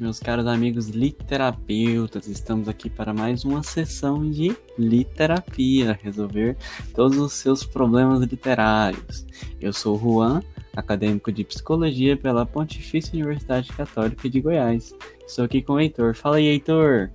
meus 0.00 0.18
caros 0.18 0.46
amigos 0.46 0.88
literapeutas. 0.88 2.26
Estamos 2.26 2.68
aqui 2.68 2.88
para 2.88 3.12
mais 3.12 3.44
uma 3.44 3.62
sessão 3.62 4.28
de 4.30 4.56
literapia, 4.78 5.98
resolver 6.02 6.56
todos 6.94 7.18
os 7.18 7.34
seus 7.34 7.64
problemas 7.64 8.20
literários. 8.20 9.26
Eu 9.60 9.72
sou 9.72 9.96
o 9.96 9.98
Juan, 9.98 10.42
acadêmico 10.74 11.30
de 11.30 11.44
psicologia 11.44 12.16
pela 12.16 12.46
Pontifícia 12.46 13.14
Universidade 13.14 13.68
Católica 13.72 14.28
de 14.28 14.40
Goiás. 14.40 14.94
Estou 15.26 15.44
aqui 15.44 15.60
com 15.60 15.74
o 15.74 15.80
Heitor. 15.80 16.14
Fala 16.14 16.36
aí, 16.36 16.46
Heitor. 16.46 17.10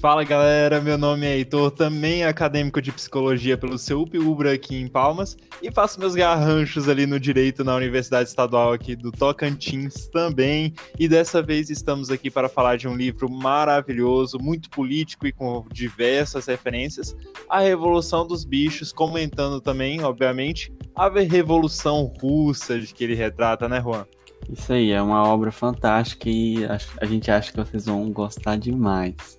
Fala 0.00 0.24
galera, 0.24 0.80
meu 0.80 0.96
nome 0.96 1.26
é 1.26 1.36
Heitor, 1.36 1.70
também 1.70 2.24
acadêmico 2.24 2.80
de 2.80 2.90
psicologia 2.90 3.58
pelo 3.58 3.76
CEUP 3.76 4.16
Ubra 4.16 4.54
aqui 4.54 4.74
em 4.74 4.88
Palmas 4.88 5.36
e 5.62 5.70
faço 5.70 6.00
meus 6.00 6.14
garranchos 6.14 6.88
ali 6.88 7.04
no 7.04 7.20
direito 7.20 7.62
na 7.62 7.76
Universidade 7.76 8.30
Estadual 8.30 8.72
aqui 8.72 8.96
do 8.96 9.12
Tocantins 9.12 10.08
também. 10.08 10.72
E 10.98 11.06
dessa 11.06 11.42
vez 11.42 11.68
estamos 11.68 12.08
aqui 12.08 12.30
para 12.30 12.48
falar 12.48 12.78
de 12.78 12.88
um 12.88 12.96
livro 12.96 13.30
maravilhoso, 13.30 14.38
muito 14.40 14.70
político 14.70 15.26
e 15.26 15.32
com 15.32 15.66
diversas 15.70 16.46
referências, 16.46 17.14
A 17.46 17.60
Revolução 17.60 18.26
dos 18.26 18.42
Bichos, 18.42 18.94
comentando 18.94 19.60
também, 19.60 20.02
obviamente, 20.02 20.72
a 20.96 21.10
Revolução 21.10 22.10
Russa 22.22 22.80
de 22.80 22.94
que 22.94 23.04
ele 23.04 23.14
retrata, 23.14 23.68
né, 23.68 23.82
Juan? 23.82 24.06
Isso 24.50 24.72
aí, 24.72 24.92
é 24.92 25.02
uma 25.02 25.28
obra 25.28 25.52
fantástica 25.52 26.30
e 26.30 26.64
a 26.98 27.04
gente 27.04 27.30
acha 27.30 27.52
que 27.52 27.58
vocês 27.58 27.84
vão 27.84 28.10
gostar 28.10 28.56
demais. 28.56 29.38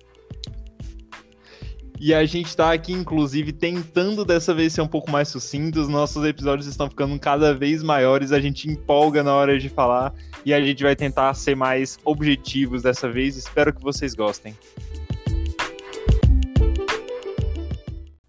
E 2.04 2.12
a 2.12 2.24
gente 2.24 2.56
tá 2.56 2.72
aqui, 2.72 2.92
inclusive, 2.92 3.52
tentando 3.52 4.24
dessa 4.24 4.52
vez 4.52 4.72
ser 4.72 4.80
um 4.80 4.88
pouco 4.88 5.08
mais 5.08 5.28
sucinto. 5.28 5.80
Os 5.80 5.86
nossos 5.88 6.24
episódios 6.24 6.66
estão 6.66 6.90
ficando 6.90 7.16
cada 7.16 7.54
vez 7.54 7.80
maiores, 7.80 8.32
a 8.32 8.40
gente 8.40 8.68
empolga 8.68 9.22
na 9.22 9.32
hora 9.32 9.56
de 9.56 9.68
falar 9.68 10.12
e 10.44 10.52
a 10.52 10.60
gente 10.60 10.82
vai 10.82 10.96
tentar 10.96 11.32
ser 11.34 11.54
mais 11.54 12.00
objetivos 12.04 12.82
dessa 12.82 13.08
vez. 13.08 13.36
Espero 13.36 13.72
que 13.72 13.80
vocês 13.80 14.16
gostem. 14.16 14.52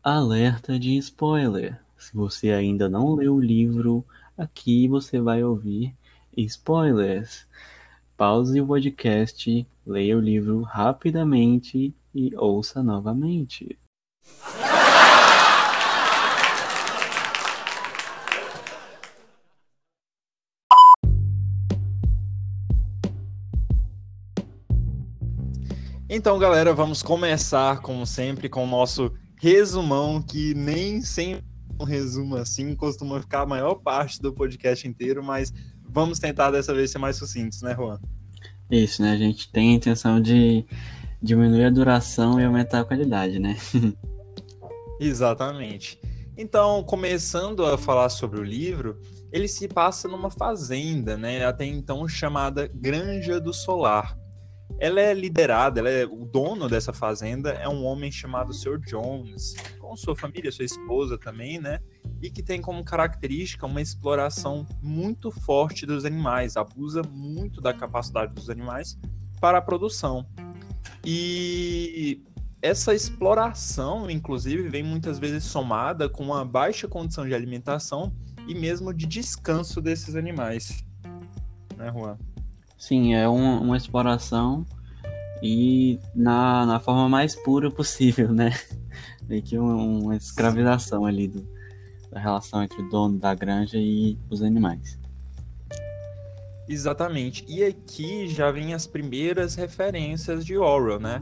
Alerta 0.03 0.77
de 0.77 0.95
spoiler. 0.97 1.79
Se 1.97 2.15
você 2.15 2.51
ainda 2.51 2.87
não 2.87 3.15
leu 3.15 3.33
o 3.33 3.41
livro, 3.41 4.05
aqui 4.37 4.87
você 4.87 5.19
vai 5.19 5.43
ouvir 5.43 5.95
spoilers. 6.37 7.47
Pause 8.15 8.61
o 8.61 8.67
podcast, 8.67 9.65
leia 9.83 10.15
o 10.15 10.21
livro 10.21 10.61
rapidamente 10.61 11.91
e 12.13 12.35
ouça 12.35 12.83
novamente. 12.83 13.77
Então, 26.15 26.37
galera, 26.37 26.75
vamos 26.75 27.01
começar, 27.01 27.81
como 27.81 28.05
sempre, 28.05 28.47
com 28.47 28.65
o 28.65 28.67
nosso 28.67 29.11
resumão, 29.41 30.21
que 30.21 30.53
nem 30.53 31.01
sempre 31.01 31.43
um 31.79 31.83
resumo 31.83 32.35
assim 32.35 32.75
costuma 32.75 33.19
ficar 33.19 33.41
a 33.41 33.45
maior 33.47 33.75
parte 33.75 34.21
do 34.21 34.31
podcast 34.31 34.87
inteiro, 34.87 35.23
mas 35.23 35.51
vamos 35.83 36.19
tentar 36.19 36.51
dessa 36.51 36.73
vez 36.73 36.91
ser 36.91 36.99
mais 36.99 37.15
sucintos, 37.15 37.63
né, 37.63 37.73
Juan? 37.75 37.99
Isso, 38.69 39.01
né? 39.01 39.11
A 39.11 39.17
gente 39.17 39.51
tem 39.51 39.71
a 39.71 39.73
intenção 39.73 40.21
de 40.21 40.65
diminuir 41.23 41.63
a 41.63 41.69
duração 41.69 42.39
e 42.39 42.43
aumentar 42.43 42.81
a 42.81 42.85
qualidade, 42.85 43.39
né? 43.39 43.57
Exatamente. 44.99 45.99
Então, 46.37 46.83
começando 46.83 47.65
a 47.65 47.77
falar 47.77 48.09
sobre 48.09 48.39
o 48.39 48.43
livro, 48.43 48.99
ele 49.31 49.47
se 49.47 49.67
passa 49.67 50.07
numa 50.07 50.29
fazenda, 50.29 51.15
né? 51.15 51.45
Até 51.45 51.65
então 51.65 52.07
chamada 52.07 52.67
Granja 52.67 53.39
do 53.39 53.53
Solar. 53.53 54.17
Ela 54.79 54.99
é 54.99 55.13
liderada, 55.13 55.79
ela 55.79 55.89
é 55.89 56.03
o 56.03 56.25
dono 56.25 56.67
dessa 56.67 56.91
fazenda 56.91 57.51
é 57.51 57.69
um 57.69 57.85
homem 57.85 58.11
chamado 58.11 58.53
Sr. 58.53 58.79
Jones, 58.79 59.53
com 59.79 59.95
sua 59.95 60.15
família, 60.15 60.51
sua 60.51 60.65
esposa 60.65 61.17
também, 61.17 61.59
né? 61.59 61.79
E 62.21 62.29
que 62.29 62.41
tem 62.41 62.59
como 62.59 62.83
característica 62.83 63.65
uma 63.65 63.81
exploração 63.81 64.65
muito 64.81 65.29
forte 65.29 65.85
dos 65.85 66.03
animais, 66.03 66.57
abusa 66.57 67.01
muito 67.03 67.61
da 67.61 67.73
capacidade 67.73 68.33
dos 68.33 68.49
animais 68.49 68.97
para 69.39 69.59
a 69.59 69.61
produção. 69.61 70.25
E 71.05 72.23
essa 72.61 72.93
exploração, 72.93 74.09
inclusive, 74.09 74.69
vem 74.69 74.83
muitas 74.83 75.19
vezes 75.19 75.43
somada 75.43 76.07
com 76.07 76.23
uma 76.23 76.45
baixa 76.45 76.87
condição 76.87 77.27
de 77.27 77.35
alimentação 77.35 78.13
e 78.47 78.55
mesmo 78.55 78.93
de 78.93 79.05
descanso 79.05 79.81
desses 79.81 80.15
animais. 80.15 80.83
Né, 81.77 81.91
Juan? 81.91 82.17
Sim, 82.77 83.13
é 83.13 83.27
uma, 83.27 83.59
uma 83.59 83.77
exploração 83.77 84.65
e 85.41 85.99
na, 86.15 86.65
na 86.65 86.79
forma 86.79 87.09
mais 87.09 87.35
pura 87.35 87.69
possível, 87.69 88.31
né? 88.31 88.51
Meio 89.27 89.43
que 89.43 89.57
uma, 89.57 89.75
uma 89.75 90.15
escravização 90.15 91.05
ali 91.05 91.27
do, 91.27 91.45
da 92.09 92.19
relação 92.19 92.63
entre 92.63 92.81
o 92.81 92.89
dono 92.89 93.19
da 93.19 93.33
granja 93.33 93.77
e 93.77 94.17
os 94.29 94.41
animais. 94.41 94.97
Exatamente. 96.67 97.45
E 97.47 97.63
aqui 97.63 98.27
já 98.27 98.51
vem 98.51 98.73
as 98.73 98.87
primeiras 98.87 99.55
referências 99.55 100.45
de 100.45 100.57
Orwell, 100.57 100.99
né? 100.99 101.21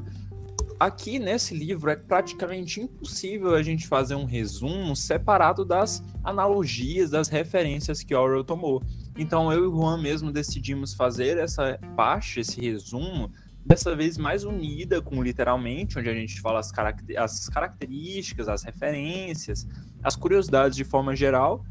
Aqui 0.80 1.20
nesse 1.20 1.54
livro 1.54 1.92
é 1.92 1.96
praticamente 1.96 2.82
impossível 2.82 3.54
a 3.54 3.62
gente 3.62 3.88
fazer 3.88 4.16
um 4.16 4.26
resumo 4.26 4.96
separado 4.96 5.64
das 5.64 6.04
analogias, 6.24 7.12
das 7.12 7.28
referências 7.28 8.04
que 8.04 8.16
Orwell 8.16 8.44
tomou. 8.44 8.82
Então 9.16 9.52
eu 9.54 9.64
e 9.64 9.68
o 9.68 9.72
Juan 9.72 10.02
mesmo 10.02 10.32
decidimos 10.32 10.94
fazer 10.94 11.38
essa 11.38 11.78
parte, 11.96 12.40
esse 12.40 12.60
resumo, 12.60 13.32
dessa 13.64 13.96
vez 13.96 14.18
mais 14.18 14.44
unida 14.44 15.02
com 15.02 15.22
literalmente, 15.22 16.00
onde 16.00 16.10
a 16.10 16.14
gente 16.16 16.42
fala 16.42 16.60
as, 16.60 16.72
caracter 16.72 17.22
as 17.22 17.48
características, 17.48 18.48
as 18.48 18.64
referências, 18.64 19.68
as 20.04 20.16
curiosidades 20.16 20.76
de 20.76 20.84
forma 20.84 21.16
geral, 21.16 21.64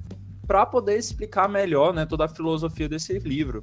para 0.51 0.67
poder 0.67 0.99
explicar 0.99 1.49
melhor 1.49 1.95
né, 1.95 2.05
toda 2.05 2.25
a 2.25 2.29
filosofia 2.29 2.89
desse 2.89 3.17
livro. 3.21 3.63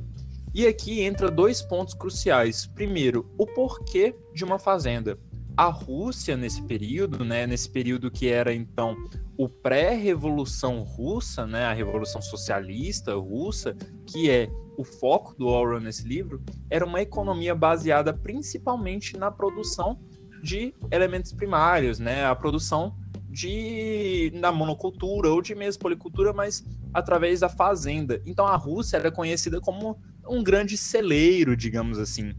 E 0.53 0.65
aqui 0.65 1.01
entra 1.01 1.29
dois 1.29 1.61
pontos 1.61 1.93
cruciais. 1.93 2.65
Primeiro, 2.65 3.29
o 3.37 3.45
porquê 3.45 4.15
de 4.33 4.45
uma 4.45 4.57
fazenda. 4.57 5.19
A 5.57 5.65
Rússia, 5.65 6.37
nesse 6.37 6.61
período, 6.61 7.25
né, 7.25 7.45
nesse 7.45 7.69
período 7.69 8.09
que 8.09 8.29
era 8.29 8.53
então 8.53 8.95
o 9.37 9.49
pré-revolução 9.49 10.81
russa, 10.81 11.45
né, 11.45 11.65
a 11.65 11.73
revolução 11.73 12.21
socialista 12.21 13.13
russa, 13.15 13.75
que 14.05 14.29
é 14.29 14.49
o 14.77 14.85
foco 14.85 15.35
do 15.37 15.47
Orwell 15.47 15.81
nesse 15.81 16.07
livro, 16.07 16.41
era 16.69 16.85
uma 16.85 17.01
economia 17.01 17.53
baseada 17.53 18.13
principalmente 18.13 19.17
na 19.17 19.29
produção 19.29 19.99
de 20.41 20.73
elementos 20.89 21.33
primários, 21.33 21.99
né, 21.99 22.25
a 22.25 22.33
produção 22.33 22.95
de 23.29 24.31
na 24.35 24.51
monocultura 24.51 25.29
ou 25.29 25.41
de 25.41 25.53
mesmo 25.53 25.81
policultura, 25.81 26.33
mas 26.33 26.63
através 26.93 27.41
da 27.41 27.49
fazenda. 27.49 28.21
Então 28.25 28.45
a 28.47 28.55
Rússia 28.55 28.97
era 28.97 29.11
conhecida 29.11 29.59
como 29.59 29.99
um 30.27 30.43
grande 30.43 30.77
celeiro, 30.77 31.55
digamos 31.55 31.99
assim. 31.99 32.33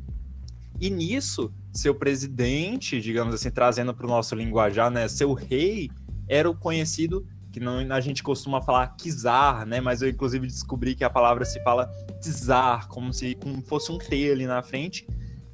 E 0.80 0.90
nisso, 0.90 1.52
seu 1.72 1.94
presidente, 1.94 3.00
digamos 3.00 3.34
assim, 3.34 3.50
trazendo 3.50 3.94
para 3.94 4.06
o 4.06 4.08
nosso 4.08 4.34
linguajar, 4.34 4.90
né, 4.90 5.08
seu 5.08 5.32
rei 5.32 5.90
era 6.28 6.48
o 6.48 6.56
conhecido 6.56 7.26
que 7.50 7.60
não, 7.60 7.78
a 7.92 8.00
gente 8.00 8.22
costuma 8.22 8.60
falar 8.60 8.94
czar, 8.96 9.66
né? 9.66 9.80
Mas 9.80 10.02
eu 10.02 10.08
inclusive 10.08 10.46
descobri 10.46 10.94
que 10.94 11.02
a 11.02 11.10
palavra 11.10 11.44
se 11.44 11.62
fala 11.62 11.90
czar, 12.20 12.86
como 12.88 13.12
se 13.12 13.34
como 13.34 13.62
fosse 13.62 13.90
um 13.90 13.98
T 13.98 14.30
ali 14.30 14.46
na 14.46 14.62
frente. 14.62 15.06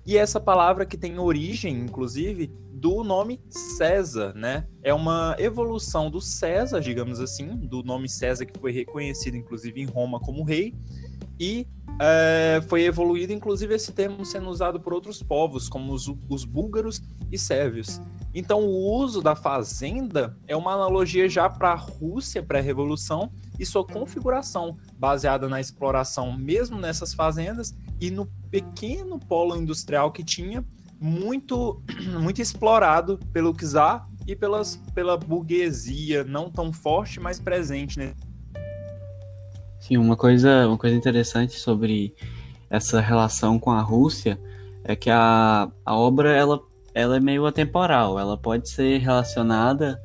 E 0.06 0.18
essa 0.18 0.38
palavra 0.38 0.84
que 0.84 0.98
tem 0.98 1.18
origem, 1.18 1.80
inclusive, 1.80 2.52
do 2.72 3.02
nome 3.02 3.40
César, 3.48 4.34
né? 4.34 4.66
É 4.82 4.92
uma 4.92 5.34
evolução 5.38 6.10
do 6.10 6.20
César, 6.20 6.80
digamos 6.80 7.20
assim, 7.20 7.56
do 7.56 7.82
nome 7.82 8.08
César 8.08 8.44
que 8.44 8.58
foi 8.60 8.70
reconhecido, 8.70 9.36
inclusive, 9.36 9.80
em 9.80 9.86
Roma 9.86 10.20
como 10.20 10.44
rei, 10.44 10.74
e 11.40 11.66
é, 12.00 12.60
foi 12.68 12.82
evoluído, 12.82 13.32
inclusive, 13.32 13.74
esse 13.74 13.92
termo 13.92 14.24
sendo 14.24 14.50
usado 14.50 14.78
por 14.78 14.92
outros 14.92 15.22
povos, 15.22 15.68
como 15.68 15.92
os, 15.92 16.12
os 16.28 16.44
búlgaros 16.44 17.00
e 17.32 17.38
sérvios. 17.38 18.00
Então, 18.34 18.60
o 18.60 18.98
uso 18.98 19.22
da 19.22 19.34
fazenda 19.34 20.36
é 20.46 20.54
uma 20.54 20.72
analogia 20.72 21.28
já 21.28 21.48
para 21.48 21.70
a 21.70 21.76
Rússia 21.76 22.42
pré-revolução 22.42 23.32
e 23.58 23.64
sua 23.64 23.84
configuração, 23.84 24.76
baseada 24.98 25.48
na 25.48 25.60
exploração 25.60 26.36
mesmo 26.36 26.78
nessas 26.78 27.14
fazendas 27.14 27.74
e 28.00 28.10
no 28.10 28.26
pequeno 28.50 29.18
polo 29.18 29.56
industrial 29.56 30.12
que 30.12 30.24
tinha 30.24 30.64
muito, 31.00 31.82
muito 32.20 32.40
explorado 32.40 33.18
pelo 33.32 33.54
czar 33.54 34.08
e 34.26 34.34
pelas, 34.34 34.76
pela 34.94 35.16
burguesia, 35.16 36.24
não 36.24 36.50
tão 36.50 36.72
forte, 36.72 37.20
mas 37.20 37.38
presente. 37.38 37.98
Né? 37.98 38.14
Sim, 39.80 39.98
uma 39.98 40.16
coisa, 40.16 40.66
uma 40.66 40.78
coisa 40.78 40.96
interessante 40.96 41.54
sobre 41.54 42.14
essa 42.70 43.00
relação 43.00 43.58
com 43.58 43.70
a 43.70 43.80
Rússia 43.80 44.40
é 44.82 44.96
que 44.96 45.10
a, 45.10 45.70
a 45.84 45.96
obra 45.96 46.32
ela 46.32 46.60
ela 46.94 47.16
é 47.16 47.20
meio 47.20 47.44
atemporal. 47.44 48.18
Ela 48.18 48.38
pode 48.38 48.70
ser 48.70 48.98
relacionada 48.98 50.00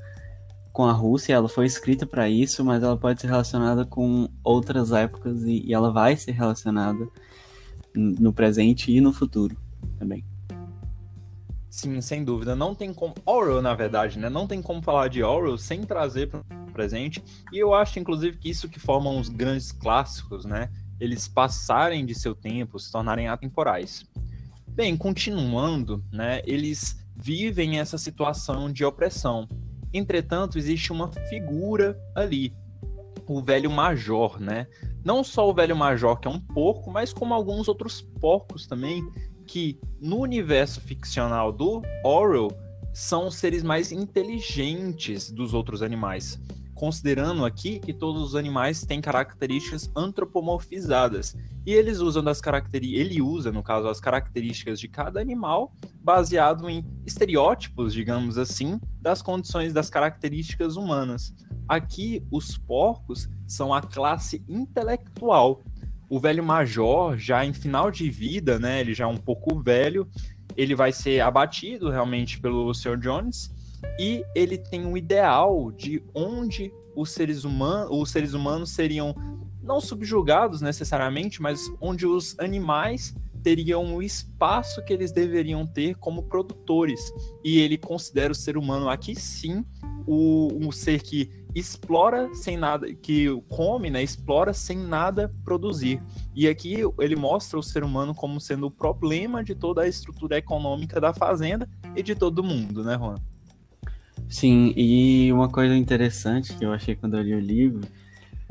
com 0.71 0.85
a 0.85 0.91
Rússia, 0.91 1.33
ela 1.33 1.49
foi 1.49 1.65
escrita 1.65 2.05
para 2.05 2.29
isso, 2.29 2.63
mas 2.63 2.83
ela 2.83 2.97
pode 2.97 3.21
ser 3.21 3.27
relacionada 3.27 3.85
com 3.85 4.29
outras 4.43 4.91
épocas 4.91 5.43
e, 5.43 5.65
e 5.65 5.73
ela 5.73 5.91
vai 5.91 6.15
ser 6.15 6.31
relacionada 6.31 7.07
no 7.95 8.31
presente 8.31 8.91
e 8.91 9.01
no 9.01 9.11
futuro 9.11 9.57
também. 9.97 10.23
Sim, 11.69 12.01
sem 12.01 12.23
dúvida. 12.23 12.55
Não 12.55 12.73
tem 12.73 12.93
como. 12.93 13.13
Orwell, 13.25 13.61
na 13.61 13.73
verdade, 13.73 14.17
né? 14.17 14.29
Não 14.29 14.47
tem 14.47 14.61
como 14.61 14.81
falar 14.81 15.07
de 15.07 15.23
Orwell 15.23 15.57
sem 15.57 15.83
trazer 15.83 16.27
para 16.27 16.39
o 16.39 16.71
presente. 16.71 17.23
E 17.53 17.59
eu 17.59 17.73
acho, 17.73 17.99
inclusive, 17.99 18.37
que 18.37 18.49
isso 18.49 18.67
que 18.67 18.79
forma 18.79 19.09
os 19.11 19.29
grandes 19.29 19.71
clássicos, 19.71 20.45
né? 20.45 20.69
Eles 20.99 21.27
passarem 21.27 22.05
de 22.05 22.15
seu 22.15 22.35
tempo, 22.35 22.79
se 22.79 22.91
tornarem 22.91 23.27
atemporais. 23.27 24.03
Bem, 24.67 24.97
continuando, 24.97 26.03
né? 26.11 26.41
Eles 26.45 26.99
vivem 27.15 27.79
essa 27.79 27.97
situação 27.97 28.71
de 28.71 28.83
opressão. 28.83 29.47
Entretanto, 29.93 30.57
existe 30.57 30.91
uma 30.91 31.11
figura 31.29 31.99
ali, 32.15 32.53
o 33.27 33.41
velho 33.41 33.69
major, 33.69 34.39
né? 34.39 34.67
Não 35.03 35.23
só 35.23 35.49
o 35.49 35.53
velho 35.53 35.75
major, 35.75 36.19
que 36.19 36.27
é 36.27 36.31
um 36.31 36.39
porco, 36.39 36.91
mas 36.91 37.13
como 37.13 37.33
alguns 37.33 37.67
outros 37.67 38.01
porcos 38.19 38.67
também, 38.67 39.03
que 39.47 39.79
no 39.99 40.17
universo 40.17 40.79
ficcional 40.81 41.51
do 41.51 41.81
Orwell 42.03 42.49
são 42.93 43.27
os 43.27 43.35
seres 43.35 43.63
mais 43.63 43.91
inteligentes 43.91 45.31
dos 45.31 45.53
outros 45.53 45.81
animais. 45.81 46.39
Considerando 46.79 47.43
aqui 47.43 47.77
que 47.77 47.91
todos 47.91 48.21
os 48.23 48.35
animais 48.35 48.85
têm 48.85 49.01
características 49.01 49.91
antropomorfizadas 49.93 51.35
e 51.65 51.73
eles 51.73 51.99
usam 51.99 52.23
das 52.23 52.39
características, 52.39 53.05
ele 53.05 53.21
usa 53.21 53.51
no 53.51 53.61
caso 53.61 53.89
as 53.89 53.99
características 53.99 54.79
de 54.79 54.87
cada 54.87 55.19
animal 55.19 55.73
baseado 56.01 56.69
em 56.69 56.85
estereótipos, 57.05 57.93
digamos 57.93 58.37
assim, 58.37 58.79
das 59.01 59.21
condições 59.21 59.73
das 59.73 59.89
características 59.89 60.77
humanas. 60.77 61.33
Aqui 61.67 62.25
os 62.31 62.57
porcos 62.57 63.27
são 63.45 63.73
a 63.73 63.81
classe 63.81 64.41
intelectual 64.47 65.61
o 66.09 66.17
velho 66.17 66.43
major, 66.43 67.17
já 67.17 67.45
em 67.45 67.51
final 67.51 67.91
de 67.91 68.09
vida, 68.09 68.57
né? 68.57 68.79
Ele 68.79 68.93
já 68.93 69.03
é 69.03 69.07
um 69.07 69.17
pouco 69.17 69.59
velho, 69.61 70.09
ele 70.55 70.73
vai 70.73 70.93
ser 70.93 71.19
abatido 71.19 71.89
realmente 71.89 72.39
pelo 72.39 72.73
Sr. 72.73 72.97
Jones 72.97 73.53
e 73.99 74.23
ele 74.35 74.57
tem 74.57 74.85
um 74.85 74.95
ideal 74.95 75.71
de 75.71 76.03
onde 76.13 76.71
os 76.95 77.11
seres 77.11 77.43
humanos, 77.43 77.89
os 77.91 78.11
seres 78.11 78.33
humanos 78.33 78.71
seriam 78.71 79.15
não 79.61 79.79
subjugados 79.79 80.61
necessariamente, 80.61 81.41
mas 81.41 81.71
onde 81.79 82.05
os 82.05 82.37
animais 82.39 83.13
teriam 83.43 83.95
o 83.95 84.01
espaço 84.01 84.83
que 84.83 84.91
eles 84.91 85.11
deveriam 85.11 85.65
ter 85.65 85.95
como 85.95 86.23
produtores. 86.23 86.99
E 87.43 87.59
ele 87.59 87.77
considera 87.77 88.31
o 88.31 88.35
ser 88.35 88.57
humano 88.57 88.89
aqui 88.89 89.15
sim 89.15 89.65
o, 90.05 90.49
um 90.53 90.71
ser 90.71 91.01
que 91.01 91.31
explora 91.53 92.33
sem 92.33 92.57
nada, 92.57 92.93
que 92.93 93.27
come, 93.47 93.89
né, 93.89 94.03
explora 94.03 94.53
sem 94.53 94.77
nada 94.77 95.33
produzir. 95.43 96.01
E 96.35 96.47
aqui 96.47 96.77
ele 96.99 97.15
mostra 97.15 97.57
o 97.57 97.63
ser 97.63 97.83
humano 97.83 98.13
como 98.13 98.39
sendo 98.39 98.67
o 98.67 98.71
problema 98.71 99.43
de 99.43 99.55
toda 99.55 99.81
a 99.81 99.87
estrutura 99.87 100.37
econômica 100.37 100.99
da 100.99 101.13
fazenda 101.13 101.67
e 101.95 102.03
de 102.03 102.15
todo 102.15 102.43
mundo, 102.43 102.83
né, 102.83 102.97
Juan? 102.97 103.15
Sim, 104.29 104.73
e 104.77 105.33
uma 105.33 105.49
coisa 105.49 105.75
interessante 105.75 106.55
que 106.55 106.63
eu 106.63 106.71
achei 106.71 106.95
quando 106.95 107.17
eu 107.17 107.23
li 107.23 107.33
o 107.33 107.39
livro 107.39 107.81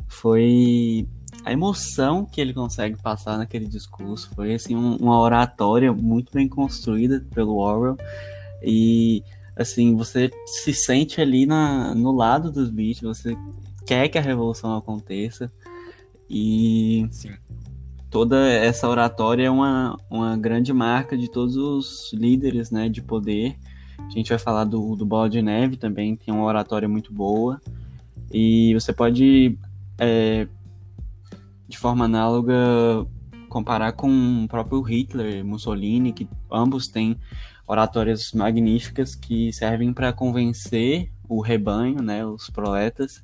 foi 0.08 1.06
a 1.44 1.52
emoção 1.52 2.24
que 2.24 2.40
ele 2.40 2.52
consegue 2.52 3.00
passar 3.00 3.38
naquele 3.38 3.66
discurso. 3.66 4.30
Foi 4.34 4.54
assim 4.54 4.74
um, 4.74 4.96
uma 4.96 5.18
oratória 5.20 5.92
muito 5.92 6.32
bem 6.32 6.48
construída 6.48 7.24
pelo 7.32 7.56
Orwell 7.56 7.96
e 8.62 9.22
assim, 9.56 9.94
você 9.96 10.30
se 10.46 10.72
sente 10.72 11.20
ali 11.20 11.46
na, 11.46 11.94
no 11.94 12.12
lado 12.12 12.50
dos 12.50 12.70
bichos, 12.70 13.18
você 13.18 13.36
quer 13.86 14.08
que 14.08 14.18
a 14.18 14.22
revolução 14.22 14.76
aconteça. 14.76 15.50
E 16.28 17.08
Sim. 17.10 17.30
toda 18.10 18.48
essa 18.48 18.88
oratória 18.88 19.46
é 19.46 19.50
uma, 19.50 19.96
uma 20.10 20.36
grande 20.36 20.72
marca 20.72 21.16
de 21.16 21.30
todos 21.30 21.56
os 21.56 22.12
líderes 22.12 22.70
né, 22.70 22.88
de 22.88 23.00
poder. 23.00 23.56
A 23.98 24.10
gente 24.10 24.30
vai 24.30 24.38
falar 24.38 24.64
do, 24.64 24.96
do 24.96 25.04
Bola 25.04 25.28
de 25.28 25.42
Neve 25.42 25.76
também, 25.76 26.16
tem 26.16 26.32
uma 26.32 26.44
oratória 26.44 26.88
muito 26.88 27.12
boa. 27.12 27.60
E 28.32 28.72
você 28.74 28.92
pode, 28.92 29.58
é, 29.98 30.46
de 31.66 31.78
forma 31.78 32.04
análoga, 32.04 32.54
comparar 33.48 33.92
com 33.92 34.44
o 34.44 34.48
próprio 34.48 34.80
Hitler, 34.82 35.44
Mussolini, 35.44 36.12
que 36.12 36.28
ambos 36.50 36.88
têm 36.88 37.18
oratórias 37.66 38.32
magníficas 38.32 39.14
que 39.14 39.52
servem 39.52 39.92
para 39.92 40.12
convencer 40.12 41.10
o 41.28 41.40
rebanho, 41.40 42.02
né, 42.02 42.24
os 42.24 42.48
proletas, 42.48 43.22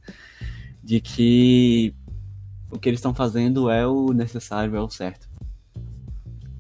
de 0.83 1.01
que 1.01 1.95
o 2.71 2.79
que 2.79 2.89
eles 2.89 2.99
estão 2.99 3.15
fazendo 3.15 3.71
é 3.71 3.87
o 3.87 4.13
necessário, 4.13 4.77
é 4.77 4.81
o 4.81 4.91
certo. 4.91 5.29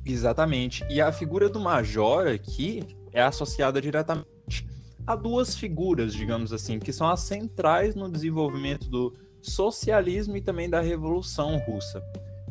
Exatamente. 0.04 0.84
E 0.88 1.00
a 1.00 1.12
figura 1.12 1.48
do 1.48 1.60
major 1.60 2.28
aqui 2.28 2.82
é 3.14 3.22
associada 3.22 3.80
diretamente 3.80 4.66
a 5.06 5.14
duas 5.14 5.54
figuras, 5.54 6.14
digamos 6.14 6.52
assim, 6.52 6.78
que 6.78 6.92
são 6.92 7.08
as 7.08 7.20
centrais 7.20 7.94
no 7.94 8.10
desenvolvimento 8.10 8.88
do 8.88 9.14
socialismo 9.42 10.36
e 10.36 10.40
também 10.40 10.68
da 10.68 10.80
Revolução 10.80 11.58
Russa. 11.58 12.02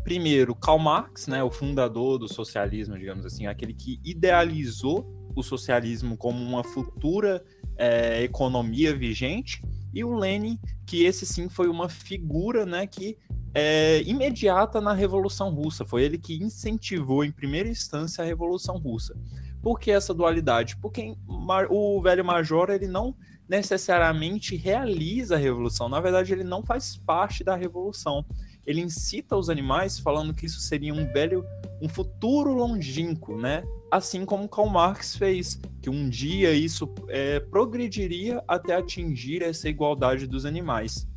Primeiro, 0.04 0.54
Karl 0.54 0.80
Marx, 0.80 1.28
né, 1.28 1.44
o 1.44 1.50
fundador 1.50 2.20
do 2.20 2.28
socialismo, 2.28 2.98
digamos 2.98 3.26
assim, 3.26 3.48
aquele 3.48 3.74
que 3.74 4.00
idealizou 4.04 5.32
o 5.36 5.42
socialismo 5.42 6.16
como 6.16 6.44
uma 6.44 6.64
futura 6.64 7.44
é, 7.78 8.22
economia 8.22 8.96
vigente, 8.96 9.62
e 9.94 10.04
o 10.04 10.14
Lenin, 10.14 10.60
que 10.86 11.06
esse 11.06 11.26
sim 11.26 11.50
foi 11.50 11.68
uma 11.68 11.88
figura 11.88 12.66
né, 12.66 12.86
que 12.86 13.18
é 13.54 14.02
imediata 14.04 14.82
na 14.82 14.94
Revolução 14.94 15.50
Russa. 15.54 15.86
Foi 15.86 16.04
ele 16.04 16.18
que 16.18 16.36
incentivou, 16.44 17.24
em 17.24 17.32
primeira 17.32 17.70
instância, 17.70 18.24
a 18.24 18.28
Revolução 18.28 18.78
Russa. 18.78 19.16
Por 19.64 19.80
que 19.80 19.90
essa 19.90 20.14
dualidade? 20.14 20.78
Porque 20.78 21.16
o 21.28 22.02
velho 22.02 22.24
major 22.24 22.70
ele 22.70 22.88
não 22.88 23.16
necessariamente 23.50 24.56
realiza 24.56 25.36
a 25.36 25.40
revolução. 25.40 25.90
Na 25.90 26.00
verdade, 26.00 26.34
ele 26.34 26.44
não 26.44 26.64
faz 26.64 26.96
parte 26.98 27.44
da 27.44 27.56
revolução. 27.56 28.24
Ele 28.66 28.82
incita 28.82 29.36
os 29.36 29.50
animais 29.50 29.98
falando 29.98 30.34
que 30.34 30.46
isso 30.46 30.60
seria 30.60 30.94
um 30.94 31.12
velho, 31.12 31.44
um 31.82 31.90
futuro 31.90 32.54
longínquo, 32.54 33.38
né? 33.38 33.64
assim 33.94 34.26
como 34.26 34.50
Karl 34.50 34.70
Marx 34.70 35.16
fez, 35.16 35.62
que 35.80 35.88
um 35.88 36.10
dia 36.10 36.52
isso 36.52 36.92
é, 37.10 37.40
progrediria 37.40 38.44
até 38.48 38.76
atingir 38.76 39.44
essa 39.44 39.70
igualdade 39.70 40.26
dos 40.26 40.48
animais. 40.48 41.08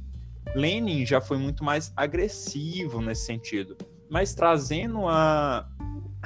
Lenin 0.55 1.07
já 1.07 1.19
foi 1.19 1.39
muito 1.39 1.65
mais 1.65 1.91
agressivo 1.97 3.01
nesse 3.01 3.25
sentido, 3.25 3.79
mas 4.11 4.35
trazendo 4.35 5.09
a, 5.09 5.67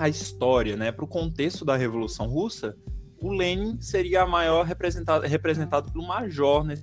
a 0.00 0.08
história 0.08 0.78
né, 0.78 0.90
para 0.90 1.04
o 1.04 1.08
contexto 1.08 1.62
da 1.62 1.76
Revolução 1.76 2.26
Russa, 2.26 2.74
o 3.20 3.30
Lenin 3.30 3.78
seria 3.82 4.22
a 4.22 4.26
maior 4.26 4.64
representado, 4.64 5.26
representado 5.26 5.92
pelo 5.92 6.06
Major. 6.06 6.64
Né? 6.64 6.76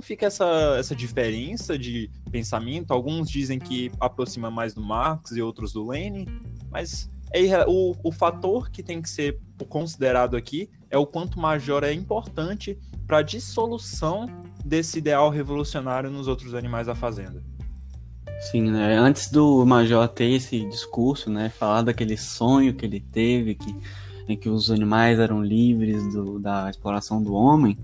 Fica 0.00 0.26
essa, 0.26 0.76
essa 0.78 0.94
diferença 0.94 1.76
de 1.76 2.08
pensamento. 2.30 2.92
Alguns 2.92 3.28
dizem 3.28 3.58
que 3.58 3.90
aproxima 3.98 4.52
mais 4.52 4.72
do 4.72 4.80
Marx 4.80 5.32
e 5.32 5.42
outros 5.42 5.72
do 5.72 5.84
Lenin, 5.84 6.26
mas 6.70 7.10
é, 7.32 7.66
o, 7.66 7.96
o 8.04 8.12
fator 8.12 8.70
que 8.70 8.84
tem 8.84 9.02
que 9.02 9.10
ser 9.10 9.40
considerado 9.68 10.36
aqui 10.36 10.70
é 10.88 10.96
o 10.96 11.06
quanto 11.06 11.40
Major 11.40 11.82
é 11.82 11.92
importante 11.92 12.78
para 13.04 13.18
a 13.18 13.22
dissolução 13.22 14.26
desse 14.64 14.98
ideal 14.98 15.28
revolucionário 15.28 16.08
nos 16.08 16.28
outros 16.28 16.54
animais 16.54 16.86
da 16.86 16.94
fazenda. 16.94 17.42
Sim, 18.40 18.70
né? 18.70 18.96
Antes 18.96 19.30
do 19.30 19.64
Major 19.64 20.06
ter 20.08 20.30
esse 20.30 20.64
discurso, 20.68 21.30
né, 21.30 21.48
falar 21.48 21.82
daquele 21.82 22.16
sonho 22.16 22.74
que 22.74 22.84
ele 22.84 23.00
teve, 23.00 23.54
que, 23.54 23.74
em 24.28 24.36
que 24.36 24.48
os 24.48 24.70
animais 24.70 25.18
eram 25.18 25.42
livres 25.42 26.12
do, 26.12 26.38
da 26.38 26.70
exploração 26.70 27.22
do 27.22 27.34
homem, 27.34 27.76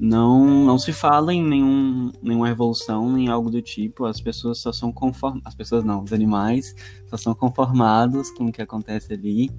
não, 0.00 0.64
não 0.64 0.78
se 0.78 0.94
fala 0.94 1.34
em 1.34 1.44
nenhum, 1.44 2.10
nenhuma 2.22 2.48
revolução, 2.48 3.12
nem 3.12 3.28
algo 3.28 3.50
do 3.50 3.60
tipo. 3.60 4.06
As 4.06 4.18
pessoas 4.18 4.58
só 4.58 4.72
são 4.72 4.90
conformadas. 4.90 5.46
As 5.48 5.54
pessoas 5.54 5.84
não, 5.84 6.02
os 6.02 6.12
animais 6.12 6.74
só 7.10 7.18
são 7.18 7.34
conformados 7.34 8.30
com 8.30 8.46
o 8.46 8.52
que 8.52 8.62
acontece 8.62 9.12
ali. 9.12 9.50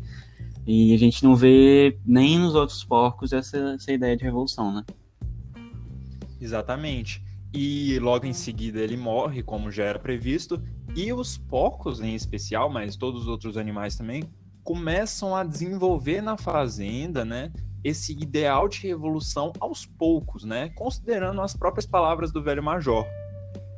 E 0.65 0.95
a 0.95 0.97
gente 0.97 1.23
não 1.23 1.35
vê 1.35 1.99
nem 2.03 2.39
nos 2.39 2.55
outros 2.55 2.83
porcos 2.83 3.33
essa, 3.33 3.57
essa 3.75 3.91
ideia 3.91 4.17
de 4.17 4.23
revolução, 4.23 4.73
né? 4.73 4.83
Exatamente. 6.39 7.23
E 7.53 7.99
logo 7.99 8.25
em 8.25 8.33
seguida 8.33 8.79
ele 8.79 8.97
morre, 8.97 9.43
como 9.43 9.71
já 9.71 9.83
era 9.83 9.99
previsto. 9.99 10.61
E 10.95 11.11
os 11.11 11.37
porcos 11.37 11.99
em 11.99 12.15
especial, 12.15 12.69
mas 12.69 12.95
todos 12.95 13.23
os 13.23 13.27
outros 13.27 13.57
animais 13.57 13.95
também, 13.95 14.23
começam 14.63 15.35
a 15.35 15.43
desenvolver 15.43 16.21
na 16.21 16.37
fazenda, 16.37 17.25
né? 17.25 17.51
esse 17.83 18.13
ideal 18.13 18.67
de 18.67 18.87
revolução 18.87 19.51
aos 19.59 19.85
poucos, 19.85 20.43
né? 20.43 20.69
Considerando 20.69 21.41
as 21.41 21.55
próprias 21.55 21.85
palavras 21.85 22.31
do 22.31 22.43
velho 22.43 22.63
major. 22.63 23.05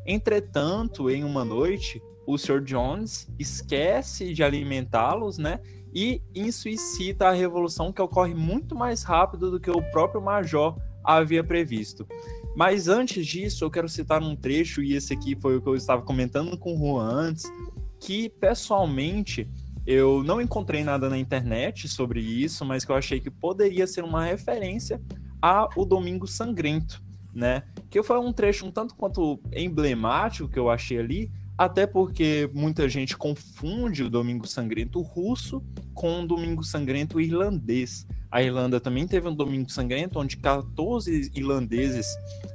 Entretanto, 0.06 1.10
em 1.10 1.24
uma 1.24 1.46
noite, 1.46 2.01
o 2.27 2.38
Sr. 2.38 2.62
Jones 2.62 3.30
esquece 3.39 4.34
de 4.34 4.44
alimentá-los, 4.44 5.38
né? 5.38 5.60
E 5.94 6.22
isso 6.34 6.68
incita 6.68 7.27
a 7.27 7.32
revolução 7.32 7.94
que 7.94 8.01
ocorre 8.01 8.34
muito 8.34 8.75
mais 8.75 9.03
rápido 9.03 9.51
do 9.51 9.60
que 9.60 9.70
o 9.70 9.82
próprio 9.92 10.22
Major 10.22 10.75
havia 11.03 11.44
previsto. 11.44 12.08
Mas 12.55 12.88
antes 12.88 13.25
disso, 13.25 13.63
eu 13.63 13.72
quero 13.72 13.89
citar 13.89 14.22
um 14.22 14.36
trecho, 14.36 14.83
e 14.83 14.93
esse 14.93 15.13
aqui 15.13 15.36
foi 15.36 15.57
o 15.57 15.62
que 15.62 15.67
eu 15.67 15.75
estava 15.75 16.01
comentando 16.03 16.57
com 16.57 16.75
o 16.75 16.77
Juan 16.77 17.10
antes, 17.10 17.51
que 18.00 18.29
pessoalmente 18.29 19.50
eu 19.86 20.24
não 20.24 20.39
encontrei 20.39 20.83
nada 20.83 21.10
na 21.10 21.17
internet 21.17 21.88
sobre 21.88 22.22
isso, 22.22 22.63
mas 22.63 22.86
que 22.86 22.91
eu 22.91 22.95
achei 22.95 23.19
que 23.19 23.31
poderia 23.31 23.88
ser 23.88 24.03
uma 24.03 24.24
referência 24.25 25.01
a 25.41 25.67
O 25.75 25.83
Domingo 25.83 26.25
Sangrento, 26.25 27.03
né? 27.33 27.63
Que 27.89 28.01
foi 28.01 28.17
um 28.19 28.31
trecho 28.31 28.65
um 28.65 28.72
tanto 28.72 28.95
quanto 28.95 29.41
emblemático 29.51 30.48
que 30.48 30.60
eu 30.60 30.69
achei 30.69 31.00
ali, 31.00 31.31
até 31.63 31.88
porque 31.88 32.50
muita 32.53 32.89
gente 32.89 33.15
confunde 33.15 34.03
o 34.03 34.10
Domingo 34.10 34.46
Sangrento 34.48 35.01
russo 35.01 35.63
com 35.93 36.22
o 36.22 36.27
Domingo 36.27 36.63
Sangrento 36.63 37.22
irlandês. 37.22 38.05
A 38.29 38.41
Irlanda 38.41 38.79
também 38.79 39.08
teve 39.08 39.27
um 39.27 39.36
Domingo 39.36 39.72
Sangrento, 39.72 40.20
onde 40.20 40.38
14 40.38 41.32
irlandeses 41.36 42.08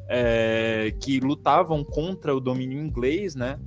é, 0.09 0.93
que 1.00 1.21
lutavam 1.21 1.85
contra 1.85 2.35
o 2.35 2.41
domínio 2.41 2.81
inglês, 2.81 3.35
né? 3.35 3.59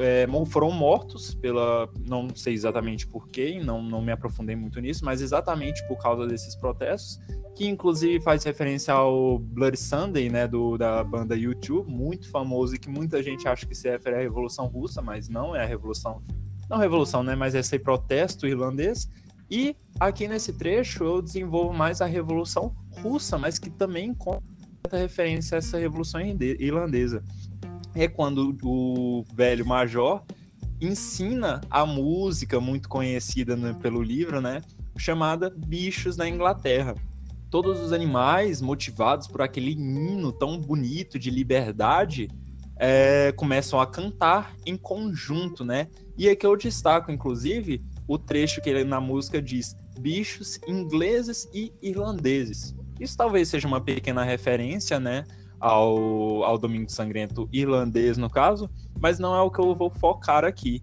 É, 0.00 0.26
foram 0.46 0.70
mortos 0.70 1.34
pela. 1.34 1.88
Não 2.06 2.28
sei 2.34 2.54
exatamente 2.54 3.06
por 3.06 3.28
quê, 3.28 3.60
não, 3.62 3.82
não 3.82 4.00
me 4.00 4.12
aprofundei 4.12 4.56
muito 4.56 4.80
nisso, 4.80 5.04
mas 5.04 5.20
exatamente 5.20 5.86
por 5.86 5.96
causa 5.98 6.26
desses 6.26 6.54
protestos 6.54 7.20
que 7.54 7.66
inclusive 7.66 8.20
faz 8.20 8.44
referência 8.44 8.94
ao 8.94 9.38
Bloody 9.38 9.76
Sunday, 9.76 10.28
né, 10.30 10.48
do, 10.48 10.78
da 10.78 11.04
banda 11.04 11.36
YouTube, 11.36 11.90
muito 11.90 12.30
famoso 12.30 12.74
e 12.74 12.78
que 12.78 12.88
muita 12.88 13.22
gente 13.22 13.46
acha 13.46 13.66
que 13.66 13.74
se 13.74 13.90
refere 13.90 14.16
à 14.16 14.20
Revolução 14.20 14.66
Russa, 14.66 15.02
mas 15.02 15.28
não 15.28 15.54
é 15.54 15.62
a 15.62 15.66
Revolução, 15.66 16.22
não 16.68 16.78
revolução, 16.78 17.22
né, 17.22 17.34
mas 17.34 17.54
é 17.54 17.58
esse 17.58 17.78
protesto 17.78 18.46
irlandês. 18.46 19.08
E 19.50 19.76
aqui 20.00 20.26
nesse 20.26 20.54
trecho 20.54 21.04
eu 21.04 21.20
desenvolvo 21.20 21.74
mais 21.74 22.00
a 22.00 22.06
Revolução 22.06 22.74
Russa, 23.02 23.36
mas 23.36 23.58
que 23.58 23.68
também 23.68 24.14
conta 24.14 24.42
referência 24.92 25.56
a 25.56 25.58
essa 25.58 25.78
Revolução 25.78 26.20
Irlandesa. 26.20 27.22
É 27.94 28.08
quando 28.08 28.56
o 28.62 29.24
velho 29.34 29.66
major 29.66 30.22
ensina 30.80 31.60
a 31.70 31.86
música 31.86 32.60
muito 32.60 32.88
conhecida 32.88 33.56
né, 33.56 33.76
pelo 33.80 34.02
livro, 34.02 34.40
né, 34.40 34.62
chamada 34.96 35.50
Bichos 35.50 36.16
da 36.16 36.28
Inglaterra 36.28 36.94
todos 37.52 37.80
os 37.80 37.92
animais, 37.92 38.62
motivados 38.62 39.28
por 39.28 39.42
aquele 39.42 39.72
hino 39.72 40.32
tão 40.32 40.58
bonito 40.58 41.18
de 41.18 41.30
liberdade, 41.30 42.30
é, 42.78 43.30
começam 43.32 43.78
a 43.78 43.86
cantar 43.86 44.56
em 44.64 44.74
conjunto, 44.74 45.62
né? 45.62 45.88
E 46.16 46.30
aqui 46.30 46.46
eu 46.46 46.56
destaco, 46.56 47.12
inclusive, 47.12 47.84
o 48.08 48.16
trecho 48.16 48.62
que 48.62 48.70
ele 48.70 48.84
na 48.84 49.02
música 49.02 49.40
diz: 49.40 49.76
bichos 50.00 50.58
ingleses 50.66 51.46
e 51.52 51.70
irlandeses. 51.82 52.74
Isso 52.98 53.18
talvez 53.18 53.50
seja 53.50 53.68
uma 53.68 53.82
pequena 53.82 54.24
referência, 54.24 54.98
né? 54.98 55.24
Ao, 55.62 56.42
ao 56.42 56.58
Domingo 56.58 56.90
Sangrento 56.90 57.48
irlandês, 57.52 58.18
no 58.18 58.28
caso, 58.28 58.68
mas 59.00 59.20
não 59.20 59.32
é 59.32 59.40
o 59.40 59.48
que 59.48 59.60
eu 59.60 59.76
vou 59.76 59.90
focar 59.90 60.44
aqui. 60.44 60.82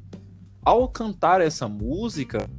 Ao 0.63 0.87
cantar 0.87 1.41
essa 1.41 1.67
música, 1.67 2.49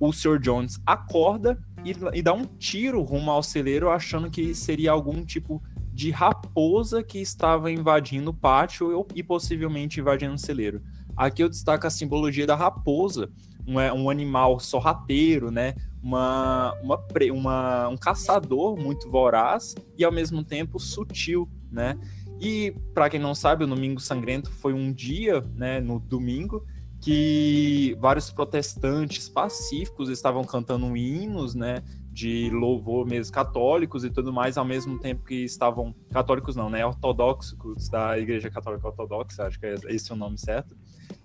o 0.00 0.10
Sr. 0.10 0.38
Jones 0.38 0.80
acorda 0.86 1.58
e, 1.84 1.94
e 2.18 2.22
dá 2.22 2.32
um 2.32 2.46
tiro 2.46 3.02
rumo 3.02 3.30
ao 3.30 3.42
celeiro, 3.42 3.90
achando 3.90 4.30
que 4.30 4.54
seria 4.54 4.90
algum 4.90 5.22
tipo 5.22 5.62
de 5.92 6.10
raposa 6.10 7.02
que 7.02 7.18
estava 7.18 7.70
invadindo 7.70 8.30
o 8.30 8.34
pátio 8.34 9.06
e 9.14 9.22
possivelmente 9.22 10.00
invadindo 10.00 10.34
o 10.34 10.38
celeiro. 10.38 10.82
Aqui 11.16 11.42
eu 11.42 11.48
destaco 11.48 11.86
a 11.86 11.90
simbologia 11.90 12.46
da 12.46 12.54
raposa, 12.54 13.30
um, 13.66 13.80
é, 13.80 13.92
um 13.92 14.10
animal 14.10 14.60
sorrateiro, 14.60 15.50
né? 15.50 15.74
Uma, 16.02 16.74
uma, 16.82 17.02
uma, 17.32 17.88
um 17.88 17.96
caçador 17.96 18.76
muito 18.76 19.10
voraz 19.10 19.74
e 19.98 20.04
ao 20.04 20.12
mesmo 20.12 20.44
tempo 20.44 20.78
sutil, 20.78 21.48
né? 21.70 21.98
E 22.40 22.74
para 22.92 23.08
quem 23.08 23.20
não 23.20 23.34
sabe, 23.34 23.64
o 23.64 23.66
Domingo 23.66 24.00
Sangrento 24.00 24.50
foi 24.50 24.72
um 24.72 24.92
dia, 24.92 25.40
né, 25.54 25.80
no 25.80 25.98
domingo, 25.98 26.64
que 27.00 27.96
vários 28.00 28.30
protestantes 28.30 29.28
pacíficos 29.28 30.08
estavam 30.08 30.44
cantando 30.44 30.96
hinos, 30.96 31.54
né, 31.54 31.82
de 32.10 32.50
louvor 32.50 33.06
mesmo 33.06 33.32
católicos 33.32 34.04
e 34.04 34.10
tudo 34.10 34.32
mais, 34.32 34.56
ao 34.56 34.64
mesmo 34.64 34.98
tempo 34.98 35.24
que 35.24 35.44
estavam 35.44 35.94
católicos 36.10 36.56
não, 36.56 36.70
né, 36.70 36.84
ortodoxos 36.84 37.88
da 37.90 38.18
Igreja 38.18 38.50
Católica 38.50 38.88
Ortodoxa, 38.88 39.44
acho 39.46 39.60
que 39.60 39.66
é 39.66 39.74
esse 39.88 40.12
o 40.12 40.16
nome 40.16 40.38
certo, 40.38 40.74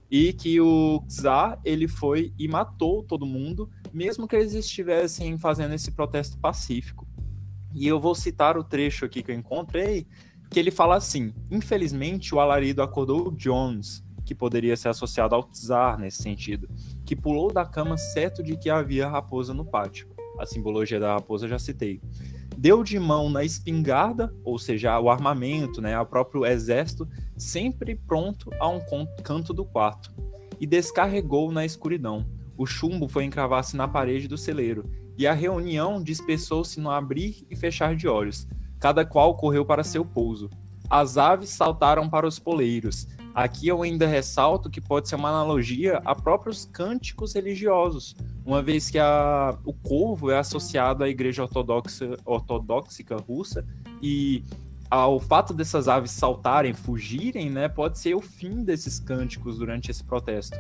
e 0.09 0.33
que 0.33 0.59
o 0.59 1.01
czar 1.07 1.59
ele 1.63 1.87
foi 1.87 2.33
e 2.37 2.47
matou 2.47 3.01
todo 3.03 3.25
mundo, 3.25 3.69
mesmo 3.93 4.27
que 4.27 4.35
eles 4.35 4.53
estivessem 4.53 5.37
fazendo 5.37 5.73
esse 5.73 5.91
protesto 5.91 6.37
pacífico. 6.37 7.07
E 7.73 7.87
eu 7.87 7.99
vou 7.99 8.13
citar 8.13 8.57
o 8.57 8.63
trecho 8.63 9.05
aqui 9.05 9.23
que 9.23 9.31
eu 9.31 9.35
encontrei, 9.35 10.05
que 10.51 10.59
ele 10.59 10.69
fala 10.69 10.97
assim: 10.97 11.33
Infelizmente 11.49 12.35
o 12.35 12.39
alarido 12.39 12.83
acordou 12.83 13.31
Jones, 13.31 14.03
que 14.25 14.35
poderia 14.35 14.75
ser 14.75 14.89
associado 14.89 15.33
ao 15.33 15.43
czar 15.43 15.97
nesse 15.97 16.21
sentido, 16.21 16.69
que 17.05 17.15
pulou 17.15 17.51
da 17.51 17.65
cama 17.65 17.97
certo 17.97 18.43
de 18.43 18.57
que 18.57 18.69
havia 18.69 19.07
raposa 19.07 19.53
no 19.53 19.65
pátio. 19.65 20.09
A 20.37 20.45
simbologia 20.45 20.99
da 20.99 21.13
raposa 21.13 21.47
já 21.47 21.57
citei. 21.57 22.01
Deu 22.57 22.83
de 22.83 22.99
mão 22.99 23.29
na 23.29 23.43
espingarda, 23.43 24.33
ou 24.43 24.59
seja, 24.59 24.99
o 24.99 25.09
armamento, 25.09 25.81
né, 25.81 25.95
ao 25.95 26.05
próprio 26.05 26.45
exército, 26.45 27.07
sempre 27.37 27.95
pronto 27.95 28.51
a 28.59 28.67
um 28.67 28.79
canto 29.23 29.53
do 29.53 29.65
quarto, 29.65 30.13
e 30.59 30.67
descarregou 30.67 31.51
na 31.51 31.65
escuridão. 31.65 32.25
O 32.57 32.65
chumbo 32.65 33.07
foi 33.07 33.23
encravar-se 33.23 33.75
na 33.75 33.87
parede 33.87 34.27
do 34.27 34.37
celeiro, 34.37 34.89
e 35.17 35.25
a 35.25 35.33
reunião 35.33 36.03
dispersou-se 36.03 36.79
no 36.79 36.91
abrir 36.91 37.45
e 37.49 37.55
fechar 37.55 37.95
de 37.95 38.07
olhos. 38.07 38.47
Cada 38.81 39.05
qual 39.05 39.35
correu 39.35 39.63
para 39.63 39.83
seu 39.83 40.03
pouso. 40.03 40.49
As 40.89 41.17
aves 41.17 41.51
saltaram 41.51 42.09
para 42.09 42.27
os 42.27 42.37
poleiros, 42.37 43.07
Aqui 43.33 43.69
eu 43.69 43.81
ainda 43.81 44.05
ressalto 44.05 44.69
que 44.69 44.81
pode 44.81 45.07
ser 45.07 45.15
uma 45.15 45.29
analogia 45.29 46.01
a 46.03 46.13
próprios 46.13 46.65
cânticos 46.65 47.33
religiosos, 47.33 48.13
uma 48.45 48.61
vez 48.61 48.89
que 48.89 48.99
a, 48.99 49.57
o 49.63 49.73
corvo 49.73 50.29
é 50.29 50.37
associado 50.37 51.03
à 51.03 51.09
igreja 51.09 51.43
ortodoxa, 51.43 52.17
ortodoxica 52.25 53.15
russa 53.15 53.65
e 54.01 54.43
ao 54.89 55.17
fato 55.17 55.53
dessas 55.53 55.87
aves 55.87 56.11
saltarem, 56.11 56.73
fugirem, 56.73 57.49
né, 57.49 57.69
pode 57.69 57.99
ser 57.99 58.13
o 58.13 58.19
fim 58.19 58.63
desses 58.63 58.99
cânticos 58.99 59.57
durante 59.57 59.89
esse 59.89 60.03
protesto. 60.03 60.57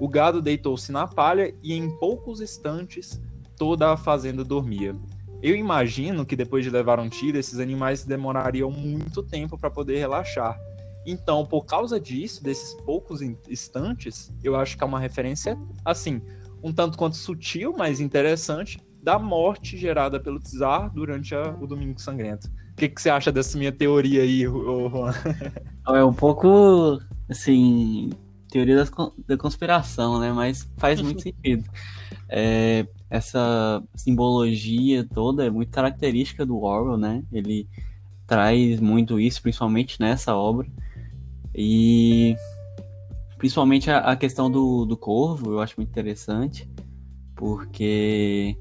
O 0.00 0.08
gado 0.08 0.40
deitou-se 0.40 0.90
na 0.90 1.06
palha 1.06 1.54
e 1.62 1.74
em 1.74 1.90
poucos 1.98 2.40
instantes 2.40 3.20
toda 3.58 3.92
a 3.92 3.96
fazenda 3.98 4.42
dormia. 4.42 4.96
Eu 5.44 5.54
imagino 5.54 6.24
que 6.24 6.34
depois 6.34 6.64
de 6.64 6.70
levar 6.70 6.98
um 6.98 7.08
tiro, 7.08 7.38
esses 7.38 7.60
animais 7.60 8.04
demorariam 8.04 8.70
muito 8.70 9.22
tempo 9.22 9.58
para 9.58 9.70
poder 9.70 9.98
relaxar 9.98 10.58
então, 11.06 11.44
por 11.44 11.64
causa 11.64 12.00
disso, 12.00 12.42
desses 12.42 12.74
poucos 12.82 13.20
instantes, 13.20 14.32
eu 14.42 14.56
acho 14.56 14.76
que 14.76 14.82
é 14.82 14.86
uma 14.86 14.98
referência, 14.98 15.58
assim, 15.84 16.22
um 16.62 16.72
tanto 16.72 16.96
quanto 16.96 17.16
sutil, 17.16 17.74
mas 17.76 18.00
interessante, 18.00 18.78
da 19.02 19.18
morte 19.18 19.76
gerada 19.76 20.18
pelo 20.18 20.40
Tsar 20.40 20.90
durante 20.94 21.34
a, 21.34 21.54
o 21.60 21.66
Domingo 21.66 22.00
Sangrento. 22.00 22.48
O 22.72 22.76
que, 22.76 22.88
que 22.88 23.00
você 23.00 23.10
acha 23.10 23.30
dessa 23.30 23.58
minha 23.58 23.70
teoria 23.70 24.22
aí, 24.22 24.44
Juan? 24.44 25.12
É 25.86 26.02
um 26.02 26.14
pouco, 26.14 26.98
assim, 27.28 28.08
teoria 28.48 28.86
da 29.28 29.36
conspiração, 29.36 30.18
né? 30.18 30.32
Mas 30.32 30.66
faz 30.78 30.98
muito 31.02 31.20
sentido. 31.22 31.68
É, 32.30 32.86
essa 33.08 33.82
simbologia 33.94 35.06
toda 35.12 35.44
é 35.44 35.50
muito 35.50 35.70
característica 35.70 36.44
do 36.44 36.60
Orwell, 36.60 36.96
né? 36.96 37.22
Ele 37.32 37.68
traz 38.26 38.80
muito 38.80 39.20
isso, 39.20 39.42
principalmente 39.42 40.00
nessa 40.00 40.34
obra. 40.34 40.66
E 41.54 42.34
principalmente 43.38 43.90
a, 43.90 43.98
a 43.98 44.16
questão 44.16 44.50
do, 44.50 44.84
do 44.84 44.96
corvo 44.96 45.52
eu 45.52 45.60
acho 45.60 45.74
muito 45.76 45.90
interessante, 45.90 46.68
porque 47.36 48.56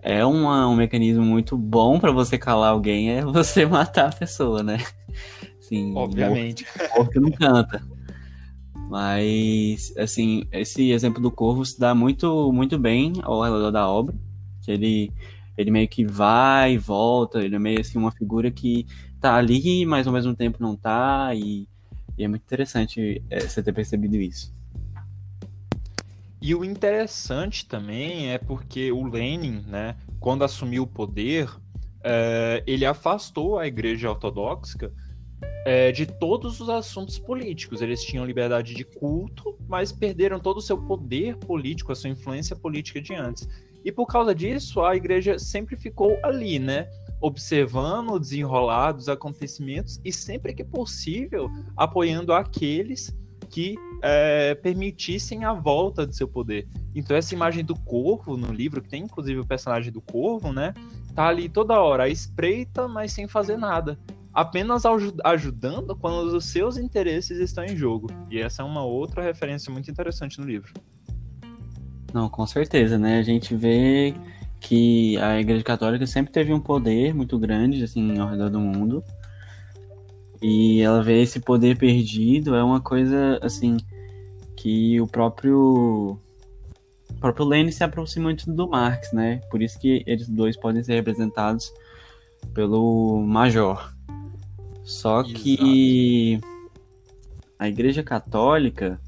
é 0.00 0.24
uma, 0.24 0.66
um 0.68 0.74
mecanismo 0.74 1.22
muito 1.22 1.56
bom 1.56 2.00
para 2.00 2.10
você 2.10 2.38
calar 2.38 2.72
alguém, 2.72 3.10
é 3.10 3.24
você 3.24 3.64
matar 3.66 4.08
a 4.08 4.16
pessoa, 4.16 4.62
né? 4.62 4.78
Sim, 5.60 5.94
Obviamente. 5.94 6.64
O 6.64 6.88
corvo 6.88 7.20
não 7.20 7.30
canta. 7.30 7.82
Mas, 8.88 9.94
assim, 9.96 10.44
esse 10.50 10.90
exemplo 10.90 11.20
do 11.20 11.30
corvo 11.30 11.64
se 11.64 11.78
dá 11.78 11.94
muito, 11.94 12.52
muito 12.52 12.78
bem 12.78 13.12
ao 13.22 13.42
redor 13.42 13.70
da 13.70 13.86
obra. 13.88 14.14
Que 14.64 14.72
ele, 14.72 15.12
ele 15.56 15.70
meio 15.70 15.88
que 15.88 16.04
vai 16.04 16.74
e 16.74 16.78
volta, 16.78 17.42
ele 17.42 17.56
é 17.56 17.58
meio 17.58 17.80
assim 17.80 17.98
uma 17.98 18.10
figura 18.10 18.50
que 18.50 18.86
tá 19.20 19.34
ali, 19.34 19.84
mas 19.84 20.06
ao 20.06 20.12
mesmo 20.12 20.34
tempo 20.34 20.58
não 20.60 20.76
tá, 20.76 21.34
e 21.34 21.68
e 22.18 22.24
é 22.24 22.28
muito 22.28 22.42
interessante 22.42 23.22
é, 23.30 23.40
você 23.40 23.62
ter 23.62 23.72
percebido 23.72 24.16
isso. 24.16 24.52
E 26.42 26.54
o 26.54 26.64
interessante 26.64 27.64
também 27.64 28.32
é 28.32 28.38
porque 28.38 28.90
o 28.90 29.04
Lenin, 29.06 29.64
né, 29.66 29.96
quando 30.18 30.42
assumiu 30.42 30.82
o 30.82 30.86
poder, 30.86 31.48
é, 32.02 32.62
ele 32.66 32.84
afastou 32.84 33.58
a 33.58 33.68
Igreja 33.68 34.10
Ortodoxa 34.10 34.92
é, 35.64 35.92
de 35.92 36.06
todos 36.06 36.60
os 36.60 36.68
assuntos 36.68 37.18
políticos. 37.18 37.82
Eles 37.82 38.02
tinham 38.02 38.24
liberdade 38.24 38.74
de 38.74 38.84
culto, 38.84 39.56
mas 39.68 39.92
perderam 39.92 40.40
todo 40.40 40.58
o 40.58 40.62
seu 40.62 40.78
poder 40.78 41.36
político, 41.36 41.92
a 41.92 41.94
sua 41.94 42.10
influência 42.10 42.56
política 42.56 43.00
de 43.00 43.14
antes. 43.14 43.48
E 43.84 43.92
por 43.92 44.06
causa 44.06 44.34
disso, 44.34 44.82
a 44.82 44.96
igreja 44.96 45.38
sempre 45.38 45.76
ficou 45.76 46.18
ali, 46.22 46.58
né? 46.58 46.88
Observando 47.20 48.12
o 48.12 48.18
desenrolar 48.18 48.92
dos 48.92 49.08
acontecimentos 49.08 50.00
e 50.04 50.12
sempre 50.12 50.54
que 50.54 50.64
possível 50.64 51.50
apoiando 51.76 52.32
aqueles 52.32 53.16
que 53.50 53.76
é, 54.02 54.54
permitissem 54.54 55.44
a 55.44 55.52
volta 55.52 56.06
de 56.06 56.14
seu 56.14 56.28
poder. 56.28 56.68
Então 56.94 57.16
essa 57.16 57.34
imagem 57.34 57.64
do 57.64 57.74
corvo 57.74 58.36
no 58.36 58.52
livro, 58.52 58.82
que 58.82 58.88
tem 58.88 59.04
inclusive 59.04 59.40
o 59.40 59.46
personagem 59.46 59.90
do 59.90 60.00
corvo, 60.00 60.52
né? 60.52 60.74
Tá 61.14 61.28
ali 61.28 61.48
toda 61.48 61.80
hora, 61.80 62.04
à 62.04 62.08
espreita, 62.08 62.86
mas 62.86 63.12
sem 63.12 63.26
fazer 63.26 63.56
nada. 63.56 63.98
Apenas 64.38 64.84
ajudando 65.24 65.96
quando 65.96 66.36
os 66.36 66.44
seus 66.44 66.76
interesses 66.76 67.40
estão 67.40 67.64
em 67.64 67.76
jogo. 67.76 68.06
E 68.30 68.38
essa 68.38 68.62
é 68.62 68.64
uma 68.64 68.84
outra 68.84 69.20
referência 69.20 69.68
muito 69.72 69.90
interessante 69.90 70.38
no 70.38 70.46
livro. 70.46 70.72
Não, 72.14 72.28
com 72.28 72.46
certeza, 72.46 72.96
né? 72.96 73.18
A 73.18 73.22
gente 73.24 73.56
vê 73.56 74.14
que 74.60 75.18
a 75.18 75.40
Igreja 75.40 75.64
Católica 75.64 76.06
sempre 76.06 76.32
teve 76.32 76.52
um 76.52 76.60
poder 76.60 77.12
muito 77.12 77.36
grande, 77.36 77.82
assim, 77.82 78.16
ao 78.16 78.28
redor 78.28 78.48
do 78.48 78.60
mundo. 78.60 79.02
E 80.40 80.82
ela 80.82 81.02
vê 81.02 81.20
esse 81.20 81.40
poder 81.40 81.76
perdido 81.76 82.54
é 82.54 82.62
uma 82.62 82.80
coisa, 82.80 83.40
assim, 83.42 83.76
que 84.56 85.00
o 85.00 85.08
próprio 85.08 86.16
o 87.10 87.14
próprio 87.18 87.44
Lenin 87.44 87.72
se 87.72 87.82
aproxima 87.82 88.26
muito 88.26 88.48
do 88.52 88.68
Marx, 88.68 89.12
né? 89.12 89.40
Por 89.50 89.60
isso 89.60 89.80
que 89.80 90.04
eles 90.06 90.28
dois 90.28 90.56
podem 90.56 90.84
ser 90.84 90.94
representados 90.94 91.72
pelo 92.54 93.20
Major. 93.26 93.97
Só 94.88 95.20
Exato. 95.20 95.34
que 95.34 96.40
a 97.58 97.68
Igreja 97.68 98.02
Católica, 98.02 98.98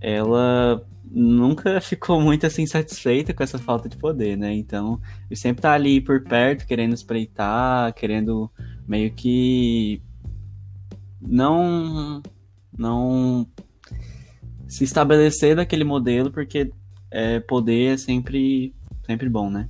ela 0.00 0.82
nunca 1.04 1.78
ficou 1.82 2.18
muito 2.22 2.46
assim 2.46 2.64
satisfeita 2.66 3.34
com 3.34 3.42
essa 3.42 3.58
falta 3.58 3.86
de 3.86 3.98
poder, 3.98 4.38
né? 4.38 4.54
Então, 4.54 4.98
ele 5.28 5.38
sempre 5.38 5.60
tá 5.60 5.72
ali 5.72 6.00
por 6.00 6.22
perto, 6.22 6.66
querendo 6.66 6.94
espreitar, 6.94 7.92
querendo 7.92 8.50
meio 8.88 9.12
que 9.12 10.00
não 11.20 12.22
não 12.76 13.46
se 14.66 14.84
estabelecer 14.84 15.54
daquele 15.54 15.84
modelo, 15.84 16.30
porque 16.30 16.72
é, 17.10 17.40
poder 17.40 17.92
é 17.92 17.96
sempre 17.98 18.74
sempre 19.04 19.28
bom, 19.28 19.50
né? 19.50 19.68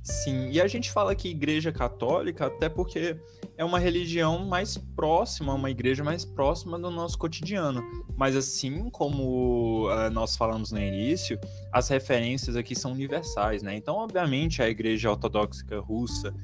Sim, 0.00 0.48
e 0.48 0.60
a 0.60 0.68
gente 0.68 0.92
fala 0.92 1.12
que 1.12 1.28
igreja 1.28 1.72
católica 1.72 2.46
até 2.46 2.68
porque 2.68 3.16
é 3.62 3.64
uma 3.64 3.78
religião 3.78 4.44
mais 4.44 4.76
próxima, 4.76 5.54
uma 5.54 5.70
igreja 5.70 6.02
mais 6.02 6.24
próxima 6.24 6.76
do 6.78 6.90
nosso 6.90 7.16
cotidiano. 7.16 7.80
Mas 8.16 8.34
assim 8.34 8.90
como 8.90 9.88
uh, 9.88 10.10
nós 10.10 10.36
falamos 10.36 10.72
no 10.72 10.80
início, 10.80 11.38
as 11.72 11.88
referências 11.88 12.56
aqui 12.56 12.74
são 12.74 12.90
universais, 12.90 13.62
né? 13.62 13.76
Então, 13.76 13.94
obviamente, 13.94 14.60
a 14.60 14.68
igreja 14.68 15.10
ortodoxa 15.10 15.64
russa 15.78 16.34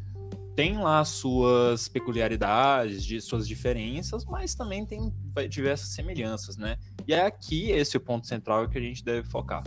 tem 0.55 0.79
lá 0.79 1.05
suas 1.05 1.89
peculiaridades, 1.89 3.05
de 3.05 3.21
suas 3.21 3.47
diferenças, 3.49 4.25
mas 4.25 4.55
também 4.55 4.87
tem 4.87 5.13
diversas 5.49 5.89
semelhanças, 5.89 6.57
né? 6.57 6.77
E 7.07 7.13
é 7.13 7.27
aqui 7.27 7.71
esse 7.71 7.97
o 7.97 8.01
ponto 8.01 8.29
central 8.29 8.69
que 8.69 8.79
a 8.79 8.81
gente 8.81 9.05
deve 9.05 9.29
focar. 9.29 9.65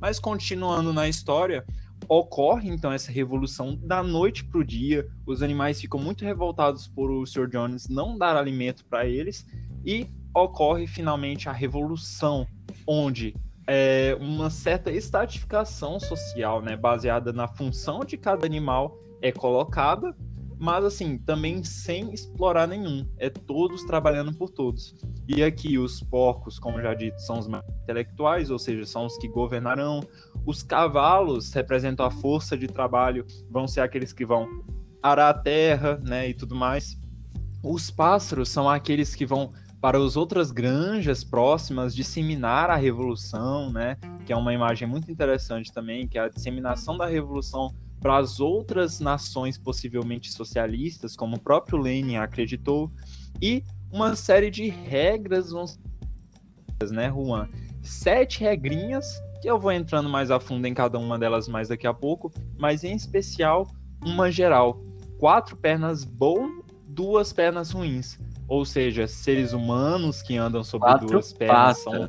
Mas 0.00 0.18
continuando 0.18 0.92
na 0.92 1.06
história, 1.06 1.66
ocorre 2.08 2.68
então 2.68 2.92
essa 2.92 3.10
revolução 3.10 3.76
da 3.76 4.02
noite 4.02 4.44
para 4.44 4.60
o 4.60 4.64
dia. 4.64 5.06
Os 5.26 5.42
animais 5.42 5.80
ficam 5.80 6.00
muito 6.00 6.24
revoltados 6.24 6.86
por 6.86 7.10
o 7.10 7.26
Sr. 7.26 7.48
Jones 7.48 7.88
não 7.88 8.16
dar 8.16 8.36
alimento 8.36 8.84
para 8.84 9.06
eles 9.06 9.46
e 9.84 10.06
ocorre 10.34 10.86
finalmente 10.86 11.48
a 11.48 11.52
revolução, 11.52 12.46
onde 12.86 13.34
é, 13.66 14.16
uma 14.18 14.48
certa 14.48 14.90
estratificação 14.90 16.00
social, 16.00 16.62
né, 16.62 16.76
baseada 16.76 17.32
na 17.32 17.46
função 17.46 18.00
de 18.00 18.16
cada 18.16 18.46
animal 18.46 18.98
é 19.20 19.30
colocada, 19.30 20.16
mas 20.58 20.84
assim 20.84 21.18
também 21.18 21.62
sem 21.62 22.12
explorar 22.12 22.66
nenhum. 22.66 23.06
É 23.16 23.30
todos 23.30 23.84
trabalhando 23.84 24.34
por 24.34 24.50
todos. 24.50 24.94
E 25.28 25.42
aqui 25.42 25.78
os 25.78 26.02
porcos, 26.02 26.58
como 26.58 26.80
já 26.80 26.94
dito, 26.94 27.20
são 27.20 27.38
os 27.38 27.46
mais 27.46 27.64
intelectuais, 27.82 28.50
ou 28.50 28.58
seja, 28.58 28.84
são 28.84 29.06
os 29.06 29.16
que 29.18 29.28
governarão. 29.28 30.00
Os 30.44 30.62
cavalos 30.62 31.52
representam 31.52 32.04
a 32.04 32.10
força 32.10 32.56
de 32.56 32.66
trabalho, 32.66 33.24
vão 33.50 33.68
ser 33.68 33.80
aqueles 33.80 34.12
que 34.12 34.26
vão 34.26 34.46
arar 35.02 35.30
a 35.30 35.34
terra, 35.34 36.00
né, 36.02 36.28
e 36.28 36.34
tudo 36.34 36.54
mais. 36.54 36.98
Os 37.62 37.90
pássaros 37.90 38.48
são 38.48 38.68
aqueles 38.68 39.14
que 39.14 39.26
vão 39.26 39.52
para 39.80 39.98
as 39.98 40.16
outras 40.16 40.50
granjas 40.50 41.22
próximas 41.22 41.94
disseminar 41.94 42.68
a 42.68 42.76
revolução, 42.76 43.70
né, 43.70 43.96
que 44.26 44.32
é 44.32 44.36
uma 44.36 44.52
imagem 44.52 44.88
muito 44.88 45.10
interessante 45.10 45.72
também, 45.72 46.08
que 46.08 46.18
é 46.18 46.22
a 46.22 46.28
disseminação 46.28 46.96
da 46.98 47.06
revolução 47.06 47.72
para 48.00 48.18
as 48.18 48.40
outras 48.40 49.00
nações 49.00 49.58
possivelmente 49.58 50.30
socialistas, 50.32 51.16
como 51.16 51.36
o 51.36 51.40
próprio 51.40 51.78
Lenin 51.78 52.16
acreditou, 52.16 52.90
e 53.40 53.64
uma 53.90 54.14
série 54.14 54.50
de 54.50 54.68
regras, 54.68 55.52
né, 56.90 57.10
Juan? 57.10 57.48
Sete 57.82 58.40
regrinhas, 58.40 59.06
que 59.40 59.50
eu 59.50 59.58
vou 59.58 59.72
entrando 59.72 60.08
mais 60.08 60.30
a 60.30 60.38
fundo 60.38 60.66
em 60.66 60.74
cada 60.74 60.98
uma 60.98 61.18
delas 61.18 61.48
mais 61.48 61.68
daqui 61.68 61.86
a 61.86 61.94
pouco, 61.94 62.30
mas 62.58 62.84
em 62.84 62.94
especial 62.94 63.66
uma 64.04 64.30
geral. 64.30 64.80
Quatro 65.18 65.56
pernas 65.56 66.04
bom, 66.04 66.48
duas 66.86 67.32
pernas 67.32 67.70
ruins. 67.70 68.18
Ou 68.46 68.64
seja, 68.64 69.06
seres 69.06 69.52
humanos 69.52 70.22
que 70.22 70.36
andam 70.36 70.64
sobre 70.64 70.88
quatro 70.88 71.06
duas 71.08 71.32
pernas 71.32 71.82
patas. 71.84 72.08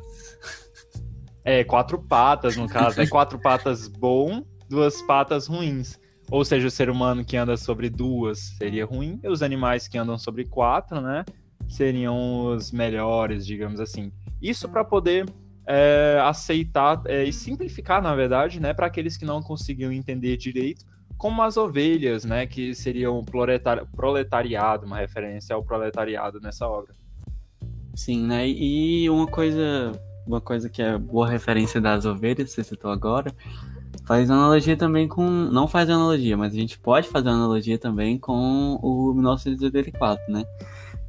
É, 1.44 1.64
quatro 1.64 1.98
patas, 1.98 2.56
no 2.56 2.68
caso. 2.68 3.00
É 3.00 3.06
quatro 3.06 3.38
patas 3.38 3.88
bom, 3.88 4.44
duas 4.70 5.02
patas 5.02 5.46
ruins. 5.46 5.98
Ou 6.30 6.44
seja, 6.44 6.68
o 6.68 6.70
ser 6.70 6.88
humano 6.88 7.24
que 7.24 7.36
anda 7.36 7.56
sobre 7.56 7.90
duas 7.90 8.38
seria 8.56 8.86
ruim, 8.86 9.18
e 9.22 9.28
os 9.28 9.42
animais 9.42 9.88
que 9.88 9.98
andam 9.98 10.16
sobre 10.16 10.44
quatro, 10.44 11.00
né? 11.00 11.24
seriam 11.70 12.46
os 12.46 12.72
melhores, 12.72 13.46
digamos 13.46 13.80
assim. 13.80 14.12
Isso 14.42 14.68
para 14.68 14.84
poder 14.84 15.26
é, 15.66 16.20
aceitar 16.22 17.00
é, 17.06 17.24
e 17.24 17.32
simplificar, 17.32 18.02
na 18.02 18.14
verdade, 18.14 18.60
né, 18.60 18.74
para 18.74 18.86
aqueles 18.86 19.16
que 19.16 19.24
não 19.24 19.40
conseguiam 19.40 19.92
entender 19.92 20.36
direito, 20.36 20.84
como 21.16 21.42
as 21.42 21.56
ovelhas, 21.56 22.24
né, 22.24 22.46
que 22.46 22.74
seriam 22.74 23.24
proletariado, 23.24 24.86
uma 24.86 24.96
referência 24.96 25.54
ao 25.54 25.62
proletariado 25.62 26.40
nessa 26.40 26.66
obra. 26.66 26.94
Sim, 27.94 28.26
né? 28.26 28.48
E 28.48 29.10
uma 29.10 29.26
coisa, 29.26 29.92
uma 30.26 30.40
coisa 30.40 30.68
que 30.70 30.80
é 30.80 30.96
boa 30.96 31.28
referência 31.28 31.80
das 31.80 32.06
ovelhas, 32.06 32.50
você 32.50 32.64
citou 32.64 32.90
agora, 32.90 33.34
faz 34.10 34.28
analogia 34.28 34.76
também 34.76 35.06
com. 35.06 35.22
Não 35.22 35.68
faz 35.68 35.88
analogia, 35.88 36.36
mas 36.36 36.52
a 36.52 36.56
gente 36.56 36.76
pode 36.76 37.06
fazer 37.06 37.28
analogia 37.28 37.78
também 37.78 38.18
com 38.18 38.76
o 38.82 39.14
1984, 39.14 40.32
né? 40.32 40.44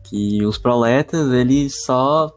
que 0.03 0.45
os 0.45 0.59
proletas, 0.59 1.33
eles 1.33 1.83
só 1.83 2.31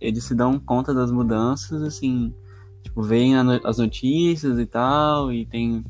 eles 0.00 0.24
se 0.24 0.34
dão 0.34 0.58
conta 0.58 0.92
das 0.92 1.12
mudanças, 1.12 1.80
assim, 1.82 2.34
tipo, 2.82 3.00
veem 3.00 3.36
as 3.36 3.78
notícias 3.78 4.58
e 4.58 4.66
tal, 4.66 5.32
e 5.32 5.46
tem 5.46 5.84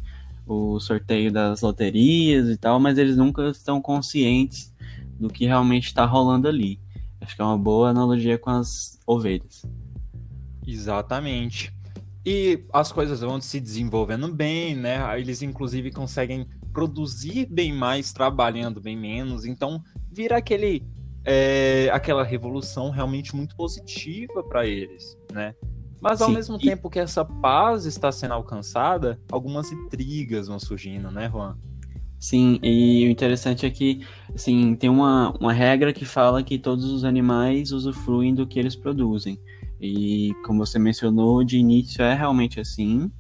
o 0.47 0.79
sorteio 0.79 1.33
das 1.33 1.63
loterias 1.63 2.51
e 2.51 2.59
tal, 2.59 2.79
mas 2.79 2.99
eles 2.99 3.17
nunca 3.17 3.49
estão 3.49 3.81
conscientes 3.81 4.75
do 5.19 5.31
que 5.31 5.47
realmente 5.47 5.87
está 5.87 6.05
rolando 6.05 6.49
ali. 6.49 6.79
Acho 7.19 7.35
que 7.35 7.41
é 7.41 7.45
uma 7.47 7.57
boa 7.57 7.89
analogia 7.89 8.37
com 8.37 8.51
as 8.51 8.99
ovelhas. 9.07 9.65
Exatamente. 10.67 11.73
E 12.25 12.65
as 12.73 12.93
coisas 12.93 13.21
vão 13.21 13.41
se 13.41 13.59
desenvolvendo 13.61 14.33
bem, 14.33 14.77
né? 14.77 14.99
Eles 15.19 15.43
inclusive 15.43 15.91
conseguem 15.91 16.47
produzir 16.73 17.47
bem 17.51 17.73
mais 17.73 18.13
trabalhando 18.13 18.81
bem 18.81 18.97
menos, 18.97 19.45
então 19.45 19.83
vira 20.11 20.37
aquele 20.37 20.87
é, 21.25 21.89
aquela 21.93 22.25
revolução 22.25 22.91
realmente 22.91 23.35
muito 23.35 23.57
positiva 23.57 24.43
para 24.43 24.67
eles, 24.67 25.17
né? 25.33 25.55
Mas 26.01 26.21
ao 26.21 26.29
Sim, 26.29 26.35
mesmo 26.35 26.57
e... 26.57 26.59
tempo 26.59 26.91
que 26.91 26.99
essa 26.99 27.25
paz 27.25 27.87
está 27.87 28.11
sendo 28.11 28.35
alcançada, 28.35 29.21
algumas 29.31 29.71
intrigas 29.71 30.49
vão 30.49 30.59
surgindo, 30.59 31.11
né, 31.13 31.31
Juan? 31.31 31.57
Sim, 32.19 32.59
e 32.63 33.07
o 33.07 33.11
interessante 33.11 33.67
é 33.67 33.71
que, 33.71 34.05
assim, 34.35 34.75
tem 34.77 34.89
uma, 34.89 35.33
uma 35.41 35.53
regra 35.53 35.93
que 35.93 36.05
fala 36.05 36.43
que 36.43 36.59
todos 36.59 36.85
os 36.85 37.05
animais 37.05 37.73
usufruem 37.73 38.35
do 38.35 38.47
que 38.47 38.59
eles 38.59 38.77
produzem. 38.77 39.41
E, 39.83 40.33
como 40.45 40.65
você 40.65 40.79
mencionou, 40.79 41.43
de 41.43 41.59
início 41.59 42.05
é 42.05 42.15
realmente 42.15 42.61
assim, 42.61 43.11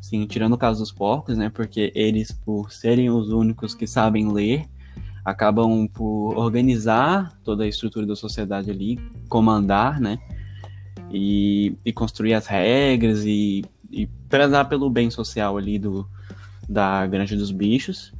assim, 0.00 0.26
tirando 0.26 0.54
o 0.54 0.58
caso 0.58 0.80
dos 0.80 0.90
porcos, 0.90 1.36
né, 1.36 1.50
porque 1.50 1.92
eles, 1.94 2.32
por 2.32 2.72
serem 2.72 3.10
os 3.10 3.28
únicos 3.28 3.74
que 3.74 3.86
sabem 3.86 4.32
ler, 4.32 4.64
acabam 5.22 5.86
por 5.86 6.38
organizar 6.38 7.36
toda 7.44 7.64
a 7.64 7.68
estrutura 7.68 8.06
da 8.06 8.16
sociedade 8.16 8.70
ali, 8.70 8.98
comandar, 9.28 10.00
né? 10.00 10.18
E, 11.12 11.76
e 11.84 11.92
construir 11.92 12.34
as 12.34 12.46
regras 12.46 13.24
e, 13.24 13.64
e 13.90 14.06
prezar 14.28 14.68
pelo 14.68 14.88
bem 14.88 15.10
social 15.10 15.56
ali 15.56 15.78
do, 15.78 16.08
da 16.68 17.04
Granja 17.06 17.36
dos 17.36 17.50
Bichos. 17.50 18.12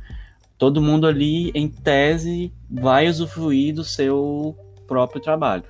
todo 0.59 0.83
mundo 0.83 1.07
ali, 1.07 1.51
em 1.55 1.69
tese, 1.69 2.53
vai 2.69 3.09
usufruir 3.09 3.75
do 3.75 3.85
seu 3.85 4.57
próprio 4.87 5.21
trabalho. 5.21 5.65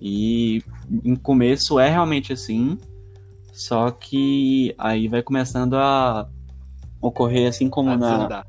E 0.00 0.62
em 1.04 1.16
começo 1.16 1.78
é 1.78 1.88
realmente 1.88 2.32
assim, 2.32 2.78
só 3.52 3.90
que 3.90 4.74
aí 4.78 5.08
vai 5.08 5.22
começando 5.22 5.74
a 5.74 6.28
ocorrer 7.00 7.48
assim 7.48 7.68
como 7.68 7.90
A 7.90 7.96
na. 7.96 8.16
desandar. 8.16 8.46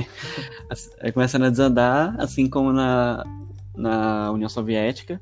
é 1.00 1.12
começando 1.12 1.44
a 1.44 1.50
desandar, 1.50 2.14
assim 2.18 2.48
como 2.48 2.72
na, 2.72 3.24
na 3.76 4.30
União 4.32 4.48
Soviética, 4.48 5.20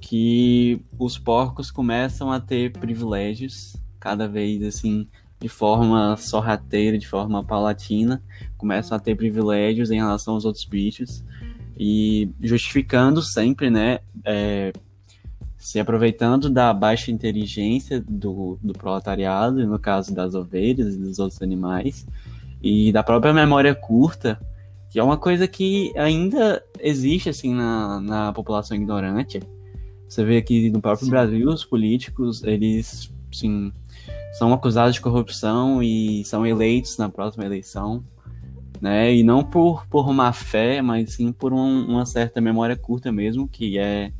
que 0.00 0.82
os 0.98 1.18
porcos 1.18 1.70
começam 1.70 2.30
a 2.30 2.40
ter 2.40 2.72
privilégios 2.72 3.76
cada 3.98 4.28
vez 4.28 4.62
assim 4.62 5.08
de 5.40 5.48
forma 5.48 6.16
sorrateira, 6.16 6.96
de 6.96 7.06
forma 7.06 7.44
paulatina, 7.44 8.22
começam 8.56 8.96
a 8.96 9.00
ter 9.00 9.14
privilégios 9.14 9.90
em 9.90 9.96
relação 9.96 10.34
aos 10.34 10.44
outros 10.44 10.64
bichos 10.64 11.22
e 11.76 12.30
justificando 12.40 13.20
sempre, 13.20 13.68
né, 13.68 13.98
é, 14.24 14.72
se 15.64 15.80
aproveitando 15.80 16.50
da 16.50 16.74
baixa 16.74 17.10
inteligência 17.10 17.98
do, 18.06 18.58
do 18.62 18.74
proletariado, 18.74 19.66
no 19.66 19.78
caso 19.78 20.14
das 20.14 20.34
ovelhas 20.34 20.94
e 20.94 20.98
dos 20.98 21.18
outros 21.18 21.40
animais, 21.40 22.06
e 22.62 22.92
da 22.92 23.02
própria 23.02 23.32
memória 23.32 23.74
curta, 23.74 24.38
que 24.90 24.98
é 24.98 25.02
uma 25.02 25.16
coisa 25.16 25.48
que 25.48 25.90
ainda 25.96 26.62
existe 26.78 27.30
assim 27.30 27.54
na, 27.54 27.98
na 27.98 28.32
população 28.34 28.76
ignorante. 28.76 29.40
Você 30.06 30.22
vê 30.22 30.42
que 30.42 30.68
no 30.68 30.82
próprio. 30.82 31.08
Brasil 31.08 31.48
os 31.48 31.64
políticos 31.64 32.44
eles 32.44 33.10
sim, 33.32 33.72
são 34.38 34.52
acusados 34.52 34.94
de 34.96 35.00
corrupção 35.00 35.82
e 35.82 36.26
são 36.26 36.46
eleitos 36.46 36.98
na 36.98 37.08
próxima 37.08 37.46
eleição, 37.46 38.04
né? 38.82 39.14
E 39.14 39.22
não 39.22 39.42
por, 39.42 39.86
por 39.86 40.12
má 40.12 40.30
fé, 40.30 40.82
mas 40.82 41.14
sim 41.14 41.32
por 41.32 41.54
um- 41.54 41.86
uma 41.86 42.04
certa 42.04 42.38
memória 42.38 42.76
curta 42.76 43.10
mesmo, 43.10 43.48
que 43.48 43.78
é 43.78 44.12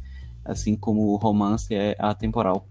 assim 0.44 0.76
como 0.76 1.00
o 1.12 1.16
romance 1.16 1.74
é 1.74 1.96
atemporal. 1.98 2.68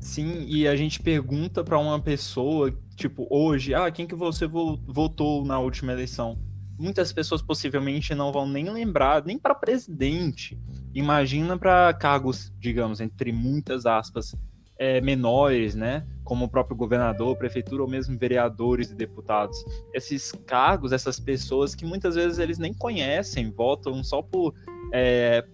Sim, 0.00 0.44
e 0.46 0.68
a 0.68 0.76
gente 0.76 1.02
pergunta 1.02 1.64
pra 1.64 1.78
uma 1.78 2.00
pessoa, 2.00 2.72
tipo, 2.94 3.26
hoje, 3.30 3.74
ah, 3.74 3.90
quem 3.90 4.06
que 4.06 4.14
você 4.14 4.46
vo- 4.46 4.78
votou 4.86 5.44
na 5.44 5.58
última 5.58 5.92
eleição? 5.92 6.38
Muitas 6.78 7.12
pessoas 7.12 7.42
possivelmente 7.42 8.14
não 8.14 8.30
vão 8.32 8.46
nem 8.48 8.68
lembrar, 8.70 9.24
nem 9.24 9.38
pra 9.38 9.54
presidente. 9.54 10.58
Imagina 10.94 11.58
pra 11.58 11.92
cargos, 11.92 12.52
digamos, 12.58 13.00
entre 13.00 13.32
muitas 13.32 13.84
aspas, 13.86 14.34
é, 14.78 15.00
menores, 15.00 15.74
né? 15.74 16.06
Como 16.22 16.44
o 16.44 16.48
próprio 16.48 16.76
governador, 16.76 17.36
prefeitura 17.36 17.82
ou 17.82 17.88
mesmo 17.88 18.18
vereadores 18.18 18.90
e 18.90 18.94
deputados. 18.94 19.56
Esses 19.94 20.32
cargos, 20.46 20.92
essas 20.92 21.18
pessoas 21.18 21.74
que 21.74 21.84
muitas 21.86 22.14
vezes 22.14 22.38
eles 22.38 22.58
nem 22.58 22.74
conhecem, 22.74 23.50
votam 23.50 24.04
só 24.04 24.20
por 24.20 24.54
é, 24.92 25.44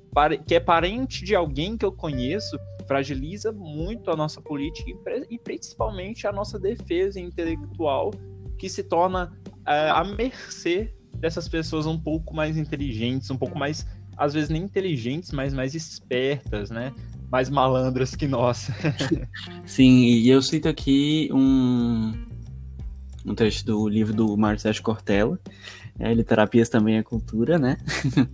que 0.47 0.55
é 0.55 0.61
parente 0.61 1.25
de 1.25 1.35
alguém 1.35 1.77
que 1.77 1.85
eu 1.85 1.93
conheço, 1.93 2.59
fragiliza 2.87 3.53
muito 3.53 4.11
a 4.11 4.17
nossa 4.17 4.41
política 4.41 4.91
e, 4.91 5.35
e 5.35 5.39
principalmente 5.39 6.27
a 6.27 6.33
nossa 6.33 6.59
defesa 6.59 7.19
intelectual, 7.19 8.11
que 8.59 8.69
se 8.69 8.83
torna 8.83 9.33
é, 9.67 9.91
à 9.91 10.05
mercê 10.05 10.93
dessas 11.17 11.49
pessoas 11.49 11.87
um 11.87 11.99
pouco 11.99 12.35
mais 12.35 12.57
inteligentes, 12.57 13.31
um 13.31 13.37
pouco 13.37 13.59
mais, 13.59 13.87
às 14.17 14.35
vezes 14.35 14.51
nem 14.51 14.63
inteligentes, 14.63 15.33
mas 15.33 15.55
mais 15.55 15.75
espertas, 15.75 16.71
né? 16.71 16.93
Mais 17.31 17.49
malandras 17.49 18.15
que 18.15 18.27
nós. 18.27 18.71
Sim, 19.65 20.03
e 20.03 20.29
eu 20.29 20.43
cito 20.43 20.69
aqui 20.69 21.31
um, 21.33 22.13
um 23.25 23.35
trecho 23.35 23.65
do 23.65 23.89
livro 23.89 24.13
do 24.13 24.37
Marcelo 24.37 24.83
Cortella, 24.83 25.39
é, 26.03 26.13
Literapias 26.13 26.69
também 26.69 26.97
é 26.97 27.03
cultura, 27.03 27.59
né? 27.61 27.77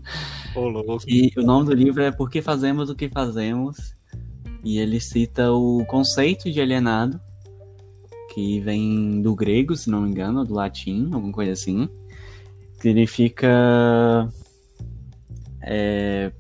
Ô, 0.57 0.69
louco. 0.71 1.05
E 1.07 1.31
o 1.37 1.43
nome 1.43 1.67
do 1.67 1.75
livro 1.75 2.03
é 2.03 2.11
Por 2.11 2.31
que 2.31 2.41
Fazemos 2.41 2.89
o 2.89 2.95
que 2.95 3.11
Fazemos? 3.11 3.95
E 4.65 4.79
ele 4.79 4.99
cita 4.99 5.53
o 5.53 5.85
conceito 5.85 6.51
de 6.51 6.63
alienado, 6.63 7.21
que 8.33 8.59
vem 8.61 9.21
do 9.21 9.35
grego, 9.35 9.77
se 9.77 9.91
não 9.91 10.01
me 10.01 10.09
engano, 10.09 10.47
do 10.47 10.55
latim, 10.55 11.11
alguma 11.13 11.31
coisa 11.31 11.53
assim. 11.53 11.91
Significa 12.81 14.33
é, 15.63 16.33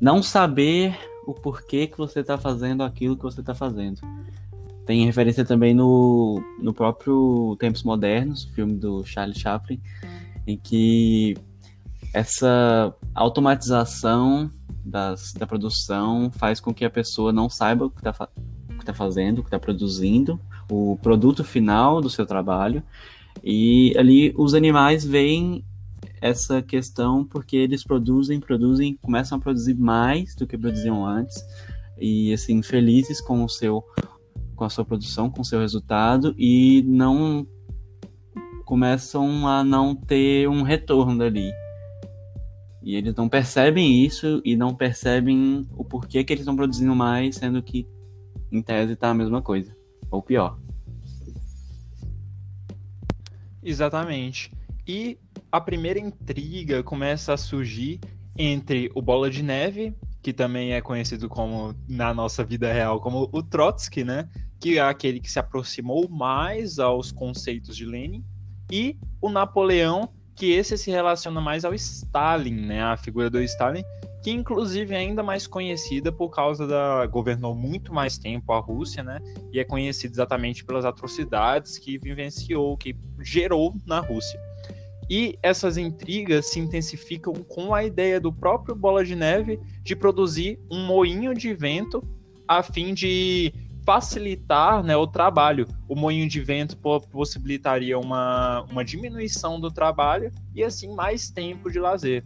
não 0.00 0.22
saber 0.22 0.98
o 1.26 1.34
porquê 1.34 1.86
que 1.86 1.98
você 1.98 2.20
está 2.20 2.38
fazendo 2.38 2.82
aquilo 2.82 3.14
que 3.14 3.24
você 3.24 3.40
está 3.40 3.54
fazendo. 3.54 4.00
Tem 4.86 5.04
referência 5.06 5.44
também 5.44 5.74
no, 5.74 6.42
no 6.60 6.74
próprio 6.74 7.56
Tempos 7.58 7.82
Modernos, 7.82 8.44
filme 8.54 8.74
do 8.74 9.04
Charlie 9.04 9.38
Chaplin, 9.38 9.80
em 10.46 10.56
que 10.56 11.36
essa 12.12 12.94
automatização 13.14 14.50
das, 14.84 15.32
da 15.32 15.46
produção 15.46 16.30
faz 16.32 16.60
com 16.60 16.74
que 16.74 16.84
a 16.84 16.90
pessoa 16.90 17.32
não 17.32 17.48
saiba 17.48 17.86
o 17.86 17.90
que 17.90 18.00
está 18.00 18.28
tá 18.84 18.92
fazendo, 18.92 19.38
o 19.38 19.42
que 19.42 19.48
está 19.48 19.58
produzindo, 19.58 20.40
o 20.70 20.98
produto 21.00 21.44
final 21.44 22.00
do 22.00 22.10
seu 22.10 22.26
trabalho. 22.26 22.82
E 23.42 23.94
ali 23.96 24.34
os 24.36 24.52
animais 24.52 25.04
veem 25.04 25.64
essa 26.20 26.60
questão 26.60 27.24
porque 27.24 27.56
eles 27.56 27.82
produzem, 27.82 28.40
produzem, 28.40 28.98
começam 29.00 29.38
a 29.38 29.40
produzir 29.40 29.74
mais 29.74 30.34
do 30.34 30.46
que 30.46 30.58
produziam 30.58 31.06
antes 31.06 31.34
e 31.98 32.32
assim 32.32 32.62
felizes 32.62 33.20
com 33.20 33.44
o 33.44 33.48
seu 33.48 33.84
com 34.62 34.66
a 34.66 34.70
sua 34.70 34.84
produção, 34.84 35.28
com 35.28 35.42
o 35.42 35.44
seu 35.44 35.58
resultado 35.58 36.36
e 36.38 36.84
não 36.86 37.44
começam 38.64 39.48
a 39.48 39.64
não 39.64 39.92
ter 39.92 40.48
um 40.48 40.62
retorno 40.62 41.18
dali. 41.18 41.50
E 42.80 42.94
eles 42.94 43.12
não 43.16 43.28
percebem 43.28 44.04
isso 44.04 44.40
e 44.44 44.54
não 44.54 44.72
percebem 44.72 45.66
o 45.72 45.84
porquê 45.84 46.22
que 46.22 46.32
eles 46.32 46.42
estão 46.42 46.54
produzindo 46.54 46.94
mais, 46.94 47.34
sendo 47.34 47.60
que 47.60 47.88
em 48.52 48.62
tese 48.62 48.94
tá 48.94 49.10
a 49.10 49.14
mesma 49.14 49.42
coisa, 49.42 49.76
ou 50.08 50.22
pior. 50.22 50.56
Exatamente. 53.64 54.52
E 54.86 55.18
a 55.50 55.60
primeira 55.60 55.98
intriga 55.98 56.84
começa 56.84 57.32
a 57.32 57.36
surgir 57.36 57.98
entre 58.38 58.92
o 58.94 59.02
Bola 59.02 59.28
de 59.28 59.42
Neve, 59.42 59.92
que 60.22 60.32
também 60.32 60.72
é 60.72 60.80
conhecido 60.80 61.28
como, 61.28 61.74
na 61.88 62.14
nossa 62.14 62.44
vida 62.44 62.72
real, 62.72 63.00
como 63.00 63.28
o 63.32 63.42
Trotsky, 63.42 64.04
né? 64.04 64.28
Que 64.62 64.78
é 64.78 64.80
aquele 64.80 65.18
que 65.18 65.28
se 65.28 65.40
aproximou 65.40 66.08
mais 66.08 66.78
aos 66.78 67.10
conceitos 67.10 67.76
de 67.76 67.84
Lenin, 67.84 68.24
e 68.70 68.96
o 69.20 69.28
Napoleão, 69.28 70.08
que 70.36 70.52
esse 70.52 70.78
se 70.78 70.88
relaciona 70.88 71.40
mais 71.40 71.64
ao 71.64 71.74
Stalin, 71.74 72.54
né? 72.54 72.80
A 72.80 72.96
figura 72.96 73.28
do 73.28 73.42
Stalin, 73.42 73.82
que 74.22 74.30
inclusive 74.30 74.94
é 74.94 74.98
ainda 74.98 75.20
mais 75.20 75.48
conhecida 75.48 76.12
por 76.12 76.30
causa 76.30 76.64
da 76.64 77.04
governou 77.06 77.56
muito 77.56 77.92
mais 77.92 78.16
tempo 78.16 78.52
a 78.52 78.60
Rússia, 78.60 79.02
né? 79.02 79.18
E 79.52 79.58
é 79.58 79.64
conhecido 79.64 80.14
exatamente 80.14 80.64
pelas 80.64 80.84
atrocidades 80.84 81.76
que 81.76 81.98
vivenciou, 81.98 82.76
que 82.76 82.96
gerou 83.20 83.74
na 83.84 83.98
Rússia. 83.98 84.40
E 85.10 85.36
essas 85.42 85.76
intrigas 85.76 86.46
se 86.46 86.60
intensificam 86.60 87.34
com 87.34 87.74
a 87.74 87.84
ideia 87.84 88.20
do 88.20 88.32
próprio 88.32 88.76
Bola 88.76 89.04
de 89.04 89.16
Neve 89.16 89.58
de 89.82 89.96
produzir 89.96 90.60
um 90.70 90.86
moinho 90.86 91.34
de 91.34 91.52
vento 91.52 92.00
a 92.46 92.62
fim 92.62 92.94
de 92.94 93.52
facilitar 93.84 94.82
né, 94.82 94.96
o 94.96 95.06
trabalho. 95.06 95.66
O 95.88 95.94
moinho 95.94 96.28
de 96.28 96.40
vento 96.40 96.76
possibilitaria 97.10 97.98
uma, 97.98 98.62
uma 98.70 98.84
diminuição 98.84 99.60
do 99.60 99.70
trabalho 99.70 100.32
e 100.54 100.62
assim 100.62 100.94
mais 100.94 101.30
tempo 101.30 101.70
de 101.70 101.78
lazer. 101.78 102.24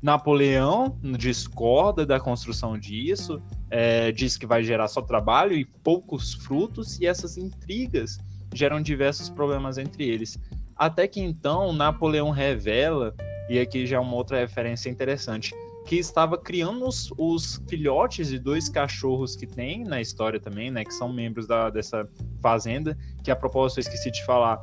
Napoleão 0.00 0.96
discorda 1.18 2.06
da 2.06 2.20
construção 2.20 2.78
disso, 2.78 3.42
é, 3.68 4.12
diz 4.12 4.36
que 4.36 4.46
vai 4.46 4.62
gerar 4.62 4.86
só 4.86 5.02
trabalho 5.02 5.54
e 5.54 5.64
poucos 5.64 6.34
frutos, 6.34 7.00
e 7.00 7.06
essas 7.06 7.36
intrigas 7.36 8.18
geram 8.54 8.80
diversos 8.80 9.28
problemas 9.28 9.76
entre 9.76 10.08
eles. 10.08 10.38
Até 10.76 11.08
que 11.08 11.20
então 11.20 11.72
Napoleão 11.72 12.30
revela, 12.30 13.12
e 13.50 13.58
aqui 13.58 13.86
já 13.86 13.96
é 13.96 14.00
uma 14.00 14.14
outra 14.14 14.38
referência 14.38 14.88
interessante, 14.88 15.52
que 15.88 15.96
estava 15.96 16.36
criando 16.36 16.86
os, 16.86 17.10
os, 17.16 17.62
filhotes 17.66 18.28
de 18.28 18.38
dois 18.38 18.68
cachorros 18.68 19.34
que 19.34 19.46
tem 19.46 19.84
na 19.84 20.02
história 20.02 20.38
também, 20.38 20.70
né, 20.70 20.84
que 20.84 20.92
são 20.92 21.10
membros 21.10 21.46
da, 21.46 21.70
dessa 21.70 22.06
fazenda, 22.42 22.94
que 23.24 23.30
a 23.30 23.36
propósito 23.36 23.78
eu 23.78 23.80
esqueci 23.80 24.10
de 24.10 24.22
falar, 24.26 24.60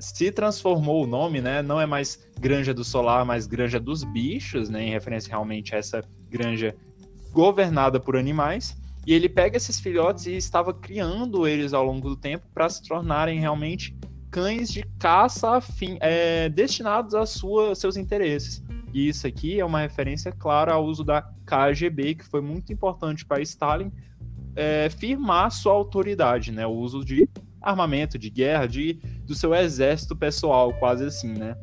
se 0.00 0.32
transformou 0.32 1.04
o 1.04 1.06
nome, 1.06 1.42
né, 1.42 1.60
não 1.60 1.78
é 1.78 1.84
mais 1.84 2.26
Granja 2.40 2.72
do 2.72 2.82
Solar, 2.82 3.22
mas 3.26 3.46
Granja 3.46 3.78
dos 3.78 4.02
Bichos, 4.02 4.70
né, 4.70 4.82
em 4.82 4.90
referência 4.90 5.28
realmente 5.28 5.74
a 5.74 5.78
essa 5.78 6.02
granja 6.30 6.74
governada 7.32 8.00
por 8.00 8.16
animais, 8.16 8.74
e 9.06 9.12
ele 9.12 9.28
pega 9.28 9.58
esses 9.58 9.78
filhotes 9.78 10.24
e 10.24 10.36
estava 10.36 10.72
criando 10.72 11.46
eles 11.46 11.74
ao 11.74 11.84
longo 11.84 12.08
do 12.08 12.16
tempo 12.16 12.46
para 12.54 12.70
se 12.70 12.82
tornarem 12.82 13.38
realmente 13.38 13.94
cães 14.30 14.70
de 14.70 14.82
caça 14.98 15.50
afim, 15.56 15.98
é, 16.00 16.48
destinados 16.48 17.14
a 17.14 17.26
sua, 17.26 17.74
seus 17.74 17.98
interesses. 17.98 18.62
E 18.92 19.08
isso 19.08 19.26
aqui 19.26 19.58
é 19.58 19.64
uma 19.64 19.80
referência 19.80 20.30
clara 20.30 20.74
ao 20.74 20.84
uso 20.84 21.02
da 21.02 21.22
KGB, 21.46 22.16
que 22.16 22.24
foi 22.24 22.40
muito 22.40 22.72
importante 22.72 23.24
para 23.24 23.40
Stalin 23.40 23.90
é, 24.54 24.90
firmar 24.90 25.50
sua 25.50 25.72
autoridade, 25.72 26.52
né? 26.52 26.66
O 26.66 26.72
uso 26.72 27.04
de 27.04 27.28
armamento, 27.60 28.18
de 28.18 28.28
guerra, 28.28 28.66
de, 28.66 28.94
do 29.24 29.34
seu 29.34 29.54
exército 29.54 30.14
pessoal, 30.16 30.74
quase 30.74 31.04
assim, 31.04 31.32
né? 31.32 31.56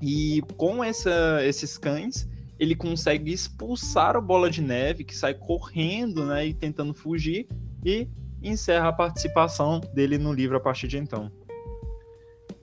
E 0.00 0.42
com 0.56 0.82
essa, 0.82 1.40
esses 1.44 1.76
cães, 1.76 2.28
ele 2.58 2.74
consegue 2.74 3.32
expulsar 3.32 4.16
o 4.16 4.22
Bola 4.22 4.48
de 4.48 4.62
Neve, 4.62 5.04
que 5.04 5.16
sai 5.16 5.34
correndo, 5.34 6.24
né, 6.24 6.46
e 6.46 6.54
tentando 6.54 6.94
fugir, 6.94 7.46
e 7.84 8.08
encerra 8.42 8.88
a 8.88 8.92
participação 8.92 9.80
dele 9.94 10.18
no 10.18 10.32
livro 10.32 10.56
a 10.56 10.60
partir 10.60 10.88
de 10.88 10.98
então. 10.98 11.30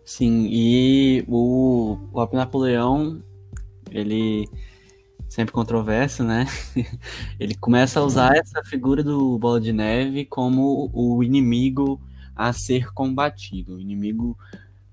Sim, 0.04 0.48
e 0.50 1.24
o, 1.28 1.98
o 2.12 2.28
Napoleão, 2.34 3.22
ele 3.91 4.47
sempre 5.28 5.54
controverso, 5.54 6.23
né? 6.23 6.45
ele 7.39 7.56
começa 7.56 7.99
a 7.99 8.04
usar 8.04 8.36
essa 8.36 8.63
figura 8.63 9.04
do 9.04 9.38
Bola 9.38 9.62
de 9.62 9.71
Neve 9.71 10.25
como 10.25 10.89
o 10.93 11.23
inimigo 11.23 12.02
a 12.36 12.52
ser 12.54 12.91
combatido, 12.93 13.75
o 13.75 13.80
inimigo 13.80 14.38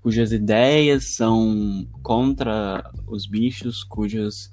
cujas 0.01 0.31
ideias 0.31 1.15
são 1.15 1.87
contra 2.01 2.91
os 3.07 3.25
bichos, 3.25 3.83
cujas 3.83 4.51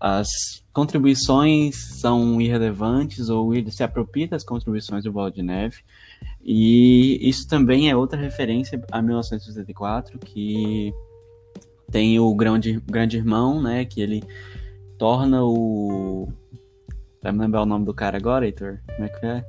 as 0.00 0.28
contribuições 0.72 2.00
são 2.00 2.40
irrelevantes 2.40 3.28
ou 3.28 3.54
ele 3.54 3.70
se 3.70 3.82
apropria 3.82 4.28
das 4.28 4.44
contribuições 4.44 5.04
do 5.04 5.12
Bola 5.12 5.30
de 5.30 5.42
Neve. 5.42 5.78
E 6.42 7.18
isso 7.28 7.48
também 7.48 7.90
é 7.90 7.96
outra 7.96 8.18
referência 8.18 8.80
a 8.92 9.02
1984, 9.02 10.18
que 10.18 10.92
tem 11.90 12.18
o 12.18 12.34
grande, 12.34 12.80
grande 12.86 13.16
irmão, 13.16 13.62
né, 13.62 13.84
que 13.84 14.00
ele 14.00 14.22
torna 14.98 15.44
o 15.44 16.28
Vai 17.22 17.32
me 17.32 17.40
lembrar 17.40 17.62
o 17.62 17.66
nome 17.66 17.84
do 17.84 17.92
cara 17.92 18.16
agora, 18.16 18.46
Heitor? 18.46 18.78
Como 18.94 19.04
é 19.04 19.08
que 19.08 19.26
é? 19.26 19.44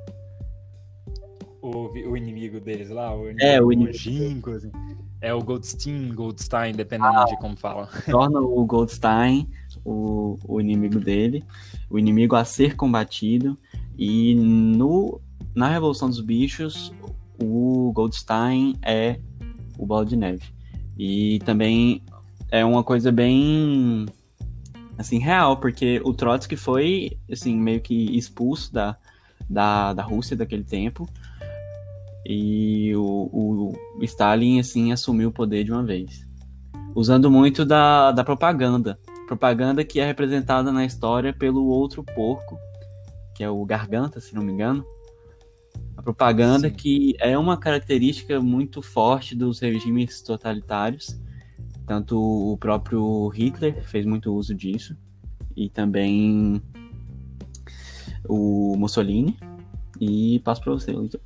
O, 1.62 1.88
o 2.10 2.16
inimigo 2.16 2.58
deles 2.58 2.90
lá, 2.90 3.14
o 3.14 3.30
inimigo 3.30 3.44
é, 3.44 3.62
o 3.62 3.72
inimigo. 3.72 4.50
assim. 4.50 4.72
É 5.20 5.32
o 5.32 5.40
Goldstein, 5.40 6.12
Goldstein, 6.12 6.72
dependendo 6.72 7.18
ah, 7.18 7.24
de 7.24 7.38
como 7.38 7.56
fala. 7.56 7.88
Torna 8.10 8.40
o 8.40 8.64
Goldstein 8.64 9.48
o, 9.84 10.38
o 10.48 10.60
inimigo 10.60 10.98
dele, 10.98 11.44
o 11.88 11.98
inimigo 11.98 12.34
a 12.34 12.44
ser 12.44 12.74
combatido. 12.74 13.56
E 13.96 14.34
no, 14.34 15.20
na 15.54 15.68
Revolução 15.68 16.08
dos 16.08 16.20
Bichos, 16.20 16.92
o 17.40 17.92
Goldstein 17.94 18.76
é 18.82 19.20
o 19.78 19.86
Bola 19.86 20.06
de 20.06 20.16
Neve. 20.16 20.44
E 20.98 21.38
também 21.44 22.02
é 22.50 22.64
uma 22.64 22.82
coisa 22.82 23.12
bem 23.12 24.06
assim 24.98 25.18
real, 25.18 25.56
porque 25.56 26.00
o 26.04 26.12
Trotsky 26.12 26.56
foi 26.56 27.18
assim 27.30 27.56
meio 27.56 27.80
que 27.80 28.16
expulso 28.16 28.72
da, 28.72 28.96
da, 29.48 29.94
da 29.94 30.02
Rússia 30.02 30.36
daquele 30.36 30.64
tempo 30.64 31.08
e 32.24 32.94
o, 32.94 33.72
o 33.98 34.04
Stalin 34.04 34.60
assim 34.60 34.92
assumiu 34.92 35.30
o 35.30 35.32
poder 35.32 35.64
de 35.64 35.72
uma 35.72 35.82
vez, 35.82 36.26
usando 36.94 37.30
muito 37.30 37.64
da, 37.64 38.12
da 38.12 38.22
propaganda, 38.22 38.98
propaganda 39.26 39.84
que 39.84 40.00
é 40.00 40.06
representada 40.06 40.70
na 40.70 40.84
história 40.84 41.32
pelo 41.32 41.66
outro 41.66 42.02
porco, 42.02 42.58
que 43.34 43.42
é 43.42 43.48
o 43.48 43.64
Garganta, 43.64 44.20
se 44.20 44.34
não 44.34 44.42
me 44.42 44.52
engano. 44.52 44.84
A 45.96 46.02
propaganda 46.02 46.68
Sim. 46.68 46.74
que 46.74 47.14
é 47.18 47.38
uma 47.38 47.56
característica 47.56 48.40
muito 48.40 48.82
forte 48.82 49.34
dos 49.34 49.60
regimes 49.60 50.20
totalitários. 50.22 51.18
Tanto 51.90 52.16
o 52.52 52.56
próprio 52.56 53.26
Hitler 53.30 53.82
fez 53.82 54.06
muito 54.06 54.32
uso 54.32 54.54
disso, 54.54 54.96
e 55.56 55.68
também 55.68 56.62
o 58.28 58.76
Mussolini. 58.76 59.36
E 60.00 60.38
passo 60.44 60.62
para 60.62 60.72
você, 60.72 60.92
Luiz. 60.92 61.16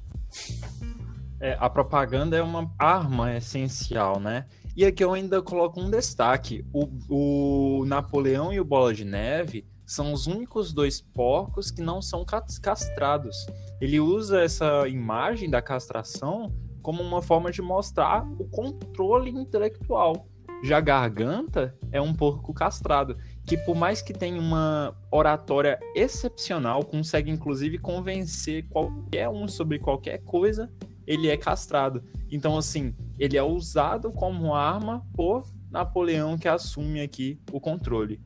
É, 1.38 1.54
a 1.60 1.68
propaganda 1.68 2.34
é 2.34 2.42
uma 2.42 2.72
arma 2.78 3.36
essencial, 3.36 4.18
né? 4.18 4.46
E 4.74 4.86
aqui 4.86 5.04
eu 5.04 5.12
ainda 5.12 5.42
coloco 5.42 5.78
um 5.78 5.90
destaque: 5.90 6.64
o, 6.72 6.88
o 7.10 7.84
Napoleão 7.84 8.50
e 8.50 8.58
o 8.58 8.64
Bola 8.64 8.94
de 8.94 9.04
Neve 9.04 9.66
são 9.84 10.14
os 10.14 10.26
únicos 10.26 10.72
dois 10.72 10.98
porcos 10.98 11.70
que 11.70 11.82
não 11.82 12.00
são 12.00 12.24
castrados. 12.24 13.36
Ele 13.82 14.00
usa 14.00 14.40
essa 14.40 14.88
imagem 14.88 15.50
da 15.50 15.60
castração 15.60 16.50
como 16.80 17.02
uma 17.02 17.20
forma 17.20 17.52
de 17.52 17.60
mostrar 17.60 18.26
o 18.38 18.48
controle 18.48 19.28
intelectual. 19.28 20.26
Já 20.62 20.80
Garganta 20.80 21.76
é 21.92 22.00
um 22.00 22.14
porco 22.14 22.54
castrado, 22.54 23.16
que 23.46 23.56
por 23.56 23.76
mais 23.76 24.00
que 24.00 24.12
tenha 24.12 24.40
uma 24.40 24.96
oratória 25.10 25.78
excepcional, 25.94 26.84
consegue 26.84 27.30
inclusive 27.30 27.78
convencer 27.78 28.66
qualquer 28.68 29.28
um 29.28 29.46
sobre 29.46 29.78
qualquer 29.78 30.22
coisa 30.24 30.70
ele 31.06 31.28
é 31.28 31.36
castrado. 31.36 32.02
Então, 32.30 32.56
assim, 32.56 32.94
ele 33.18 33.36
é 33.36 33.42
usado 33.42 34.10
como 34.10 34.54
arma 34.54 35.06
por 35.14 35.46
Napoleão 35.70 36.38
que 36.38 36.48
assume 36.48 37.00
aqui 37.00 37.38
o 37.52 37.60
controle. 37.60 38.20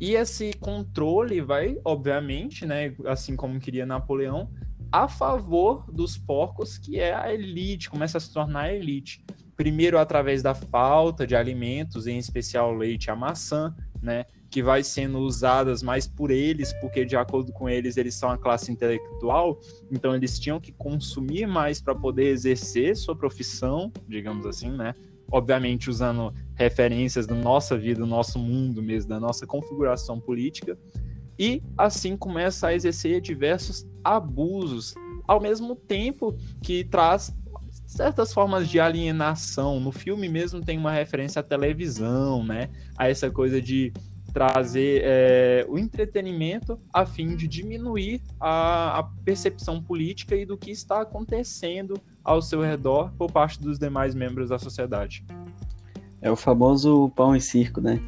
E 0.00 0.14
esse 0.14 0.52
controle 0.54 1.40
vai, 1.40 1.78
obviamente, 1.84 2.64
né, 2.64 2.94
assim 3.06 3.34
como 3.34 3.60
queria 3.60 3.84
Napoleão, 3.84 4.50
a 4.90 5.08
favor 5.08 5.90
dos 5.92 6.16
porcos, 6.16 6.78
que 6.78 6.98
é 6.98 7.14
a 7.14 7.32
elite, 7.32 7.90
começa 7.90 8.18
a 8.18 8.20
se 8.20 8.32
tornar 8.32 8.62
a 8.62 8.74
elite. 8.74 9.24
Primeiro 9.58 9.98
através 9.98 10.42
da 10.42 10.54
falta 10.54 11.26
de 11.26 11.36
alimentos, 11.36 12.06
em 12.06 12.16
especial 12.16 12.72
leite 12.72 13.06
e 13.06 13.10
a 13.10 13.16
maçã, 13.16 13.74
né? 14.00 14.24
que 14.50 14.62
vai 14.62 14.82
sendo 14.82 15.18
usadas 15.18 15.82
mais 15.82 16.06
por 16.06 16.30
eles, 16.30 16.72
porque 16.80 17.04
de 17.04 17.16
acordo 17.16 17.52
com 17.52 17.68
eles 17.68 17.96
eles 17.96 18.14
são 18.14 18.30
a 18.30 18.38
classe 18.38 18.72
intelectual, 18.72 19.58
então 19.90 20.14
eles 20.14 20.38
tinham 20.38 20.58
que 20.60 20.72
consumir 20.72 21.46
mais 21.46 21.80
para 21.80 21.94
poder 21.94 22.28
exercer 22.28 22.96
sua 22.96 23.14
profissão, 23.14 23.92
digamos 24.06 24.46
assim, 24.46 24.70
né? 24.70 24.94
Obviamente 25.30 25.90
usando 25.90 26.32
referências 26.54 27.26
da 27.26 27.34
nossa 27.34 27.76
vida, 27.76 28.00
do 28.00 28.06
nosso 28.06 28.38
mundo 28.38 28.82
mesmo, 28.82 29.10
da 29.10 29.20
nossa 29.20 29.46
configuração 29.46 30.18
política, 30.18 30.78
e 31.38 31.62
assim 31.76 32.16
começa 32.16 32.68
a 32.68 32.74
exercer 32.74 33.20
diversos 33.20 33.86
abusos, 34.02 34.94
ao 35.26 35.40
mesmo 35.40 35.76
tempo 35.76 36.34
que 36.62 36.84
traz 36.84 37.36
certas 37.88 38.34
formas 38.34 38.68
de 38.68 38.78
alienação. 38.78 39.80
No 39.80 39.90
filme 39.90 40.28
mesmo 40.28 40.60
tem 40.60 40.76
uma 40.76 40.92
referência 40.92 41.40
à 41.40 41.42
televisão, 41.42 42.44
né? 42.44 42.68
A 42.96 43.08
essa 43.08 43.30
coisa 43.30 43.60
de 43.60 43.92
trazer 44.32 45.00
é, 45.02 45.66
o 45.68 45.78
entretenimento 45.78 46.78
a 46.92 47.06
fim 47.06 47.34
de 47.34 47.48
diminuir 47.48 48.20
a, 48.38 48.98
a, 48.98 49.02
percepção 49.24 49.82
política 49.82 50.36
e 50.36 50.44
do 50.44 50.56
que 50.56 50.70
está 50.70 51.00
acontecendo 51.00 51.94
ao 52.22 52.42
seu 52.42 52.60
redor 52.60 53.10
por 53.16 53.32
parte 53.32 53.58
dos 53.58 53.78
demais 53.78 54.14
membros 54.14 54.50
da 54.50 54.58
sociedade. 54.58 55.24
É 56.20 56.30
o 56.30 56.36
famoso 56.36 57.10
pão 57.16 57.34
e 57.34 57.40
circo, 57.40 57.80
né? 57.80 58.00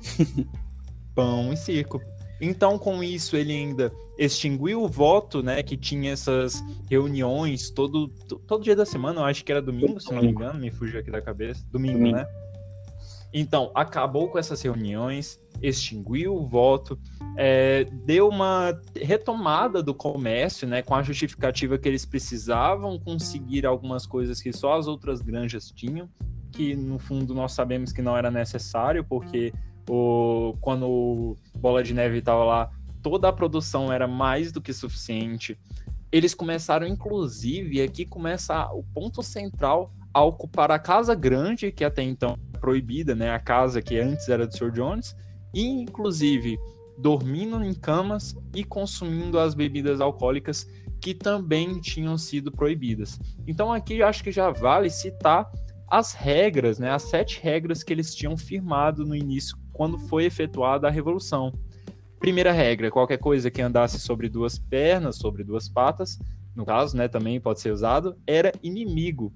pão 1.14 1.52
e 1.54 1.56
circo. 1.56 2.02
Então, 2.40 2.78
com 2.78 3.02
isso, 3.02 3.36
ele 3.36 3.52
ainda 3.52 3.92
extinguiu 4.18 4.82
o 4.82 4.88
voto, 4.88 5.42
né? 5.42 5.62
Que 5.62 5.76
tinha 5.76 6.12
essas 6.12 6.62
reuniões 6.88 7.70
todo, 7.70 8.08
todo 8.46 8.64
dia 8.64 8.74
da 8.74 8.86
semana, 8.86 9.20
eu 9.20 9.24
acho 9.24 9.44
que 9.44 9.52
era 9.52 9.60
domingo, 9.60 10.00
se 10.00 10.12
não 10.12 10.22
me 10.22 10.28
engano, 10.28 10.58
me 10.58 10.70
fugiu 10.70 11.00
aqui 11.00 11.10
da 11.10 11.20
cabeça. 11.20 11.64
Domingo, 11.70 11.98
domingo. 11.98 12.16
né? 12.16 12.26
Então, 13.32 13.70
acabou 13.74 14.28
com 14.28 14.38
essas 14.38 14.60
reuniões, 14.60 15.40
extinguiu 15.62 16.34
o 16.34 16.46
voto, 16.46 16.98
é, 17.36 17.84
deu 18.04 18.28
uma 18.28 18.78
retomada 18.96 19.82
do 19.82 19.94
comércio, 19.94 20.66
né, 20.66 20.82
com 20.82 20.94
a 20.94 21.02
justificativa 21.02 21.78
que 21.78 21.88
eles 21.88 22.04
precisavam 22.04 22.98
conseguir 22.98 23.64
algumas 23.66 24.04
coisas 24.04 24.40
que 24.40 24.52
só 24.52 24.76
as 24.76 24.86
outras 24.88 25.20
granjas 25.20 25.70
tinham, 25.70 26.08
que 26.50 26.74
no 26.74 26.98
fundo 26.98 27.32
nós 27.32 27.52
sabemos 27.52 27.92
que 27.92 28.02
não 28.02 28.16
era 28.16 28.30
necessário, 28.30 29.04
porque 29.04 29.52
o, 29.90 30.56
quando 30.60 30.86
o 30.88 31.36
Bola 31.56 31.82
de 31.82 31.92
Neve 31.92 32.18
estava 32.18 32.44
lá, 32.44 32.70
toda 33.02 33.28
a 33.28 33.32
produção 33.32 33.92
era 33.92 34.06
mais 34.06 34.52
do 34.52 34.60
que 34.60 34.72
suficiente. 34.72 35.58
Eles 36.12 36.32
começaram, 36.32 36.86
inclusive, 36.86 37.82
aqui 37.82 38.06
começa 38.06 38.70
o 38.72 38.84
ponto 38.84 39.22
central 39.22 39.92
a 40.14 40.22
ocupar 40.24 40.70
a 40.70 40.78
casa 40.78 41.14
grande, 41.14 41.72
que 41.72 41.84
até 41.84 42.02
então 42.02 42.38
proibida, 42.60 43.14
né? 43.14 43.30
A 43.30 43.38
casa 43.38 43.82
que 43.82 43.98
antes 43.98 44.28
era 44.28 44.46
do 44.46 44.56
Sr. 44.56 44.70
Jones, 44.70 45.16
e 45.52 45.64
inclusive 45.66 46.56
dormindo 46.98 47.62
em 47.64 47.74
camas 47.74 48.36
e 48.54 48.62
consumindo 48.62 49.38
as 49.38 49.54
bebidas 49.54 50.00
alcoólicas 50.00 50.68
que 51.00 51.14
também 51.14 51.80
tinham 51.80 52.16
sido 52.18 52.52
proibidas. 52.52 53.18
Então 53.46 53.72
aqui 53.72 54.02
acho 54.02 54.22
que 54.22 54.30
já 54.30 54.50
vale 54.50 54.90
citar 54.90 55.50
as 55.88 56.12
regras, 56.12 56.78
né, 56.78 56.90
as 56.90 57.02
sete 57.02 57.40
regras 57.42 57.82
que 57.82 57.92
eles 57.92 58.14
tinham 58.14 58.36
firmado 58.36 59.04
no 59.04 59.16
início, 59.16 59.56
quando 59.80 59.96
foi 59.96 60.26
efetuada 60.26 60.88
a 60.88 60.90
revolução. 60.90 61.54
Primeira 62.18 62.52
regra: 62.52 62.90
qualquer 62.90 63.16
coisa 63.16 63.50
que 63.50 63.62
andasse 63.62 63.98
sobre 63.98 64.28
duas 64.28 64.58
pernas, 64.58 65.16
sobre 65.16 65.42
duas 65.42 65.70
patas, 65.70 66.18
no 66.54 66.66
caso, 66.66 66.94
né, 66.94 67.08
também 67.08 67.40
pode 67.40 67.62
ser 67.62 67.72
usado, 67.72 68.14
era 68.26 68.52
inimigo 68.62 69.32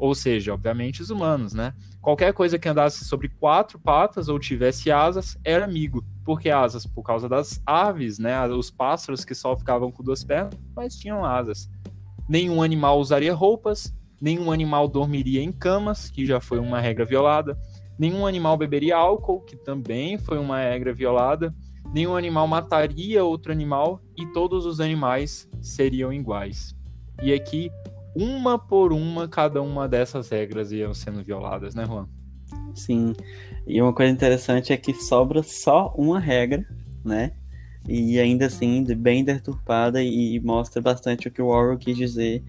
ou 0.00 0.14
seja, 0.16 0.54
obviamente 0.54 1.02
os 1.02 1.10
humanos, 1.10 1.52
né? 1.52 1.74
Qualquer 2.00 2.32
coisa 2.32 2.58
que 2.58 2.68
andasse 2.68 3.04
sobre 3.04 3.28
quatro 3.28 3.78
patas 3.80 4.28
ou 4.28 4.38
tivesse 4.38 4.90
asas 4.90 5.36
era 5.44 5.64
amigo. 5.64 6.04
Por 6.24 6.40
que 6.40 6.50
asas? 6.50 6.86
Por 6.86 7.02
causa 7.02 7.28
das 7.28 7.60
aves, 7.66 8.18
né? 8.18 8.46
Os 8.46 8.70
pássaros 8.70 9.24
que 9.24 9.34
só 9.34 9.56
ficavam 9.56 9.90
com 9.90 10.02
duas 10.02 10.22
pernas, 10.22 10.54
mas 10.74 10.96
tinham 10.96 11.24
asas. 11.24 11.68
Nenhum 12.28 12.62
animal 12.62 13.00
usaria 13.00 13.34
roupas, 13.34 13.92
nenhum 14.20 14.52
animal 14.52 14.86
dormiria 14.86 15.42
em 15.42 15.50
camas, 15.50 16.10
que 16.10 16.24
já 16.24 16.40
foi 16.40 16.60
uma 16.60 16.80
regra 16.80 17.04
violada, 17.04 17.58
nenhum 17.98 18.26
animal 18.26 18.56
beberia 18.56 18.96
álcool, 18.96 19.40
que 19.40 19.56
também 19.56 20.16
foi 20.18 20.38
uma 20.38 20.60
regra 20.60 20.92
violada, 20.92 21.54
nenhum 21.92 22.16
animal 22.16 22.46
mataria 22.46 23.24
outro 23.24 23.50
animal 23.50 24.00
e 24.16 24.26
todos 24.26 24.64
os 24.64 24.80
animais 24.80 25.48
seriam 25.60 26.12
iguais. 26.12 26.76
E 27.22 27.32
aqui, 27.32 27.70
uma 28.14 28.58
por 28.58 28.92
uma, 28.92 29.26
cada 29.26 29.60
uma 29.60 29.88
dessas 29.88 30.28
regras 30.28 30.70
iam 30.70 30.94
sendo 30.94 31.22
violadas, 31.24 31.74
né, 31.74 31.84
Juan? 31.84 32.08
Sim. 32.74 33.12
E 33.66 33.82
uma 33.82 33.92
coisa 33.92 34.12
interessante 34.12 34.72
é 34.72 34.76
que 34.76 34.94
sobra 34.94 35.42
só 35.42 35.92
uma 35.96 36.20
regra, 36.20 36.64
né? 37.04 37.32
E 37.88 38.18
ainda 38.18 38.46
assim, 38.46 38.84
bem 38.94 39.24
deturpada 39.24 40.02
e 40.02 40.38
mostra 40.40 40.80
bastante 40.80 41.26
o 41.26 41.30
que 41.30 41.40
o 41.40 41.46
Orwell 41.46 41.78
quis 41.78 41.96
dizer 41.96 42.44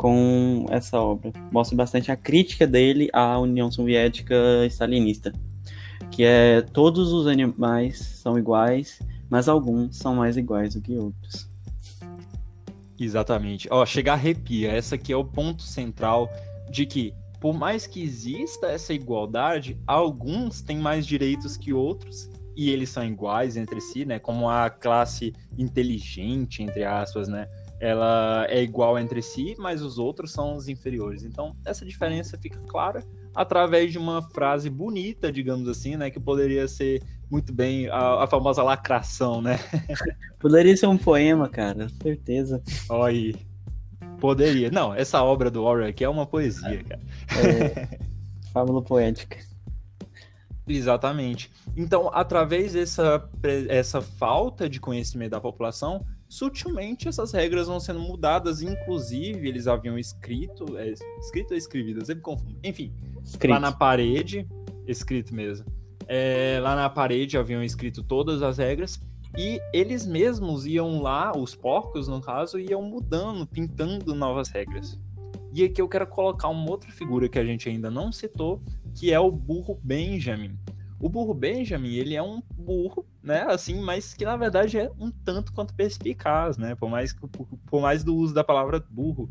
com 0.00 0.64
essa 0.70 0.98
obra. 0.98 1.30
Mostra 1.52 1.76
bastante 1.76 2.10
a 2.10 2.16
crítica 2.16 2.66
dele 2.66 3.10
à 3.12 3.38
União 3.38 3.70
Soviética 3.70 4.34
stalinista, 4.64 5.30
que 6.10 6.24
é 6.24 6.62
todos 6.62 7.12
os 7.12 7.26
animais 7.26 7.98
são 7.98 8.38
iguais, 8.38 8.98
mas 9.28 9.46
alguns 9.46 9.98
são 9.98 10.14
mais 10.14 10.38
iguais 10.38 10.74
do 10.74 10.80
que 10.80 10.96
outros. 10.96 11.50
Exatamente. 12.98 13.68
Ó, 13.70 13.84
chegar 13.84 14.14
arrepia. 14.14 14.72
Essa 14.72 14.94
aqui 14.94 15.12
é 15.12 15.16
o 15.16 15.22
ponto 15.22 15.62
central 15.62 16.30
de 16.70 16.86
que 16.86 17.12
por 17.38 17.52
mais 17.52 17.86
que 17.86 18.02
exista 18.02 18.68
essa 18.68 18.94
igualdade, 18.94 19.78
alguns 19.86 20.62
têm 20.62 20.78
mais 20.78 21.06
direitos 21.06 21.58
que 21.58 21.74
outros 21.74 22.30
e 22.56 22.70
eles 22.70 22.88
são 22.88 23.04
iguais 23.04 23.54
entre 23.54 23.82
si, 23.82 24.06
né? 24.06 24.18
Como 24.18 24.48
a 24.48 24.70
classe 24.70 25.34
inteligente, 25.58 26.62
entre 26.62 26.84
aspas, 26.84 27.28
né? 27.28 27.46
Ela 27.80 28.46
é 28.48 28.62
igual 28.62 28.98
entre 28.98 29.22
si, 29.22 29.56
mas 29.58 29.82
os 29.82 29.98
outros 29.98 30.32
são 30.32 30.54
os 30.54 30.68
inferiores. 30.68 31.24
Então, 31.24 31.56
essa 31.64 31.84
diferença 31.84 32.38
fica 32.38 32.60
clara 32.68 33.02
através 33.34 33.90
de 33.90 33.98
uma 33.98 34.22
frase 34.22 34.68
bonita, 34.68 35.32
digamos 35.32 35.66
assim, 35.66 35.96
né, 35.96 36.10
que 36.10 36.20
poderia 36.20 36.68
ser 36.68 37.02
muito 37.30 37.52
bem 37.52 37.88
a, 37.88 38.24
a 38.24 38.26
famosa 38.26 38.62
lacração, 38.62 39.40
né? 39.40 39.58
Poderia 40.38 40.76
ser 40.76 40.88
um 40.88 40.98
poema, 40.98 41.48
cara, 41.48 41.88
certeza. 42.02 42.60
Olha 42.88 43.32
Poderia. 44.20 44.70
Não, 44.70 44.94
essa 44.94 45.22
obra 45.22 45.50
do 45.50 45.64
Orwell 45.64 45.88
aqui 45.88 46.04
é 46.04 46.08
uma 46.08 46.26
poesia, 46.26 46.84
cara. 46.84 47.00
É, 47.42 47.98
fábula 48.52 48.82
poética. 48.82 49.38
Exatamente. 50.68 51.50
Então, 51.74 52.10
através 52.12 52.74
dessa 52.74 53.28
essa 53.68 54.00
falta 54.00 54.68
de 54.68 54.78
conhecimento 54.78 55.30
da 55.30 55.40
população, 55.40 56.04
sutilmente 56.30 57.08
essas 57.08 57.32
regras 57.32 57.66
vão 57.66 57.80
sendo 57.80 57.98
mudadas, 57.98 58.62
inclusive 58.62 59.48
eles 59.48 59.66
haviam 59.66 59.98
escrito, 59.98 60.78
é, 60.78 60.94
escrito 61.18 61.50
ou 61.50 61.56
escrevido, 61.56 62.00
eu 62.00 62.06
sempre 62.06 62.22
confundo. 62.22 62.56
Enfim, 62.62 62.94
escrito. 63.24 63.50
lá 63.50 63.58
na 63.58 63.72
parede, 63.72 64.48
escrito 64.86 65.34
mesmo. 65.34 65.66
É, 66.06 66.60
lá 66.62 66.76
na 66.76 66.88
parede 66.88 67.36
haviam 67.36 67.64
escrito 67.64 68.04
todas 68.04 68.42
as 68.42 68.58
regras 68.58 69.00
e 69.36 69.60
eles 69.72 70.06
mesmos 70.06 70.66
iam 70.66 71.02
lá, 71.02 71.36
os 71.36 71.56
porcos 71.56 72.06
no 72.06 72.20
caso, 72.20 72.60
iam 72.60 72.82
mudando, 72.82 73.44
pintando 73.44 74.14
novas 74.14 74.48
regras. 74.50 74.96
E 75.52 75.64
aqui 75.64 75.82
eu 75.82 75.88
quero 75.88 76.06
colocar 76.06 76.48
uma 76.48 76.70
outra 76.70 76.92
figura 76.92 77.28
que 77.28 77.40
a 77.40 77.44
gente 77.44 77.68
ainda 77.68 77.90
não 77.90 78.12
citou, 78.12 78.62
que 78.94 79.12
é 79.12 79.18
o 79.18 79.32
burro 79.32 79.80
Benjamin. 79.82 80.56
O 81.00 81.08
burro 81.08 81.32
Benjamin, 81.32 81.94
ele 81.94 82.14
é 82.14 82.22
um 82.22 82.42
burro, 82.54 83.06
né, 83.22 83.46
assim, 83.48 83.80
mas 83.80 84.12
que 84.12 84.24
na 84.24 84.36
verdade 84.36 84.78
é 84.78 84.90
um 84.98 85.10
tanto 85.10 85.52
quanto 85.52 85.74
perspicaz, 85.74 86.58
né, 86.58 86.74
por 86.74 86.90
mais, 86.90 87.14
por, 87.14 87.28
por 87.28 87.80
mais 87.80 88.04
do 88.04 88.14
uso 88.14 88.34
da 88.34 88.44
palavra 88.44 88.84
burro, 88.90 89.30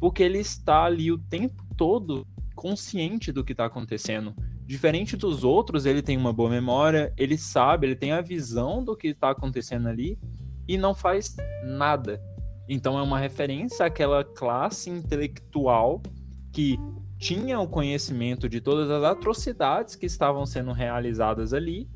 porque 0.00 0.22
ele 0.22 0.38
está 0.38 0.84
ali 0.84 1.12
o 1.12 1.18
tempo 1.18 1.62
todo 1.76 2.26
consciente 2.54 3.30
do 3.30 3.44
que 3.44 3.52
está 3.52 3.66
acontecendo. 3.66 4.34
Diferente 4.66 5.14
dos 5.14 5.44
outros, 5.44 5.84
ele 5.84 6.00
tem 6.00 6.16
uma 6.16 6.32
boa 6.32 6.48
memória, 6.48 7.12
ele 7.18 7.36
sabe, 7.36 7.86
ele 7.86 7.96
tem 7.96 8.12
a 8.12 8.22
visão 8.22 8.82
do 8.82 8.96
que 8.96 9.08
está 9.08 9.30
acontecendo 9.30 9.88
ali 9.88 10.18
e 10.66 10.78
não 10.78 10.94
faz 10.94 11.36
nada. 11.62 12.18
Então 12.66 12.98
é 12.98 13.02
uma 13.02 13.18
referência 13.18 13.84
àquela 13.84 14.24
classe 14.24 14.88
intelectual 14.88 16.02
que 16.50 16.78
tinha 17.24 17.58
o 17.58 17.66
conhecimento 17.66 18.50
de 18.50 18.60
todas 18.60 18.90
as 18.90 19.02
atrocidades 19.02 19.96
que 19.96 20.04
estavam 20.04 20.44
sendo 20.44 20.72
realizadas 20.72 21.54
ali, 21.54 21.88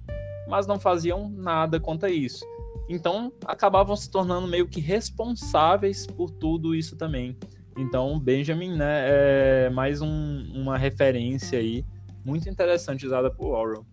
mas 0.49 0.67
não 0.67 0.81
faziam 0.81 1.29
nada 1.29 1.79
contra 1.79 2.09
isso. 2.09 2.47
Então 2.89 3.31
acabavam 3.45 3.95
se 3.95 4.11
tornando 4.11 4.49
meio 4.49 4.67
que 4.67 4.81
responsáveis 4.81 6.07
por 6.07 6.31
tudo 6.31 6.75
isso 6.75 6.97
também. 6.97 7.37
Então 7.77 8.19
Benjamin 8.19 8.75
né, 8.75 9.67
é 9.67 9.71
mais 9.71 10.01
um, 10.01 10.51
uma 10.55 10.79
referência 10.79 11.59
aí 11.59 11.85
muito 12.25 12.49
interessante 12.49 13.05
usada 13.05 13.31
por 13.31 13.49
Orwell. 13.49 13.85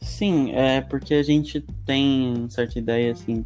Sim, 0.00 0.52
é 0.52 0.80
porque 0.80 1.12
a 1.12 1.22
gente 1.22 1.60
tem 1.84 2.46
certa 2.48 2.78
ideia 2.78 3.12
assim 3.12 3.44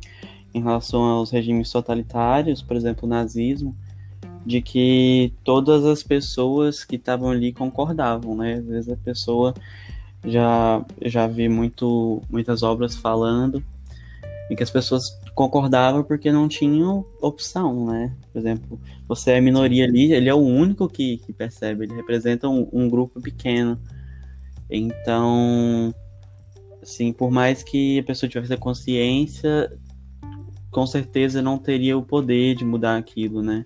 em 0.55 0.63
relação 0.63 1.03
aos 1.03 1.33
regimes 1.33 1.73
totalitários, 1.73 2.63
por 2.63 2.77
exemplo, 2.77 3.05
o 3.05 3.09
nazismo, 3.11 3.77
de 4.45 4.61
que 4.61 5.33
todas 5.45 5.85
as 5.85 6.03
pessoas 6.03 6.85
que 6.85 6.97
estavam 6.97 7.31
ali 7.31 7.53
concordavam, 7.53 8.37
né? 8.37 8.55
Às 8.55 8.67
vezes 8.67 8.89
a 8.89 8.97
pessoa 8.97 9.55
já 10.25 10.85
já 11.05 11.27
vi 11.27 11.49
muito 11.49 12.23
muitas 12.31 12.63
obras 12.63 12.97
falando 12.97 13.63
em 14.51 14.57
que 14.57 14.63
as 14.63 14.71
pessoas 14.71 15.21
concordavam 15.35 16.05
porque 16.05 16.31
não 16.31 16.49
tinham 16.49 17.07
opção, 17.21 17.87
né? 17.87 18.15
Por 18.33 18.39
exemplo, 18.39 18.81
você 19.09 19.33
é 19.33 19.41
minoria 19.41 19.85
ali, 19.85 20.13
ele 20.13 20.29
é 20.29 20.35
o 20.35 20.39
único 20.39 20.89
que, 20.89 21.19
que 21.19 21.33
percebe, 21.33 21.85
ele 21.85 21.95
representa 21.95 22.49
um, 22.49 22.69
um 22.73 22.89
grupo 22.89 23.21
pequeno. 23.21 23.81
Então, 24.71 25.95
assim, 26.83 27.13
por 27.13 27.31
mais 27.31 27.63
que 27.63 28.01
a 28.01 28.03
pessoa 28.03 28.29
tivesse 28.29 28.53
a 28.53 28.59
consciência, 28.59 29.73
com 30.71 30.87
certeza 30.87 31.41
não 31.41 31.59
teria 31.59 31.97
o 31.97 32.03
poder 32.03 32.55
de 32.55 32.65
mudar 32.65 32.97
aquilo, 32.97 33.43
né? 33.43 33.65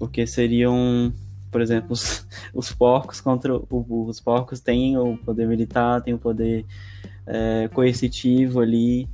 Porque 0.00 0.26
seriam, 0.26 1.12
por 1.52 1.60
exemplo, 1.60 1.92
os, 1.92 2.26
os 2.54 2.72
porcos 2.72 3.20
contra 3.20 3.54
o 3.54 3.60
burro. 3.60 4.06
Os 4.06 4.18
porcos 4.18 4.58
têm 4.58 4.96
o 4.96 5.18
poder 5.18 5.46
militar, 5.46 6.00
têm 6.00 6.14
o 6.14 6.18
poder 6.18 6.64
é, 7.26 7.68
coercitivo 7.68 8.60
ali, 8.60 9.06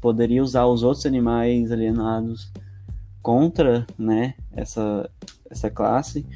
poderia 0.00 0.42
usar 0.42 0.66
os 0.66 0.82
outros 0.82 1.06
animais 1.06 1.70
alienados 1.70 2.50
contra, 3.22 3.86
né, 3.96 4.34
essa, 4.52 5.08
essa 5.48 5.70
classe. 5.70 6.26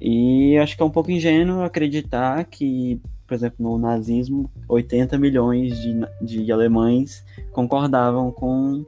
E 0.00 0.56
acho 0.58 0.76
que 0.76 0.82
é 0.82 0.86
um 0.86 0.90
pouco 0.90 1.10
ingênuo 1.10 1.62
acreditar 1.62 2.44
que, 2.44 3.00
por 3.26 3.34
exemplo, 3.34 3.56
no 3.58 3.78
nazismo, 3.78 4.50
80 4.68 5.18
milhões 5.18 5.78
de, 5.80 6.00
de 6.22 6.52
alemães 6.52 7.24
concordavam 7.52 8.30
com 8.30 8.84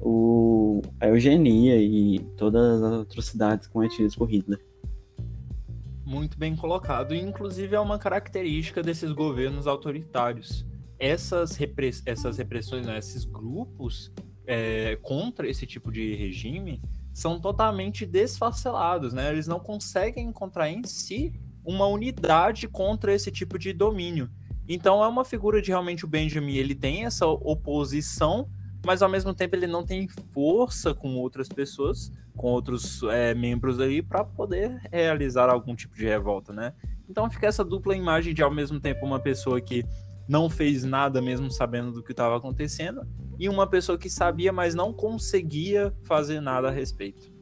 o, 0.00 0.82
a 1.00 1.08
eugenia 1.08 1.76
e 1.76 2.18
todas 2.36 2.82
as 2.82 2.92
atrocidades 3.02 3.66
cometidas 3.68 4.16
por 4.16 4.30
Hitler. 4.30 4.60
Muito 6.04 6.36
bem 6.36 6.56
colocado. 6.56 7.14
Inclusive, 7.14 7.76
é 7.76 7.80
uma 7.80 7.98
característica 7.98 8.82
desses 8.82 9.12
governos 9.12 9.66
autoritários. 9.66 10.66
Essas, 10.98 11.56
repress 11.56 12.02
essas 12.04 12.36
repressões, 12.38 12.86
né, 12.86 12.98
esses 12.98 13.24
grupos 13.24 14.12
é, 14.46 14.96
contra 14.96 15.48
esse 15.48 15.66
tipo 15.66 15.92
de 15.92 16.14
regime 16.14 16.82
são 17.12 17.40
totalmente 17.40 18.04
desfacelados, 18.04 19.12
né? 19.12 19.30
Eles 19.30 19.46
não 19.46 19.60
conseguem 19.60 20.26
encontrar 20.26 20.68
em 20.68 20.82
si 20.84 21.32
uma 21.64 21.86
unidade 21.86 22.68
contra 22.68 23.12
esse 23.12 23.30
tipo 23.30 23.58
de 23.58 23.72
domínio. 23.72 24.30
Então 24.68 25.02
é 25.02 25.08
uma 25.08 25.24
figura 25.24 25.60
de 25.60 25.70
realmente 25.70 26.04
o 26.04 26.08
Benjamin, 26.08 26.54
ele 26.54 26.74
tem 26.74 27.04
essa 27.04 27.26
oposição 27.26 28.48
mas 28.84 29.02
ao 29.02 29.08
mesmo 29.08 29.34
tempo 29.34 29.56
ele 29.56 29.66
não 29.66 29.84
tem 29.84 30.08
força 30.32 30.94
com 30.94 31.16
outras 31.16 31.48
pessoas, 31.48 32.10
com 32.36 32.48
outros 32.48 33.02
é, 33.04 33.34
membros 33.34 33.78
aí, 33.78 34.02
para 34.02 34.24
poder 34.24 34.80
realizar 34.90 35.50
algum 35.50 35.74
tipo 35.74 35.94
de 35.94 36.04
revolta, 36.06 36.52
né? 36.52 36.72
Então 37.08 37.28
fica 37.30 37.46
essa 37.46 37.64
dupla 37.64 37.94
imagem 37.94 38.32
de 38.32 38.42
ao 38.42 38.50
mesmo 38.50 38.80
tempo 38.80 39.04
uma 39.04 39.20
pessoa 39.20 39.60
que 39.60 39.84
não 40.28 40.48
fez 40.48 40.84
nada 40.84 41.20
mesmo 41.20 41.50
sabendo 41.50 41.92
do 41.92 42.02
que 42.02 42.12
estava 42.12 42.36
acontecendo 42.36 43.02
e 43.38 43.48
uma 43.48 43.66
pessoa 43.66 43.98
que 43.98 44.08
sabia, 44.08 44.52
mas 44.52 44.74
não 44.74 44.92
conseguia 44.92 45.92
fazer 46.04 46.40
nada 46.40 46.68
a 46.68 46.70
respeito. 46.70 47.32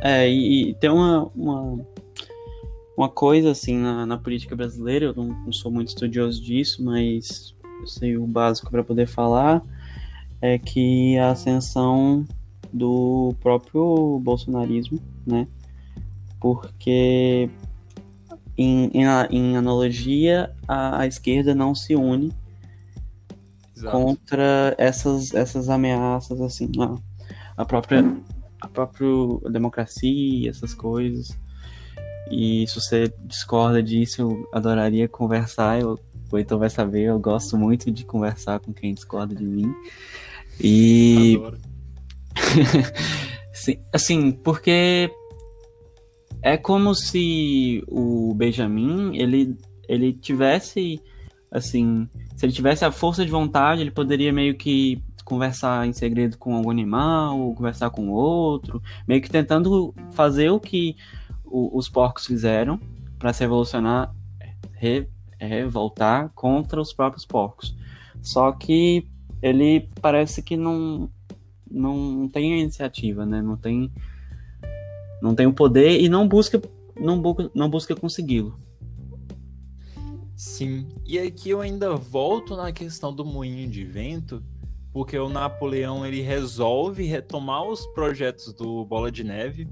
É, 0.00 0.28
e, 0.28 0.70
e 0.70 0.74
tem 0.74 0.90
uma, 0.90 1.30
uma, 1.34 1.86
uma, 2.96 3.08
coisa 3.08 3.50
assim 3.50 3.78
na, 3.78 4.04
na 4.04 4.18
política 4.18 4.54
brasileira, 4.54 5.06
eu 5.06 5.14
não, 5.14 5.28
não 5.44 5.52
sou 5.52 5.70
muito 5.70 5.88
estudioso 5.88 6.42
disso, 6.42 6.84
mas 6.84 7.54
eu 7.80 7.86
sei 7.86 8.16
o 8.16 8.26
básico 8.26 8.70
para 8.70 8.84
poder 8.84 9.06
falar, 9.06 9.62
é 10.40 10.58
que 10.58 11.16
a 11.18 11.30
ascensão 11.30 12.26
do 12.72 13.34
próprio 13.40 14.20
bolsonarismo, 14.22 15.00
né? 15.26 15.48
Porque 16.40 17.48
em, 18.56 18.90
em, 18.92 19.04
em 19.30 19.56
analogia, 19.56 20.54
a, 20.68 21.00
a, 21.00 21.06
esquerda 21.06 21.54
não 21.54 21.74
se 21.74 21.94
une 21.94 22.32
Exato. 23.76 23.96
contra 23.96 24.74
essas, 24.78 25.34
essas 25.34 25.68
ameaças, 25.68 26.40
assim, 26.40 26.70
a, 26.78 27.62
a 27.62 27.64
própria 27.64 28.02
a 28.66 28.68
própria 28.68 29.08
democracia, 29.50 30.50
essas 30.50 30.74
coisas. 30.74 31.36
E 32.30 32.66
se 32.66 32.74
você 32.74 33.12
discorda 33.24 33.82
disso, 33.82 34.20
eu 34.20 34.48
adoraria 34.52 35.08
conversar. 35.08 35.80
Eu, 35.80 35.98
o 36.30 36.38
Heitor 36.38 36.58
vai 36.58 36.70
saber, 36.70 37.04
eu 37.04 37.18
gosto 37.18 37.56
muito 37.56 37.90
de 37.90 38.04
conversar 38.04 38.58
com 38.60 38.72
quem 38.72 38.92
discorda 38.92 39.34
de 39.34 39.44
mim. 39.44 39.72
E. 40.60 41.40
Sim, 43.52 43.78
assim, 43.92 44.32
porque 44.32 45.10
é 46.42 46.56
como 46.58 46.94
se 46.94 47.82
o 47.88 48.34
Benjamin 48.34 49.16
ele, 49.16 49.56
ele 49.88 50.12
tivesse 50.12 51.00
assim, 51.50 52.08
se 52.36 52.44
ele 52.44 52.52
tivesse 52.52 52.84
a 52.84 52.92
força 52.92 53.24
de 53.24 53.30
vontade, 53.30 53.80
ele 53.80 53.90
poderia 53.90 54.32
meio 54.32 54.56
que 54.56 55.02
conversar 55.26 55.86
em 55.88 55.92
segredo 55.92 56.38
com 56.38 56.54
algum 56.54 56.70
animal, 56.70 57.38
ou 57.40 57.54
conversar 57.54 57.90
com 57.90 58.08
outro, 58.08 58.80
meio 59.06 59.20
que 59.20 59.28
tentando 59.28 59.92
fazer 60.12 60.50
o 60.50 60.60
que 60.60 60.96
o, 61.44 61.76
os 61.76 61.88
porcos 61.88 62.24
fizeram 62.24 62.80
para 63.18 63.32
se 63.32 63.40
revolucionar, 63.40 64.14
re, 64.72 65.08
revoltar 65.38 66.30
contra 66.32 66.80
os 66.80 66.92
próprios 66.92 67.26
porcos. 67.26 67.76
Só 68.22 68.52
que 68.52 69.08
ele 69.42 69.90
parece 70.00 70.42
que 70.42 70.56
não, 70.56 71.10
não 71.68 72.28
tem 72.28 72.54
a 72.54 72.58
iniciativa, 72.58 73.26
né? 73.26 73.42
Não 73.42 73.56
tem, 73.56 73.90
não 75.20 75.34
tem 75.34 75.46
o 75.46 75.52
poder 75.52 76.00
e 76.00 76.08
não 76.08 76.28
busca, 76.28 76.62
não, 76.98 77.20
bu 77.20 77.50
não 77.52 77.68
busca 77.68 77.96
consegui-lo. 77.96 78.56
Sim, 80.36 80.86
e 81.04 81.18
aqui 81.18 81.50
eu 81.50 81.60
ainda 81.60 81.96
volto 81.96 82.54
na 82.54 82.70
questão 82.70 83.12
do 83.12 83.24
moinho 83.24 83.68
de 83.68 83.84
vento, 83.84 84.42
porque 84.96 85.18
o 85.18 85.28
Napoleão 85.28 86.06
ele 86.06 86.22
resolve 86.22 87.04
retomar 87.04 87.62
os 87.64 87.86
projetos 87.88 88.54
do 88.54 88.82
Bola 88.86 89.12
de 89.12 89.22
Neve, 89.22 89.68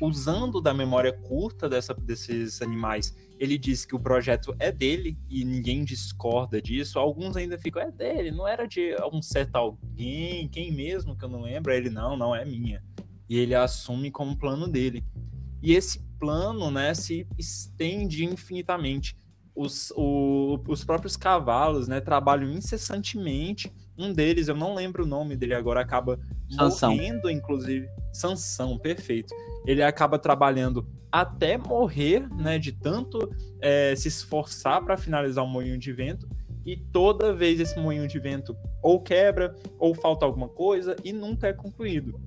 usando 0.00 0.58
da 0.58 0.72
memória 0.72 1.12
curta 1.12 1.68
dessa, 1.68 1.92
desses 1.92 2.62
animais. 2.62 3.14
Ele 3.38 3.58
diz 3.58 3.84
que 3.84 3.94
o 3.94 4.00
projeto 4.00 4.56
é 4.58 4.72
dele 4.72 5.18
e 5.28 5.44
ninguém 5.44 5.84
discorda 5.84 6.62
disso. 6.62 6.98
Alguns 6.98 7.36
ainda 7.36 7.58
ficam, 7.58 7.82
é 7.82 7.90
dele, 7.90 8.30
não 8.30 8.48
era 8.48 8.66
de 8.66 8.96
um 9.12 9.20
certo 9.20 9.54
alguém, 9.56 10.48
quem 10.48 10.72
mesmo 10.72 11.14
que 11.14 11.26
eu 11.26 11.28
não 11.28 11.42
lembro. 11.42 11.70
Ele, 11.70 11.90
não, 11.90 12.16
não 12.16 12.34
é 12.34 12.42
minha. 12.42 12.82
E 13.28 13.38
ele 13.38 13.54
assume 13.54 14.10
como 14.10 14.34
plano 14.34 14.66
dele. 14.66 15.04
E 15.62 15.74
esse 15.74 16.02
plano, 16.18 16.70
né, 16.70 16.94
se 16.94 17.26
estende 17.36 18.24
infinitamente 18.24 19.14
os, 19.54 19.92
o, 19.96 20.58
os 20.66 20.84
próprios 20.84 21.16
cavalos, 21.16 21.86
né, 21.86 22.00
trabalham 22.00 22.50
incessantemente. 22.50 23.70
Um 23.96 24.12
deles, 24.12 24.48
eu 24.48 24.56
não 24.56 24.74
lembro 24.74 25.04
o 25.04 25.06
nome 25.06 25.36
dele 25.36 25.54
agora, 25.54 25.80
acaba 25.80 26.18
Sansão. 26.50 26.94
morrendo, 26.94 27.30
inclusive. 27.30 27.88
Sansão, 28.12 28.78
perfeito. 28.78 29.34
Ele 29.66 29.82
acaba 29.82 30.18
trabalhando 30.18 30.86
até 31.10 31.56
morrer, 31.56 32.28
né, 32.34 32.58
de 32.58 32.72
tanto 32.72 33.30
é, 33.60 33.94
se 33.94 34.08
esforçar 34.08 34.84
para 34.84 34.96
finalizar 34.96 35.44
o 35.44 35.48
moinho 35.48 35.78
de 35.78 35.92
vento. 35.92 36.28
E 36.66 36.76
toda 36.76 37.32
vez 37.32 37.60
esse 37.60 37.78
moinho 37.78 38.08
de 38.08 38.18
vento 38.18 38.56
ou 38.82 39.00
quebra, 39.00 39.54
ou 39.78 39.94
falta 39.94 40.24
alguma 40.26 40.48
coisa, 40.48 40.96
e 41.04 41.12
nunca 41.12 41.46
é 41.46 41.52
concluído. 41.52 42.20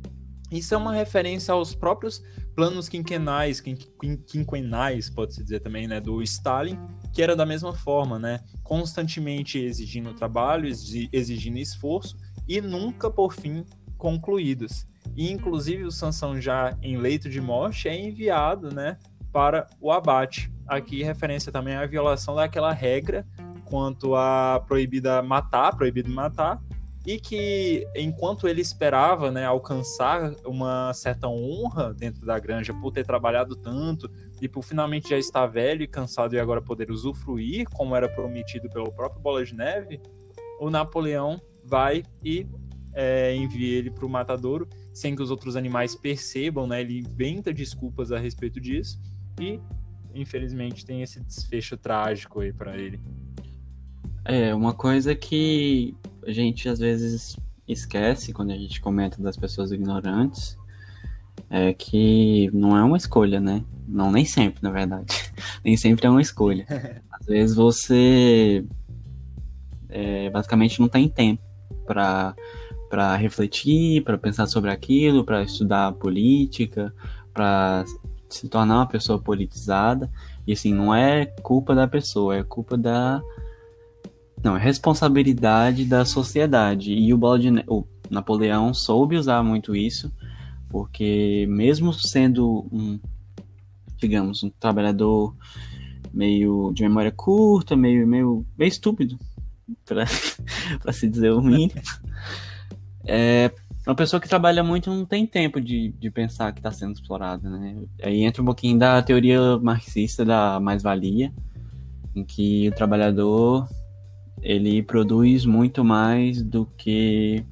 Isso 0.51 0.74
é 0.74 0.78
uma 0.78 0.93
referência 0.93 1.53
aos 1.53 1.76
próprios 1.76 2.24
planos 2.55 2.88
quinquenais, 2.88 3.61
quinquenais, 3.61 5.09
pode-se 5.09 5.43
dizer 5.43 5.59
também, 5.59 5.88
né, 5.88 5.99
do 5.99 6.22
Stalin, 6.24 6.80
que 7.18 7.24
era 7.24 7.36
da 7.36 7.47
mesma 7.47 7.74
forma, 7.74 8.20
né, 8.20 8.41
constantemente 8.61 9.57
exigindo 9.57 10.13
trabalho, 10.13 10.68
exigindo 10.68 11.57
esforço 11.57 12.15
e 12.47 12.61
nunca, 12.61 13.09
por 13.09 13.34
fim, 13.34 13.65
concluídos. 13.97 14.86
E, 15.15 15.32
inclusive, 15.32 15.84
o 15.84 15.89
Sansão 15.89 16.39
já 16.39 16.78
em 16.80 16.95
leito 16.95 17.28
de 17.28 17.41
morte 17.41 17.89
é 17.89 17.99
enviado, 17.99 18.72
né, 18.72 18.99
para 19.34 19.65
o 19.82 19.91
abate. 19.91 20.53
Aqui, 20.68 21.01
referência 21.01 21.51
também 21.51 21.74
à 21.74 21.88
violação 21.88 22.36
daquela 22.36 22.72
regra 22.72 23.26
quanto 23.65 24.15
a 24.15 24.63
proibida 24.68 25.24
matar, 25.24 25.76
proibido 25.76 26.11
matar, 26.11 26.61
e 27.08 27.18
que 27.18 27.88
enquanto 27.95 28.49
ele 28.49 28.60
esperava 28.60 29.32
né, 29.32 29.45
alcançar 29.45 30.36
uma 30.45 30.93
certa 30.93 31.30
honra 31.30 31.93
dentro 31.93 32.26
da 32.26 32.38
granja 32.38 32.74
por 32.74 32.91
ter 32.91 33.05
trabalhado 33.05 33.55
tanto 33.55 34.12
e 34.41 34.49
por 34.49 34.62
finalmente 34.62 35.08
já 35.08 35.18
estar 35.18 35.47
velho 35.47 35.82
e 35.82 35.88
cansado 35.88 36.36
e 36.36 36.39
agora 36.39 36.62
poder 36.62 36.91
usufruir, 36.91 37.66
como 37.70 37.95
era 37.95 38.10
prometido 38.10 38.70
pelo 38.70 38.91
próprio 38.91 39.22
Bola 39.22 39.45
de 39.45 39.55
Neve, 39.55 40.01
o 40.60 40.70
Napoleão 40.70 41.41
vai 41.64 42.03
e 42.22 42.45
é, 42.93 43.34
envia 43.34 43.78
ele 43.78 43.89
para 43.89 44.05
o 44.05 44.10
matadouro 44.10 44.68
sem 44.93 45.16
que 45.16 45.22
os 45.22 45.32
outros 45.32 45.55
animais 45.55 45.95
percebam, 45.95 46.68
né? 46.68 46.82
Ele 46.82 46.99
inventa 46.99 47.53
desculpas 47.53 48.12
a 48.12 48.20
respeito 48.20 48.60
disso 48.60 48.99
e 49.39 49.62
infelizmente 50.14 50.86
tem 50.86 51.03
esse 51.03 51.22
desfecho 51.22 51.78
trágico 51.78 52.41
aí 52.41 52.51
para 52.51 52.76
ele. 52.76 52.99
É, 54.26 54.53
uma 54.53 54.74
coisa 54.74 55.16
que 55.16 55.95
a 56.28 56.34
gente 56.34 56.67
às 56.67 56.80
vezes 56.80 57.38
esquece 57.67 58.34
quando 58.34 58.51
a 58.51 58.57
gente 58.57 58.82
comenta 58.82 59.21
das 59.21 59.38
pessoas 59.38 59.71
ignorantes 59.71 60.57
é 61.49 61.73
que 61.73 62.49
não 62.53 62.78
é 62.78 62.84
uma 62.84 62.97
escolha, 62.97 63.39
né? 63.39 63.63
Não, 63.88 64.11
nem 64.11 64.25
sempre, 64.25 64.61
na 64.61 64.69
verdade. 64.69 65.05
nem 65.63 65.78
sempre 65.78 66.05
é 66.05 66.09
uma 66.09 66.21
escolha. 66.21 66.65
Às 67.09 67.25
vezes 67.25 67.55
você 67.55 68.65
é, 69.88 70.30
basicamente 70.30 70.80
não 70.80 70.89
tem 70.89 71.07
tempo 71.07 71.41
para 71.86 72.36
para 72.89 73.17
refletir, 73.17 74.01
para 74.03 74.17
pensar 74.17 74.47
sobre 74.47 74.71
aquilo, 74.71 75.25
para 75.25 75.43
estudar 75.43 75.91
política, 75.93 76.93
para 77.34 77.84
se 78.30 78.47
tornar 78.47 78.75
uma 78.78 78.88
pessoa 78.88 79.19
politizada. 79.19 80.09
E 80.45 80.53
assim, 80.53 80.73
não 80.73 80.95
é 80.95 81.25
culpa 81.25 81.75
da 81.75 81.86
pessoa, 81.86 82.38
é 82.38 82.43
culpa 82.43 82.78
da 82.78 83.21
não, 84.44 84.56
é 84.56 84.60
responsabilidade 84.60 85.86
da 85.86 86.06
sociedade. 86.06 86.94
E 86.94 87.14
o, 87.14 87.18
Bola 87.18 87.40
de 87.40 87.50
o 87.68 87.86
Napoleão 88.10 88.74
soube 88.74 89.18
usar 89.18 89.44
muito 89.44 89.76
isso, 89.76 90.12
porque 90.70 91.46
mesmo 91.50 91.94
sendo 91.94 92.68
um, 92.72 93.00
digamos, 93.98 94.44
um 94.44 94.50
trabalhador 94.50 95.36
meio 96.14 96.72
de 96.74 96.84
memória 96.84 97.12
curta, 97.12 97.76
meio, 97.76 98.08
meio, 98.08 98.46
meio 98.58 98.70
estúpido, 98.70 99.18
para 99.86 100.06
se 100.94 101.08
dizer 101.08 101.32
o 101.34 101.42
mínimo, 101.42 101.82
é, 103.06 103.52
uma 103.86 103.96
pessoa 103.96 104.20
que 104.20 104.28
trabalha 104.28 104.64
muito 104.64 104.90
não 104.90 105.06
tem 105.06 105.26
tempo 105.26 105.62
de, 105.62 105.94
de 105.98 106.12
pensar 106.12 106.52
que 106.52 106.60
está 106.60 106.72
sendo 106.72 106.94
explorada, 106.94 107.50
né? 107.50 107.78
Aí 108.04 108.24
entra 108.24 108.42
um 108.42 108.46
pouquinho 108.46 108.78
da 108.78 109.02
teoria 109.02 109.58
marxista 109.60 110.26
da 110.26 110.60
mais-valia, 110.60 111.34
em 112.14 112.24
que 112.24 112.68
o 112.68 112.76
trabalhador 112.76 113.68
ele 114.48 114.82
produz 114.82 115.45
muito 115.45 115.84
mais 115.84 116.41
do 116.41 116.66
que 116.78 117.43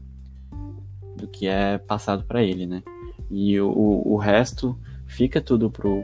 do 1.17 1.27
que 1.27 1.45
é 1.45 1.77
passado 1.77 2.23
para 2.23 2.41
ele, 2.41 2.65
né? 2.65 2.81
E 3.29 3.59
o, 3.59 4.01
o 4.05 4.15
resto 4.15 4.79
fica 5.05 5.41
tudo 5.41 5.69
pro 5.69 6.01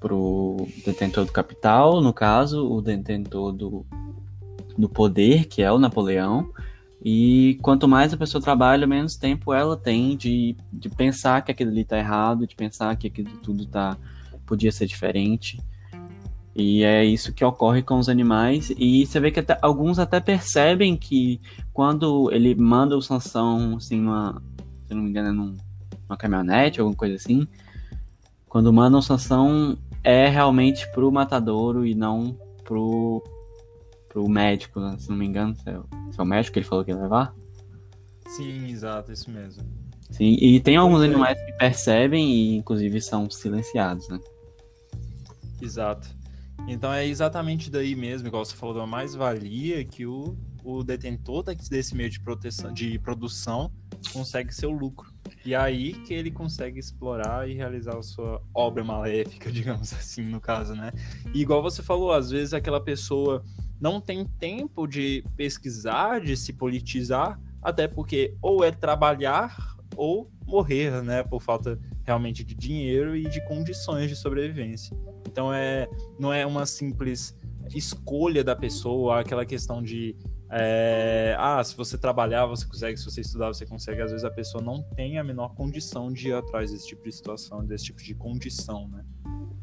pro 0.00 0.56
detentor 0.86 1.26
do 1.26 1.32
capital, 1.32 2.00
no 2.00 2.14
caso, 2.14 2.66
o 2.66 2.80
detentor 2.80 3.52
do, 3.52 3.84
do 4.78 4.88
poder, 4.88 5.44
que 5.46 5.60
é 5.60 5.70
o 5.70 5.78
Napoleão. 5.78 6.50
E 7.04 7.58
quanto 7.60 7.86
mais 7.86 8.14
a 8.14 8.16
pessoa 8.16 8.40
trabalha, 8.40 8.86
menos 8.86 9.16
tempo 9.16 9.52
ela 9.52 9.76
tem 9.76 10.16
de, 10.16 10.56
de 10.72 10.88
pensar 10.88 11.44
que 11.44 11.50
aquilo 11.50 11.72
ali 11.72 11.84
tá 11.84 11.98
errado, 11.98 12.46
de 12.46 12.56
pensar 12.56 12.96
que 12.96 13.08
aquilo 13.08 13.36
tudo 13.42 13.66
tá 13.66 13.98
podia 14.46 14.72
ser 14.72 14.86
diferente. 14.86 15.60
E 16.60 16.82
é 16.82 17.04
isso 17.04 17.32
que 17.32 17.44
ocorre 17.44 17.82
com 17.84 18.00
os 18.00 18.08
animais. 18.08 18.72
E 18.76 19.06
você 19.06 19.20
vê 19.20 19.30
que 19.30 19.38
até, 19.38 19.56
alguns 19.62 20.00
até 20.00 20.18
percebem 20.18 20.96
que 20.96 21.40
quando 21.72 22.32
ele 22.32 22.52
manda 22.56 22.96
o 22.96 23.00
Sansão, 23.00 23.76
assim, 23.76 24.00
numa, 24.00 24.42
se 24.84 24.92
não 24.92 25.04
me 25.04 25.10
engano, 25.10 25.28
é 25.28 25.32
num, 25.32 25.56
numa 26.08 26.16
caminhonete, 26.16 26.80
alguma 26.80 26.96
coisa 26.96 27.14
assim. 27.14 27.46
Quando 28.48 28.72
manda 28.72 28.98
o 28.98 29.02
Sansão, 29.02 29.78
é 30.02 30.26
realmente 30.26 30.90
pro 30.90 31.12
matadouro 31.12 31.86
e 31.86 31.94
não 31.94 32.36
pro, 32.64 33.22
pro 34.08 34.28
médico, 34.28 34.80
né? 34.80 34.96
se 34.98 35.08
não 35.10 35.16
me 35.16 35.26
engano. 35.26 35.54
Se 35.54 35.70
é, 35.70 35.80
se 36.10 36.18
é 36.18 36.22
o 36.24 36.26
médico 36.26 36.54
que 36.54 36.58
ele 36.58 36.66
falou 36.66 36.84
que 36.84 36.90
ia 36.90 36.96
levar. 36.96 37.32
Sim, 38.26 38.68
exato, 38.68 39.12
isso 39.12 39.30
mesmo. 39.30 39.62
Sim, 40.10 40.36
e 40.40 40.58
tem 40.58 40.76
alguns 40.76 41.02
animais 41.02 41.40
que 41.40 41.52
percebem 41.52 42.28
e 42.28 42.56
inclusive 42.56 43.00
são 43.00 43.30
silenciados, 43.30 44.08
né? 44.08 44.18
Exato. 45.62 46.17
Então 46.66 46.92
é 46.92 47.06
exatamente 47.06 47.70
daí 47.70 47.94
mesmo, 47.94 48.28
igual 48.28 48.44
você 48.44 48.54
falou, 48.54 48.74
da 48.74 48.86
mais-valia 48.86 49.84
que 49.84 50.06
o, 50.06 50.36
o 50.64 50.82
detentor 50.82 51.42
desse 51.42 51.94
meio 51.94 52.10
de, 52.10 52.20
proteção, 52.20 52.72
de 52.72 52.98
produção 52.98 53.72
consegue 54.12 54.54
seu 54.54 54.70
lucro. 54.70 55.12
E 55.44 55.54
aí 55.54 55.92
que 55.92 56.12
ele 56.12 56.30
consegue 56.30 56.78
explorar 56.78 57.48
e 57.48 57.54
realizar 57.54 57.96
a 57.96 58.02
sua 58.02 58.42
obra 58.52 58.84
maléfica, 58.84 59.50
digamos 59.52 59.92
assim, 59.92 60.22
no 60.22 60.40
caso, 60.40 60.74
né? 60.74 60.92
E 61.32 61.40
igual 61.40 61.62
você 61.62 61.82
falou, 61.82 62.12
às 62.12 62.30
vezes 62.30 62.52
aquela 62.52 62.80
pessoa 62.80 63.44
não 63.80 64.00
tem 64.00 64.24
tempo 64.24 64.86
de 64.86 65.24
pesquisar, 65.36 66.20
de 66.20 66.36
se 66.36 66.52
politizar, 66.52 67.40
até 67.62 67.86
porque 67.86 68.34
ou 68.42 68.64
é 68.64 68.70
trabalhar 68.70 69.76
ou 69.96 70.30
morrer, 70.46 71.02
né, 71.02 71.22
por 71.22 71.42
falta 71.42 71.78
realmente 72.04 72.44
de 72.44 72.54
dinheiro 72.54 73.16
e 73.16 73.28
de 73.28 73.44
condições 73.46 74.08
de 74.08 74.16
sobrevivência. 74.16 74.96
Então 75.38 75.54
é 75.54 75.88
não 76.18 76.32
é 76.32 76.44
uma 76.44 76.66
simples 76.66 77.32
escolha 77.72 78.42
da 78.42 78.56
pessoa, 78.56 79.20
aquela 79.20 79.46
questão 79.46 79.80
de 79.80 80.16
é, 80.50 81.36
ah, 81.38 81.62
se 81.62 81.76
você 81.76 81.96
trabalhar, 81.96 82.46
você 82.46 82.66
consegue, 82.66 82.98
se 82.98 83.04
você 83.04 83.20
estudar, 83.20 83.46
você 83.46 83.64
consegue. 83.64 84.02
Às 84.02 84.10
vezes 84.10 84.24
a 84.24 84.30
pessoa 84.32 84.60
não 84.60 84.82
tem 84.96 85.16
a 85.16 85.22
menor 85.22 85.54
condição 85.54 86.12
de 86.12 86.30
ir 86.30 86.34
atrás 86.34 86.72
desse 86.72 86.88
tipo 86.88 87.04
de 87.04 87.12
situação, 87.12 87.64
desse 87.64 87.84
tipo 87.84 88.02
de 88.02 88.16
condição, 88.16 88.88
né? 88.88 89.04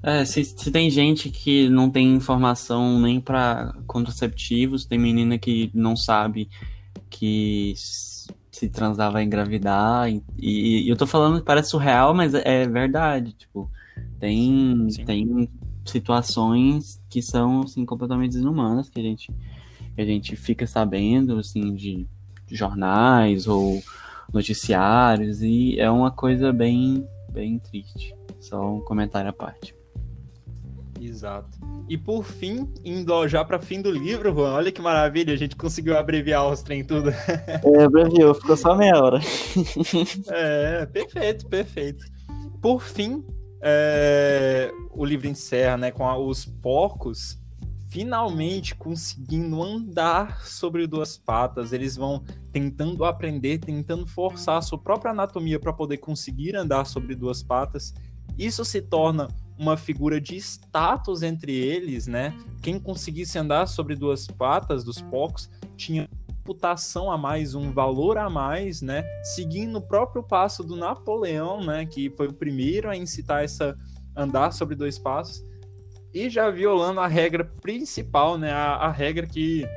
É, 0.02 0.24
se, 0.24 0.46
se 0.46 0.72
tem 0.72 0.90
gente 0.90 1.30
que 1.30 1.68
não 1.68 1.90
tem 1.90 2.14
informação 2.14 2.98
nem 3.02 3.20
para 3.20 3.76
contraceptivos, 3.86 4.86
tem 4.86 4.98
menina 4.98 5.38
que 5.38 5.70
não 5.74 5.98
sabe 5.98 6.48
que 7.10 7.74
se 7.76 8.70
transar 8.70 9.12
vai 9.12 9.24
engravidar, 9.24 10.10
e, 10.10 10.24
e, 10.40 10.88
eu 10.88 10.96
tô 10.96 11.06
falando 11.06 11.40
que 11.40 11.46
parece 11.46 11.72
surreal, 11.72 12.14
mas 12.14 12.34
é 12.34 12.66
verdade, 12.66 13.34
tipo, 13.34 13.70
tem, 14.20 14.88
tem 15.06 15.50
situações 15.86 17.02
que 17.10 17.22
são, 17.22 17.62
assim, 17.62 17.86
completamente 17.86 18.34
desumanas, 18.34 18.90
que 18.90 19.00
a 19.00 19.04
gente, 19.04 19.32
que 19.96 20.02
a 20.02 20.06
gente 20.06 20.36
fica 20.36 20.66
sabendo, 20.66 21.38
assim, 21.38 21.74
de, 21.74 22.08
de 22.48 22.56
jornais 22.56 23.48
ou 23.48 23.82
noticiários, 24.34 25.42
e 25.42 25.80
é 25.80 25.90
uma 25.90 26.12
coisa 26.12 26.52
bem, 26.52 27.08
bem 27.32 27.60
triste. 27.60 28.16
Só 28.40 28.76
um 28.76 28.82
comentário 28.82 29.30
à 29.30 29.34
parte. 29.34 29.76
Exato. 31.02 31.60
E 31.88 31.98
por 31.98 32.24
fim, 32.24 32.68
indo 32.84 33.28
já 33.28 33.44
para 33.44 33.60
fim 33.60 33.82
do 33.82 33.92
livro, 33.92 34.34
Juan, 34.34 34.54
olha 34.54 34.72
que 34.72 34.82
maravilha, 34.82 35.34
a 35.34 35.38
gente 35.38 35.56
conseguiu 35.56 35.98
abreviar 35.98 36.50
os 36.50 36.62
trem 36.62 36.84
tudo. 36.84 37.12
É, 37.64 37.84
abreviou, 37.84 38.34
ficou 38.34 38.58
só 38.58 38.76
meia 38.76 38.98
hora. 39.02 39.20
é, 40.30 40.86
perfeito, 40.86 41.48
perfeito. 41.48 42.06
Por 42.62 42.82
fim, 42.82 43.24
é, 43.68 44.72
o 44.92 45.04
livro 45.04 45.28
encerra 45.28 45.76
né, 45.76 45.90
com 45.90 46.08
a, 46.08 46.16
os 46.16 46.46
porcos 46.46 47.44
finalmente 47.90 48.76
conseguindo 48.76 49.64
andar 49.64 50.46
sobre 50.46 50.86
duas 50.86 51.18
patas. 51.18 51.74
Eles 51.74 51.96
vão 51.96 52.24
tentando 52.52 53.04
aprender, 53.06 53.58
tentando 53.58 54.06
forçar 54.06 54.58
a 54.58 54.62
sua 54.62 54.78
própria 54.78 55.12
anatomia 55.12 55.60
para 55.60 55.74
poder 55.74 55.98
conseguir 55.98 56.56
andar 56.56 56.86
sobre 56.86 57.16
duas 57.16 57.42
patas. 57.42 57.94
Isso 58.38 58.64
se 58.64 58.82
torna 58.82 59.30
uma 59.58 59.78
figura 59.78 60.20
de 60.20 60.36
status 60.36 61.24
entre 61.24 61.54
eles, 61.54 62.06
né? 62.06 62.38
Quem 62.62 62.78
conseguisse 62.78 63.40
andar 63.40 63.66
sobre 63.66 63.96
duas 63.96 64.28
patas 64.28 64.84
dos 64.84 65.02
porcos 65.02 65.50
tinha 65.78 66.08
reputação 66.46 67.12
a 67.12 67.18
mais, 67.18 67.56
um 67.56 67.72
valor 67.72 68.20
a 68.20 68.30
mais, 68.30 68.80
né? 68.80 69.04
Seguindo 69.24 69.78
o 69.78 69.82
próprio 69.82 70.22
passo 70.22 70.64
do 70.64 70.76
Napoleão, 70.76 71.66
né? 71.66 71.88
Que 71.88 72.12
foi 72.12 72.28
o 72.28 72.34
primeiro 72.34 72.88
a 72.88 72.96
incitar 72.96 73.44
essa 73.44 73.76
andar 74.16 74.52
sobre 74.54 74.76
dois 74.76 75.00
passos 75.00 75.44
e 76.14 76.30
já 76.30 76.50
violando 76.50 77.00
a 77.00 77.08
regra 77.08 77.44
principal, 77.62 78.38
né? 78.38 78.52
A, 78.52 78.76
a 78.76 78.92
regra 78.92 79.26
que 79.26 79.68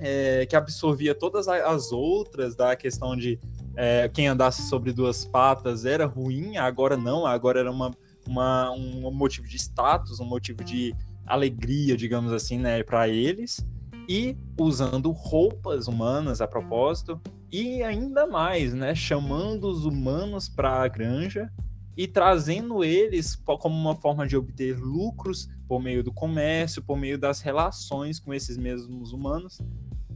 é, 0.00 0.46
que 0.46 0.56
absorvia 0.56 1.14
todas 1.14 1.46
as 1.46 1.92
outras 1.92 2.56
da 2.56 2.74
questão 2.74 3.14
de 3.14 3.38
é, 3.76 4.08
quem 4.08 4.28
andasse 4.28 4.62
sobre 4.62 4.92
duas 4.92 5.24
patas 5.26 5.84
era 5.84 6.06
ruim, 6.06 6.56
agora 6.56 6.96
não, 6.96 7.26
agora 7.26 7.60
era 7.60 7.70
uma 7.70 7.90
uma, 8.26 8.70
um 8.72 9.10
motivo 9.10 9.46
de 9.48 9.56
status, 9.56 10.20
um 10.20 10.24
motivo 10.26 10.62
de 10.62 10.94
alegria, 11.26 11.96
digamos 11.96 12.30
assim, 12.30 12.58
né, 12.58 12.82
para 12.82 13.08
eles, 13.08 13.64
e 14.08 14.36
usando 14.58 15.10
roupas 15.10 15.86
humanas 15.86 16.40
a 16.40 16.48
propósito, 16.48 17.20
e 17.52 17.82
ainda 17.82 18.26
mais, 18.26 18.72
né, 18.72 18.94
chamando 18.94 19.68
os 19.68 19.84
humanos 19.84 20.48
para 20.48 20.82
a 20.82 20.88
granja 20.88 21.52
e 21.96 22.06
trazendo 22.06 22.82
eles 22.82 23.34
como 23.36 23.74
uma 23.74 23.96
forma 23.96 24.26
de 24.26 24.36
obter 24.36 24.78
lucros 24.78 25.48
por 25.66 25.82
meio 25.82 26.02
do 26.02 26.12
comércio, 26.12 26.82
por 26.82 26.96
meio 26.96 27.18
das 27.18 27.40
relações 27.40 28.18
com 28.18 28.32
esses 28.32 28.56
mesmos 28.56 29.12
humanos, 29.12 29.58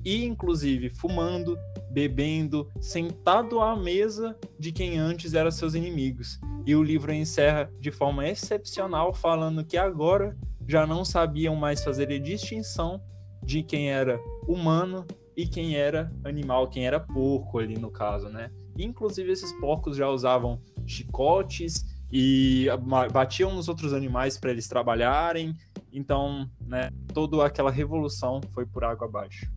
e 0.05 0.25
inclusive 0.25 0.91
fumando, 0.91 1.59
bebendo, 1.91 2.69
sentado 2.81 3.61
à 3.61 3.77
mesa 3.77 4.37
de 4.59 4.73
quem 4.73 4.99
antes 4.99 5.35
eram 5.35 5.51
seus 5.51 5.75
inimigos. 5.75 6.41
E 6.65 6.75
o 6.75 6.83
livro 6.83 7.13
encerra 7.13 7.71
de 7.81 7.91
forma 7.91 8.27
excepcional 8.29 9.13
falando 9.13 9.65
que 9.65 9.77
agora 9.77 10.37
já 10.67 10.87
não 10.87 11.05
sabiam 11.05 11.57
mais 11.57 11.83
fazer 11.83 12.09
a 12.11 12.19
distinção 12.19 13.01
de 13.43 13.63
quem 13.63 13.91
era 13.91 14.21
humano 14.47 15.07
e 15.37 15.47
quem 15.47 15.77
era 15.77 16.13
animal, 16.25 16.69
quem 16.69 16.87
era 16.87 17.01
porco 17.01 17.59
ali 17.59 17.79
no 17.79 17.91
caso, 17.91 18.29
né? 18.29 18.51
Inclusive 18.79 19.31
esses 19.31 19.53
porcos 19.53 19.97
já 19.97 20.09
usavam 20.09 20.61
chicotes 20.87 21.85
e 22.11 22.67
batiam 23.11 23.55
nos 23.55 23.69
outros 23.69 23.93
animais 23.93 24.39
para 24.39 24.51
eles 24.51 24.69
trabalharem. 24.69 25.55
Então, 25.93 26.49
né, 26.61 26.91
toda 27.13 27.45
aquela 27.45 27.71
revolução 27.71 28.41
foi 28.53 28.67
por 28.67 28.85
água 28.85 29.07
abaixo. 29.07 29.51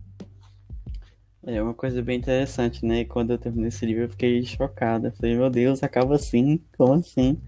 É 1.48 1.62
uma 1.62 1.74
coisa 1.74 2.02
bem 2.02 2.18
interessante, 2.18 2.84
né? 2.84 3.04
quando 3.04 3.30
eu 3.30 3.38
terminei 3.38 3.68
esse 3.68 3.86
livro, 3.86 4.02
eu 4.02 4.08
fiquei 4.08 4.42
chocada. 4.44 5.12
falei, 5.12 5.36
meu 5.36 5.48
Deus, 5.48 5.80
acaba 5.82 6.16
assim? 6.16 6.60
Como 6.76 6.94
assim? 6.94 7.38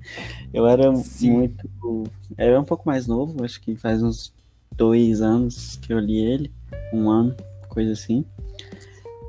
Eu 0.52 0.68
era 0.68 0.94
Sim. 0.94 1.32
muito. 1.32 1.68
Eu 1.82 2.10
era 2.36 2.60
um 2.60 2.64
pouco 2.64 2.86
mais 2.86 3.08
novo, 3.08 3.44
acho 3.44 3.60
que 3.60 3.74
faz 3.74 4.00
uns 4.00 4.32
dois 4.78 5.20
anos 5.20 5.76
que 5.82 5.92
eu 5.92 5.98
li 5.98 6.16
ele. 6.18 6.50
Um 6.94 7.10
ano, 7.10 7.36
coisa 7.68 7.92
assim. 7.92 8.24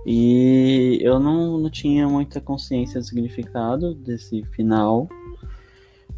E 0.06 0.98
eu 1.02 1.20
não, 1.20 1.58
não 1.58 1.70
tinha 1.70 2.08
muita 2.08 2.40
consciência 2.40 3.02
do 3.02 3.06
significado 3.06 3.94
desse 3.94 4.44
final. 4.56 5.10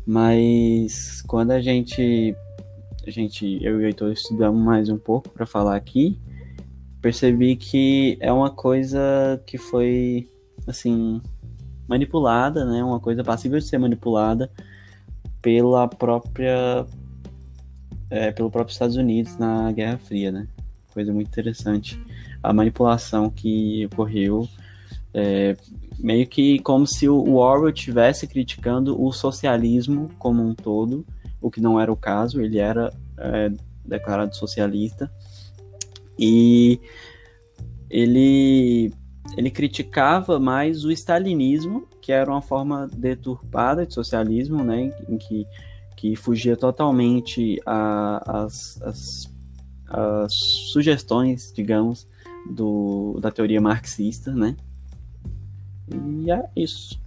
Mas 0.06 1.24
quando 1.24 1.52
a 1.52 1.60
gente. 1.60 2.36
A 3.08 3.10
gente, 3.10 3.58
eu 3.64 3.82
e 3.82 3.84
o 3.84 3.88
Heitor 3.88 4.12
estudamos 4.12 4.64
mais 4.64 4.88
um 4.88 4.98
pouco 4.98 5.30
para 5.30 5.48
falar 5.48 5.76
aqui 5.76 6.20
percebi 7.02 7.56
que 7.56 8.18
é 8.22 8.32
uma 8.32 8.52
coisa 8.52 9.42
que 9.46 9.58
foi, 9.58 10.30
assim, 10.68 11.20
manipulada, 11.88 12.64
né? 12.64 12.84
Uma 12.84 13.00
coisa 13.00 13.24
passível 13.24 13.58
de 13.58 13.66
ser 13.66 13.80
manipulada 13.80 14.50
pela 15.42 15.88
própria 15.88 16.86
é, 18.12 18.32
pelo 18.32 18.52
próprio 18.52 18.74
Estados 18.74 18.98
Unidos 18.98 19.38
na 19.38 19.72
Guerra 19.72 19.98
Fria, 19.98 20.32
né? 20.32 20.46
Coisa 20.94 21.14
muito 21.14 21.30
interessante. 21.30 21.98
A 22.44 22.52
manipulação 22.52 23.30
que 23.30 23.88
ocorreu, 23.92 24.48
é, 25.14 25.56
meio 25.98 26.28
que 26.28 26.60
como 26.60 26.86
se 26.86 27.08
o 27.08 27.36
Orwell 27.36 27.74
estivesse 27.74 28.28
criticando 28.28 29.02
o 29.02 29.12
socialismo 29.14 30.12
como 30.20 30.44
um 30.44 30.54
todo, 30.54 31.06
o 31.40 31.50
que 31.50 31.62
não 31.62 31.80
era 31.80 31.92
o 31.92 31.96
caso, 31.96 32.42
ele 32.42 32.60
era 32.60 32.94
é, 33.18 33.50
declarado 33.86 34.36
socialista. 34.36 35.10
E 36.20 36.80
ele, 37.90 38.94
ele 39.38 39.50
criticava 39.50 40.38
mais 40.38 40.84
o 40.84 40.92
stalinismo, 40.92 41.88
que 42.02 42.12
era 42.12 42.30
uma 42.30 42.42
forma 42.42 42.88
deturpada 42.88 43.86
de 43.86 43.94
socialismo, 43.94 44.64
né, 44.64 44.94
em 45.08 45.18
que, 45.18 45.48
que 46.02 46.16
fugia 46.16 46.58
totalmente 46.58 47.62
as 47.64 49.30
sugestões, 50.28 51.54
digamos, 51.54 52.08
do, 52.50 53.20
da 53.22 53.30
teoria 53.30 53.62
marxista, 53.62 54.34
né? 54.34 54.58
E 55.94 56.32
é 56.32 56.50
isso. 56.56 57.00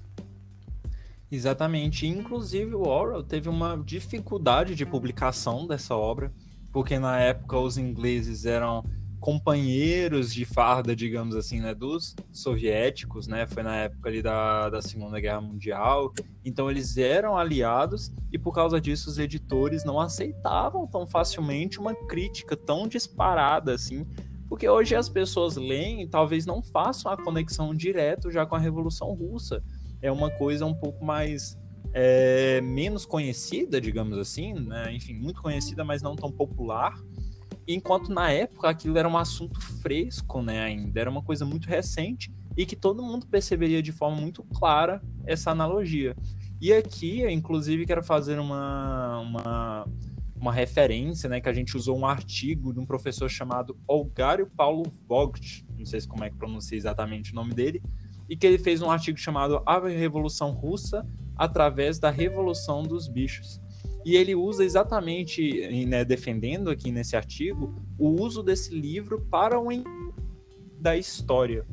Exatamente. 1.29 2.07
Inclusive, 2.07 2.77
o 2.77 2.83
Orwell 2.87 3.25
teve 3.25 3.49
uma 3.49 3.77
dificuldade 3.85 4.77
de 4.77 4.87
publicação 4.87 5.67
dessa 5.67 5.97
obra, 5.97 6.33
porque 6.71 6.97
na 6.97 7.19
época 7.19 7.59
os 7.59 7.77
ingleses 7.77 8.47
eram 8.47 8.85
companheiros 9.25 10.35
de 10.35 10.45
farda, 10.45 10.95
digamos 10.95 11.35
assim, 11.35 11.59
né, 11.59 11.75
dos 11.75 12.15
soviéticos, 12.31 13.27
né, 13.27 13.47
foi 13.47 13.63
na 13.63 13.75
época 13.75 14.11
ali 14.11 14.21
da, 14.21 14.69
da 14.69 14.83
Segunda 14.83 15.19
Guerra 15.19 15.41
Mundial, 15.41 16.13
então 16.45 16.71
eles 16.71 16.99
eram 16.99 17.35
aliados 17.35 18.13
e 18.31 18.39
por 18.39 18.53
causa 18.53 18.79
disso 18.79 19.09
os 19.09 19.19
editores 19.19 19.83
não 19.83 19.99
aceitavam 19.99 20.87
tão 20.87 21.07
facilmente 21.07 21.81
uma 21.81 21.95
crítica 21.95 22.55
tão 22.55 22.87
disparada 22.87 23.73
assim, 23.73 24.07
porque 24.47 24.69
hoje 24.69 24.95
as 24.95 25.09
pessoas 25.09 25.57
leem 25.57 26.03
e 26.03 26.07
talvez 26.07 26.45
não 26.45 26.63
façam 26.63 27.11
a 27.11 27.17
conexão 27.17 27.75
direto 27.75 28.31
já 28.31 28.45
com 28.45 28.57
a 28.57 28.59
Revolução 28.59 29.15
Russa, 29.15 29.65
é 30.03 30.13
uma 30.13 30.31
coisa 30.33 30.67
um 30.67 30.75
pouco 30.75 31.03
mais 31.03 31.59
é, 31.95 32.61
menos 32.61 33.07
conhecida, 33.07 33.81
digamos 33.81 34.19
assim, 34.19 34.53
né? 34.53 34.93
enfim, 34.93 35.15
muito 35.15 35.41
conhecida, 35.41 35.83
mas 35.83 36.03
não 36.03 36.15
tão 36.15 36.31
popular, 36.31 36.93
enquanto 37.67 38.13
na 38.13 38.31
época 38.31 38.69
aquilo 38.69 38.99
era 38.99 39.09
um 39.09 39.17
assunto 39.17 39.61
fresco, 39.61 40.43
né, 40.43 40.63
ainda 40.63 41.01
era 41.01 41.11
uma 41.11 41.23
coisa 41.23 41.45
muito 41.45 41.69
recente 41.69 42.33
e 42.57 42.65
que 42.65 42.77
todo 42.77 43.03
mundo 43.03 43.27
perceberia 43.27 43.83
de 43.83 43.93
forma 43.93 44.21
muito 44.21 44.43
clara 44.45 45.03
essa 45.27 45.51
analogia. 45.51 46.15
E 46.61 46.73
aqui, 46.73 47.21
eu, 47.21 47.31
inclusive, 47.31 47.85
quero 47.85 48.03
fazer 48.03 48.39
uma, 48.39 49.19
uma, 49.19 49.89
uma 50.37 50.53
referência, 50.53 51.29
né, 51.29 51.41
que 51.41 51.49
a 51.49 51.53
gente 51.53 51.77
usou 51.77 51.99
um 51.99 52.07
artigo 52.07 52.73
de 52.73 52.79
um 52.79 52.87
professor 52.87 53.29
chamado 53.29 53.77
Olgário 53.87 54.51
Paulo 54.57 54.85
Vogt, 55.07 55.67
não 55.77 55.85
sei 55.85 56.01
como 56.03 56.25
é 56.25 56.31
que 56.31 56.37
pronuncia 56.37 56.77
exatamente 56.77 57.33
o 57.33 57.35
nome 57.35 57.53
dele, 57.53 57.83
e 58.29 58.37
que 58.37 58.47
ele 58.47 58.59
fez 58.59 58.81
um 58.81 58.91
artigo 58.91 59.19
chamado 59.19 59.63
A 59.67 59.79
Revolução 59.81 60.53
Russa 60.53 61.07
através 61.37 61.99
da 61.99 62.11
Revolução 62.11 62.83
dos 62.83 63.09
Bichos. 63.09 63.61
E 64.05 64.17
ele 64.17 64.35
usa 64.35 64.65
exatamente, 64.65 65.87
né, 65.87 66.05
defendendo 66.05 66.71
aqui 66.71 66.93
nesse 66.93 67.17
artigo, 67.17 67.75
o 67.99 68.11
uso 68.23 68.43
desse 68.43 68.75
livro 68.75 69.27
para 69.31 69.59
o 69.59 69.69
da 70.79 70.97
história. 70.97 71.65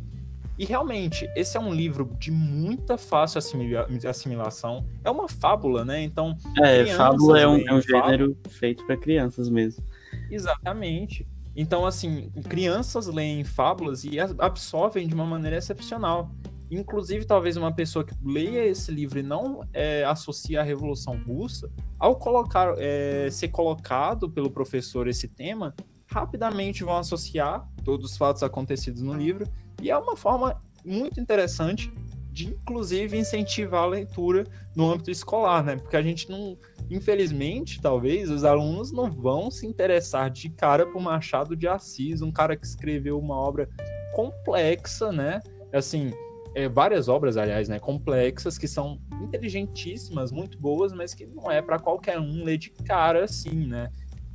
E 0.58 0.66
realmente, 0.66 1.28
esse 1.36 1.58
é 1.58 1.60
um 1.60 1.74
livro 1.74 2.16
de 2.20 2.32
muita 2.32 2.98
fácil 2.98 3.40
assimila 3.40 3.88
assimilação. 4.08 4.86
É 5.04 5.10
uma 5.10 5.28
fábula, 5.28 5.84
né? 5.84 6.04
Então. 6.04 6.38
É, 6.62 6.86
fábula 6.86 7.40
é 7.40 7.48
um, 7.48 7.58
é 7.68 7.74
um 7.74 7.82
gênero 7.82 8.38
feito 8.48 8.86
para 8.86 8.96
crianças 8.96 9.50
mesmo. 9.50 9.84
Exatamente. 10.30 11.28
Então, 11.56 11.86
assim, 11.86 12.30
crianças 12.48 13.08
leem 13.08 13.44
fábulas 13.44 14.06
e 14.06 14.20
absorvem 14.20 15.08
de 15.08 15.14
uma 15.14 15.26
maneira 15.26 15.58
excepcional. 15.58 16.32
Inclusive, 16.72 17.26
talvez 17.26 17.58
uma 17.58 17.74
pessoa 17.74 18.06
que 18.06 18.16
leia 18.24 18.66
esse 18.66 18.90
livro 18.92 19.20
e 19.20 19.24
não 19.24 19.68
é, 19.74 20.06
associe 20.06 20.56
a 20.56 20.64
Revolução 20.64 21.22
Russa, 21.28 21.70
ao 22.00 22.16
colocar, 22.16 22.76
é, 22.78 23.30
ser 23.30 23.50
colocado 23.50 24.30
pelo 24.30 24.50
professor 24.50 25.06
esse 25.10 25.28
tema, 25.28 25.76
rapidamente 26.08 26.84
vão 26.84 26.96
associar 26.96 27.68
todos 27.84 28.12
os 28.12 28.18
fatos 28.18 28.42
acontecidos 28.42 29.02
no 29.02 29.14
livro, 29.14 29.46
e 29.82 29.92
é 29.92 29.98
uma 29.98 30.16
forma 30.16 30.62
muito 30.86 31.20
interessante 31.20 31.92
de, 32.32 32.48
inclusive, 32.48 33.18
incentivar 33.18 33.84
a 33.84 33.88
leitura 33.88 34.46
no 34.74 34.90
âmbito 34.90 35.12
escolar, 35.12 35.64
né? 35.66 35.76
Porque 35.76 35.98
a 35.98 36.02
gente 36.02 36.30
não, 36.30 36.58
infelizmente, 36.90 37.82
talvez, 37.82 38.30
os 38.30 38.46
alunos 38.46 38.94
não 38.94 39.12
vão 39.12 39.52
se 39.52 39.68
interessar 39.68 40.30
de 40.30 40.50
cara 40.50 40.86
por 40.86 41.02
Machado 41.02 41.54
de 41.54 41.68
Assis, 41.68 42.22
um 42.22 42.32
cara 42.32 42.56
que 42.56 42.66
escreveu 42.66 43.20
uma 43.20 43.36
obra 43.36 43.68
complexa, 44.14 45.12
né? 45.12 45.42
Assim, 45.74 46.12
é, 46.56 46.68
várias 46.68 47.08
obras, 47.08 47.38
aliás, 47.38 47.70
né, 47.70 47.80
complexas, 47.80 48.58
que 48.58 48.68
são 48.68 49.00
inteligentíssimas, 49.22 50.32
muito 50.32 50.60
boas, 50.60 50.92
mas 50.94 51.14
que 51.14 51.26
não 51.26 51.50
é 51.50 51.62
para 51.62 51.80
qualquer 51.80 52.20
um 52.20 52.44
ler 52.44 52.58
de 52.58 52.70
cara 52.70 53.24
assim, 53.24 53.68
né? 53.68 53.90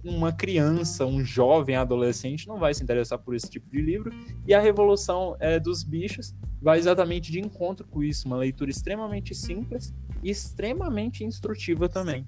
Uma 0.04 0.32
criança, 0.32 1.04
um 1.04 1.24
jovem 1.24 1.74
adolescente 1.74 2.46
não 2.46 2.58
vai 2.58 2.72
se 2.72 2.82
interessar 2.82 3.18
por 3.18 3.34
esse 3.34 3.50
tipo 3.50 3.68
de 3.68 3.80
livro. 3.80 4.10
E 4.46 4.54
a 4.54 4.60
Revolução 4.60 5.36
é, 5.40 5.58
dos 5.58 5.82
Bichos 5.82 6.32
vai 6.62 6.78
exatamente 6.78 7.32
de 7.32 7.40
encontro 7.40 7.86
com 7.88 8.02
isso, 8.02 8.26
uma 8.26 8.36
leitura 8.36 8.70
extremamente 8.70 9.34
simples 9.34 9.92
e 10.22 10.30
extremamente 10.30 11.24
instrutiva 11.24 11.88
também. 11.88 12.24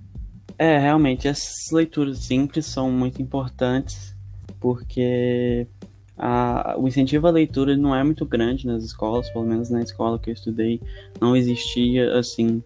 É, 0.59 0.76
realmente, 0.76 1.28
essas 1.28 1.70
leituras 1.72 2.18
simples 2.18 2.66
são 2.66 2.91
muito 2.91 3.22
importantes, 3.22 4.16
porque 4.59 5.68
a, 6.19 6.75
o 6.77 6.89
incentivo 6.89 7.29
à 7.29 7.31
leitura 7.31 7.77
não 7.77 7.95
é 7.95 8.03
muito 8.03 8.27
grande 8.27 8.66
nas 8.66 8.83
escolas, 8.83 9.31
pelo 9.31 9.47
menos 9.47 9.71
na 9.71 9.81
escola 9.81 10.19
que 10.19 10.31
eu 10.31 10.35
estudei, 10.35 10.81
não 11.21 11.37
existia 11.37 12.19
assim 12.19 12.62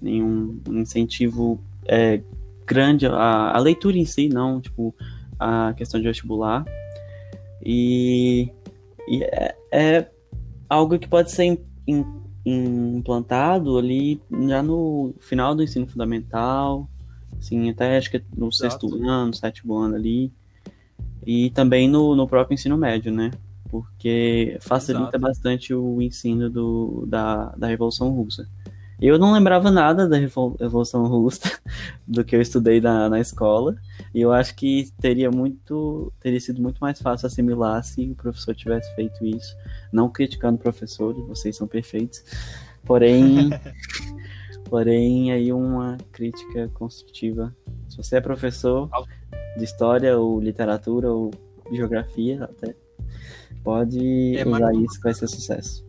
nenhum 0.00 0.60
incentivo 0.70 1.60
é, 1.86 2.22
grande 2.64 3.06
a, 3.06 3.50
a, 3.50 3.58
leitura 3.58 3.98
em 3.98 4.04
si, 4.04 4.28
não 4.28 4.60
tipo 4.60 4.94
a 5.38 5.74
questão 5.76 6.00
de 6.00 6.06
vestibular 6.06 6.64
e, 7.60 8.48
e 9.08 9.24
é, 9.24 9.56
é, 9.72 10.10
algo 10.68 10.98
que 10.98 11.08
pode 11.08 11.32
ser 11.32 11.44
in, 11.44 11.58
in, 11.88 12.96
implantado 12.96 13.76
ali 13.76 14.20
já 14.46 14.62
no 14.62 15.12
final 15.18 15.56
do 15.56 15.62
ensino 15.62 15.88
fundamental, 15.88 16.88
assim 17.36 17.68
até 17.68 17.96
acho 17.96 18.12
que 18.12 18.22
no 18.36 18.48
Exato. 18.48 18.88
sexto 18.88 19.04
ano, 19.04 19.34
sétimo 19.34 19.76
ano 19.76 19.96
ali 19.96 20.32
e 21.26 21.50
também 21.50 21.88
no, 21.88 22.14
no 22.16 22.26
próprio 22.26 22.54
ensino 22.54 22.76
médio, 22.76 23.12
né? 23.12 23.30
Porque 23.70 24.58
facilita 24.60 25.16
Exato. 25.16 25.20
bastante 25.20 25.74
o 25.74 26.02
ensino 26.02 26.50
do, 26.50 27.06
da, 27.06 27.46
da 27.56 27.66
Revolução 27.66 28.10
Russa. 28.10 28.46
Eu 29.02 29.18
não 29.18 29.32
lembrava 29.32 29.68
nada 29.68 30.08
da 30.08 30.16
Revolução 30.16 31.04
Russa 31.06 31.50
do 32.06 32.22
que 32.24 32.36
eu 32.36 32.40
estudei 32.40 32.80
na, 32.80 33.08
na 33.08 33.18
escola, 33.18 33.74
e 34.14 34.20
eu 34.20 34.30
acho 34.30 34.54
que 34.54 34.92
teria 35.00 35.28
muito 35.28 36.12
teria 36.20 36.38
sido 36.38 36.62
muito 36.62 36.78
mais 36.78 37.02
fácil 37.02 37.26
assimilar 37.26 37.82
se 37.82 38.10
o 38.10 38.14
professor 38.14 38.54
tivesse 38.54 38.94
feito 38.94 39.26
isso, 39.26 39.56
não 39.92 40.08
criticando 40.08 40.56
professores, 40.56 41.26
vocês 41.26 41.56
são 41.56 41.66
perfeitos. 41.66 42.22
Porém, 42.84 43.50
porém 44.70 45.32
aí 45.32 45.52
uma 45.52 45.96
crítica 46.12 46.68
construtiva. 46.68 47.52
Se 47.88 47.96
você 47.96 48.16
é 48.16 48.20
professor, 48.20 48.88
de 49.56 49.64
história 49.64 50.18
ou 50.18 50.40
literatura 50.40 51.10
ou 51.10 51.30
geografia 51.70 52.44
até, 52.44 52.74
pode 53.62 54.36
é 54.36 54.46
usar 54.46 54.74
isso 54.74 54.96
que 54.96 55.02
vai 55.02 55.14
ser 55.14 55.28
sucesso. 55.28 55.84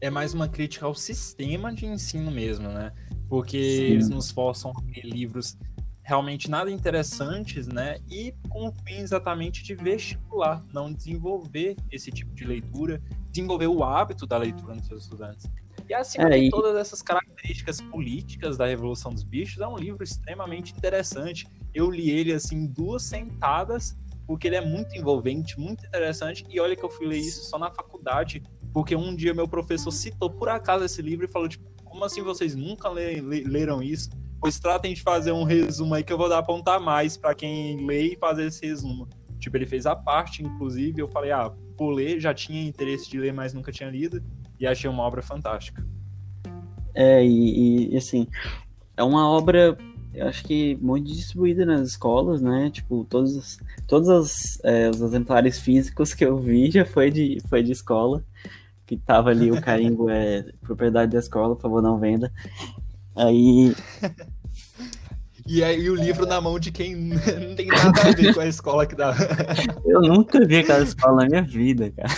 É 0.00 0.10
mais 0.10 0.34
uma 0.34 0.48
crítica 0.48 0.86
ao 0.86 0.94
sistema 0.94 1.72
de 1.72 1.86
ensino 1.86 2.30
mesmo, 2.30 2.68
né? 2.68 2.92
Porque 3.28 3.62
Sim. 3.62 3.82
eles 3.84 4.08
nos 4.08 4.30
forçam 4.30 4.70
a 4.70 4.80
ler 4.82 5.04
livros 5.04 5.56
realmente 6.02 6.50
nada 6.50 6.70
interessantes, 6.70 7.66
né? 7.66 7.98
E 8.10 8.34
com 8.50 8.68
o 8.68 8.72
fim 8.86 8.98
exatamente 8.98 9.64
de 9.64 9.74
vestibular, 9.74 10.62
não 10.72 10.92
desenvolver 10.92 11.76
esse 11.90 12.10
tipo 12.10 12.34
de 12.34 12.44
leitura, 12.44 13.02
desenvolver 13.30 13.68
o 13.68 13.82
hábito 13.82 14.26
da 14.26 14.36
leitura 14.36 14.74
nos 14.74 14.86
seus 14.86 15.04
estudantes. 15.04 15.50
E 15.88 15.94
acima 15.94 16.28
é, 16.28 16.40
de 16.40 16.50
todas 16.50 16.76
essas 16.76 17.02
características 17.02 17.80
políticas 17.80 18.56
da 18.56 18.66
Revolução 18.66 19.12
dos 19.12 19.22
Bichos, 19.22 19.60
é 19.60 19.66
um 19.66 19.76
livro 19.76 20.02
extremamente 20.02 20.72
interessante. 20.72 21.46
Eu 21.74 21.90
li 21.90 22.10
ele 22.10 22.32
assim 22.32 22.66
duas 22.66 23.02
sentadas, 23.02 23.96
porque 24.26 24.46
ele 24.46 24.56
é 24.56 24.64
muito 24.64 24.96
envolvente, 24.96 25.58
muito 25.60 25.84
interessante. 25.84 26.44
E 26.48 26.58
olha 26.58 26.74
que 26.74 26.84
eu 26.84 26.90
fui 26.90 27.06
ler 27.06 27.18
isso 27.18 27.44
só 27.44 27.58
na 27.58 27.70
faculdade, 27.70 28.42
porque 28.72 28.96
um 28.96 29.14
dia 29.14 29.34
meu 29.34 29.46
professor 29.46 29.90
citou 29.90 30.30
por 30.30 30.48
acaso 30.48 30.84
esse 30.84 31.02
livro 31.02 31.26
e 31.26 31.28
falou 31.28 31.48
tipo, 31.48 31.64
como 31.84 32.04
assim 32.04 32.22
vocês 32.22 32.54
nunca 32.54 32.88
le 32.88 33.20
leram 33.44 33.82
isso? 33.82 34.08
Pois 34.40 34.58
tratem 34.58 34.94
de 34.94 35.02
fazer 35.02 35.32
um 35.32 35.44
resumo 35.44 35.94
aí 35.94 36.02
que 36.02 36.12
eu 36.12 36.18
vou 36.18 36.28
dar 36.28 36.38
apontar 36.38 36.80
mais 36.80 37.16
para 37.16 37.34
quem 37.34 37.86
lê 37.86 38.14
e 38.14 38.16
fazer 38.16 38.46
esse 38.46 38.66
resumo. 38.66 39.08
Tipo, 39.38 39.56
ele 39.58 39.66
fez 39.66 39.84
a 39.84 39.94
parte, 39.94 40.42
inclusive, 40.42 41.00
eu 41.00 41.08
falei, 41.08 41.30
ah, 41.30 41.52
vou 41.78 41.90
ler, 41.90 42.18
já 42.18 42.32
tinha 42.32 42.66
interesse 42.66 43.10
de 43.10 43.18
ler, 43.18 43.32
mas 43.32 43.52
nunca 43.52 43.70
tinha 43.70 43.90
lido 43.90 44.22
e 44.58 44.66
achei 44.66 44.88
uma 44.88 45.02
obra 45.02 45.22
fantástica. 45.22 45.84
É, 46.94 47.24
e, 47.24 47.92
e 47.92 47.96
assim, 47.96 48.28
é 48.96 49.02
uma 49.02 49.28
obra, 49.28 49.76
eu 50.12 50.28
acho 50.28 50.44
que 50.44 50.76
muito 50.76 51.12
distribuída 51.12 51.66
nas 51.66 51.88
escolas, 51.88 52.40
né? 52.40 52.70
Tipo, 52.70 53.04
todos, 53.10 53.58
todos 53.86 54.08
os, 54.08 54.64
é, 54.64 54.88
os 54.88 55.00
exemplares 55.00 55.58
físicos 55.58 56.14
que 56.14 56.24
eu 56.24 56.38
vi 56.38 56.70
já 56.70 56.84
foi 56.84 57.10
de, 57.10 57.38
foi 57.48 57.62
de 57.62 57.72
escola, 57.72 58.24
que 58.86 58.96
tava 58.96 59.30
ali 59.30 59.50
o 59.50 59.60
carimbo 59.60 60.08
é 60.08 60.44
propriedade 60.62 61.12
da 61.12 61.18
escola, 61.18 61.56
por 61.56 61.62
favor, 61.62 61.82
não 61.82 61.98
venda. 61.98 62.32
Aí. 63.16 63.74
E 65.46 65.62
aí 65.62 65.90
o 65.90 65.94
livro 65.94 66.26
na 66.26 66.40
mão 66.40 66.58
de 66.58 66.70
quem 66.70 66.94
não 66.96 67.54
tem 67.54 67.66
nada 67.66 68.00
a 68.00 68.12
ver 68.12 68.34
com 68.34 68.40
a 68.40 68.46
escola 68.46 68.86
que 68.86 68.94
dá. 68.94 69.14
Eu 69.84 70.00
nunca 70.00 70.44
vi 70.46 70.58
aquela 70.58 70.84
escola 70.84 71.22
na 71.22 71.28
minha 71.28 71.42
vida, 71.42 71.90
cara. 71.90 72.14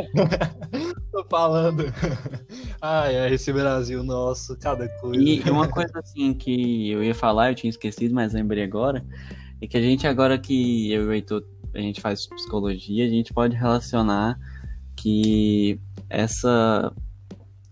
Tô 1.10 1.24
falando. 1.24 1.84
Ai, 2.80 3.18
ai, 3.18 3.34
esse 3.34 3.52
Brasil 3.52 4.02
nosso, 4.02 4.56
cada 4.56 4.88
coisa. 5.00 5.22
E 5.22 5.40
uma 5.50 5.68
coisa 5.68 5.98
assim 5.98 6.32
que 6.32 6.90
eu 6.90 7.02
ia 7.02 7.14
falar, 7.14 7.50
eu 7.50 7.54
tinha 7.54 7.68
esquecido, 7.68 8.14
mas 8.14 8.32
lembrei 8.32 8.62
agora, 8.62 9.04
é 9.60 9.66
que 9.66 9.76
a 9.76 9.82
gente 9.82 10.06
agora 10.06 10.38
que 10.38 10.90
eu 10.90 11.04
e 11.04 11.06
o 11.06 11.12
Heitor, 11.12 11.44
a 11.74 11.78
gente 11.78 12.00
faz 12.00 12.26
psicologia, 12.26 13.04
a 13.04 13.08
gente 13.08 13.34
pode 13.34 13.56
relacionar 13.56 14.38
que 14.96 15.80
essa 16.08 16.92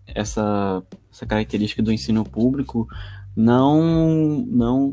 essa 0.07 0.83
essa 1.11 1.27
característica 1.27 1.83
do 1.83 1.93
ensino 1.93 2.25
público 2.25 2.87
não 3.37 4.45
não 4.47 4.91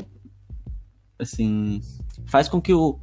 assim 1.18 1.80
faz 2.26 2.48
com 2.48 2.60
que 2.60 2.72
o 2.72 2.98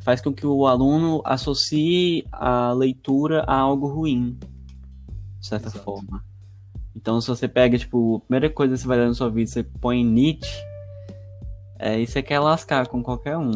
faz 0.00 0.20
com 0.20 0.32
que 0.32 0.46
o 0.46 0.66
aluno 0.66 1.20
associe 1.24 2.24
a 2.32 2.72
leitura 2.72 3.42
a 3.42 3.56
algo 3.56 3.88
ruim, 3.88 4.38
de 5.40 5.46
certa 5.46 5.68
Exato. 5.68 5.84
forma. 5.84 6.24
Então, 6.94 7.20
se 7.20 7.28
você 7.28 7.46
pega, 7.46 7.78
tipo, 7.78 8.16
a 8.16 8.20
primeira 8.20 8.50
coisa 8.50 8.74
que 8.74 8.80
você 8.80 8.88
vai 8.88 8.98
ler 8.98 9.06
na 9.06 9.14
sua 9.14 9.30
vida, 9.30 9.50
você 9.50 9.62
põe 9.62 10.04
Nietzsche, 10.04 10.62
é, 11.78 11.98
isso 12.00 12.12
você 12.12 12.22
quer 12.22 12.40
lascar 12.40 12.88
com 12.88 13.02
qualquer 13.02 13.36
um. 13.36 13.52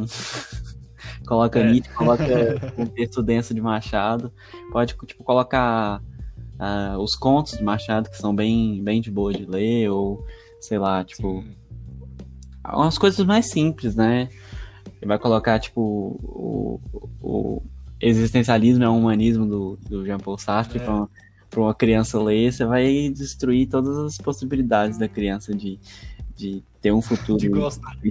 coloca 1.27 1.59
é. 1.59 1.71
Nietzsche, 1.71 1.93
coloca 1.93 2.25
um 2.79 2.87
texto 2.87 3.23
denso 3.23 3.53
de 3.53 3.61
Machado, 3.61 4.33
pode, 4.71 4.95
tipo, 5.07 5.25
colocar 5.25 6.01
uh, 6.61 6.99
os 6.99 7.17
contos 7.17 7.59
de 7.59 7.65
Machado, 7.65 8.09
que 8.09 8.17
são 8.17 8.35
bem, 8.35 8.83
bem 8.83 9.01
de 9.01 9.11
boa 9.11 9.33
de 9.33 9.45
ler, 9.45 9.89
ou, 9.91 10.25
sei 10.61 10.79
lá, 10.79 11.03
tipo, 11.03 11.43
Sim. 11.43 11.57
umas 12.73 12.97
coisas 12.97 13.27
mais 13.27 13.47
simples, 13.47 13.97
né? 13.97 14.29
Ele 15.01 15.09
vai 15.09 15.19
colocar, 15.19 15.59
tipo, 15.59 15.81
o, 16.23 16.81
o 17.21 17.63
existencialismo 18.01 18.85
é 18.85 18.89
o 18.89 18.97
humanismo 18.97 19.47
do, 19.47 19.77
do 19.89 20.05
Jean-Paul 20.05 20.39
Sartre 20.39 20.79
é. 20.79 20.85
Para 21.53 21.61
uma 21.61 21.75
criança 21.75 22.21
ler, 22.21 22.51
você 22.51 22.65
vai 22.65 23.11
destruir 23.11 23.69
todas 23.69 23.97
as 23.99 24.17
possibilidades 24.17 24.97
da 24.97 25.07
criança 25.07 25.55
de, 25.55 25.79
de 26.35 26.65
ter 26.81 26.93
um 26.93 27.03
futuro. 27.03 27.39
De 27.39 27.49
gostar. 27.51 27.93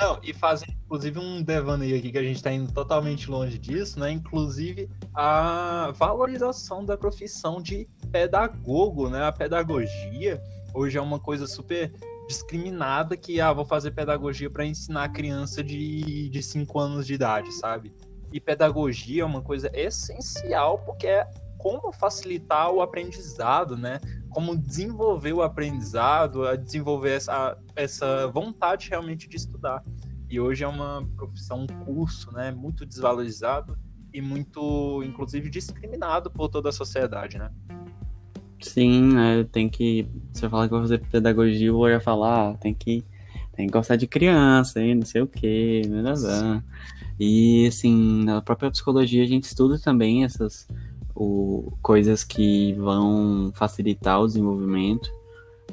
Não, 0.00 0.18
e 0.22 0.32
fazer 0.32 0.66
inclusive 0.86 1.18
um 1.18 1.42
devaneio 1.42 1.98
aqui 1.98 2.10
que 2.10 2.16
a 2.16 2.22
gente 2.22 2.42
tá 2.42 2.50
indo 2.50 2.72
totalmente 2.72 3.30
longe 3.30 3.58
disso, 3.58 4.00
né? 4.00 4.10
Inclusive 4.10 4.88
a 5.12 5.92
valorização 5.94 6.86
da 6.86 6.96
profissão 6.96 7.60
de 7.60 7.86
pedagogo, 8.10 9.10
né? 9.10 9.24
A 9.24 9.32
pedagogia 9.32 10.42
hoje 10.72 10.96
é 10.96 11.00
uma 11.02 11.20
coisa 11.20 11.46
super 11.46 11.92
discriminada 12.26 13.14
que, 13.14 13.42
ah, 13.42 13.52
vou 13.52 13.66
fazer 13.66 13.90
pedagogia 13.90 14.48
para 14.48 14.64
ensinar 14.64 15.04
a 15.04 15.08
criança 15.10 15.62
de 15.62 16.42
5 16.42 16.78
anos 16.78 17.06
de 17.06 17.12
idade, 17.12 17.52
sabe? 17.52 17.92
E 18.32 18.40
pedagogia 18.40 19.22
é 19.22 19.26
uma 19.26 19.42
coisa 19.42 19.70
essencial 19.74 20.78
porque 20.78 21.06
é 21.06 21.26
como 21.58 21.92
facilitar 21.92 22.70
o 22.70 22.80
aprendizado, 22.80 23.76
né? 23.76 24.00
Como 24.30 24.56
desenvolver 24.56 25.32
o 25.32 25.42
aprendizado, 25.42 26.46
a 26.46 26.54
desenvolver 26.54 27.10
essa, 27.10 27.58
essa 27.74 28.28
vontade 28.28 28.88
realmente 28.88 29.28
de 29.28 29.36
estudar. 29.36 29.84
E 30.30 30.38
hoje 30.38 30.62
é 30.62 30.68
uma 30.68 31.06
profissão, 31.16 31.64
um 31.64 31.84
curso, 31.84 32.32
né? 32.32 32.52
Muito 32.52 32.86
desvalorizado 32.86 33.76
e 34.14 34.22
muito, 34.22 35.02
inclusive, 35.04 35.50
discriminado 35.50 36.30
por 36.30 36.48
toda 36.48 36.68
a 36.68 36.72
sociedade, 36.72 37.38
né? 37.38 37.50
Sim, 38.60 39.14
né? 39.14 39.44
Tem 39.50 39.68
que. 39.68 40.06
Se 40.32 40.44
eu 40.44 40.50
falar 40.50 40.66
que 40.66 40.72
vou 40.72 40.82
fazer 40.82 41.00
pedagogia, 41.10 41.68
eu 41.68 41.90
já 41.90 42.00
falar, 42.00 42.50
ah, 42.50 42.54
tem 42.54 42.72
que. 42.72 43.04
Tem 43.52 43.66
que 43.66 43.72
gostar 43.72 43.96
de 43.96 44.06
criança, 44.06 44.80
hein? 44.80 44.94
Não 44.94 45.04
sei 45.04 45.20
o 45.20 45.26
quê, 45.26 45.82
blá, 45.88 46.14
blá. 46.14 46.62
E 47.18 47.66
assim, 47.66 48.22
na 48.24 48.40
própria 48.40 48.70
psicologia 48.70 49.24
a 49.24 49.26
gente 49.26 49.44
estuda 49.44 49.76
também 49.80 50.24
essas 50.24 50.68
o, 51.18 51.72
coisas 51.82 52.22
que 52.22 52.72
vão 52.74 53.50
facilitar 53.52 54.20
o 54.20 54.26
desenvolvimento 54.26 55.10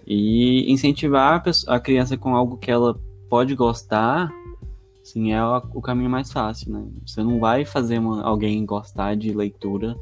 e 0.07 0.71
incentivar 0.71 1.35
a, 1.35 1.39
pessoa, 1.39 1.75
a 1.75 1.79
criança 1.79 2.17
com 2.17 2.35
algo 2.35 2.57
que 2.57 2.71
ela 2.71 2.99
pode 3.29 3.53
gostar, 3.53 4.33
sim, 5.03 5.33
é 5.33 5.45
o, 5.45 5.81
caminho 5.81 6.09
mais 6.09 6.31
fácil, 6.31 6.71
né? 6.71 6.83
Você 7.05 7.21
não 7.21 7.39
vai 7.39 7.63
fazer 7.63 7.99
uma, 7.99 8.23
alguém 8.23 8.65
gostar 8.65 9.15
de 9.15 9.31
leitura 9.31 9.95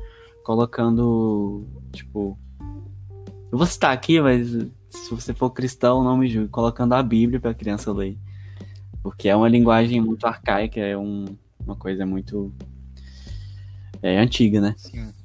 colocando, 0.45 1.65
tipo, 1.91 2.37
eu 3.51 3.57
vou 3.57 3.67
citar 3.67 3.91
aqui, 3.91 4.21
mas 4.21 4.47
se 4.47 5.09
você 5.11 5.33
for 5.33 5.49
cristão, 5.49 6.03
não 6.05 6.17
me 6.17 6.29
julgue, 6.29 6.49
colocando 6.49 6.93
a 6.93 7.03
Bíblia 7.03 7.39
para 7.39 7.51
a 7.51 7.55
criança 7.55 7.91
ler. 7.91 8.17
Porque 9.01 9.27
é 9.27 9.35
uma 9.35 9.49
linguagem 9.49 9.99
muito 9.99 10.25
arcaica, 10.25 10.79
é 10.79 10.97
um, 10.97 11.25
uma 11.65 11.75
coisa 11.75 12.05
muito 12.05 12.53
é, 14.01 14.17
antiga, 14.17 14.61
né? 14.61 14.73
Sim. 14.77 15.22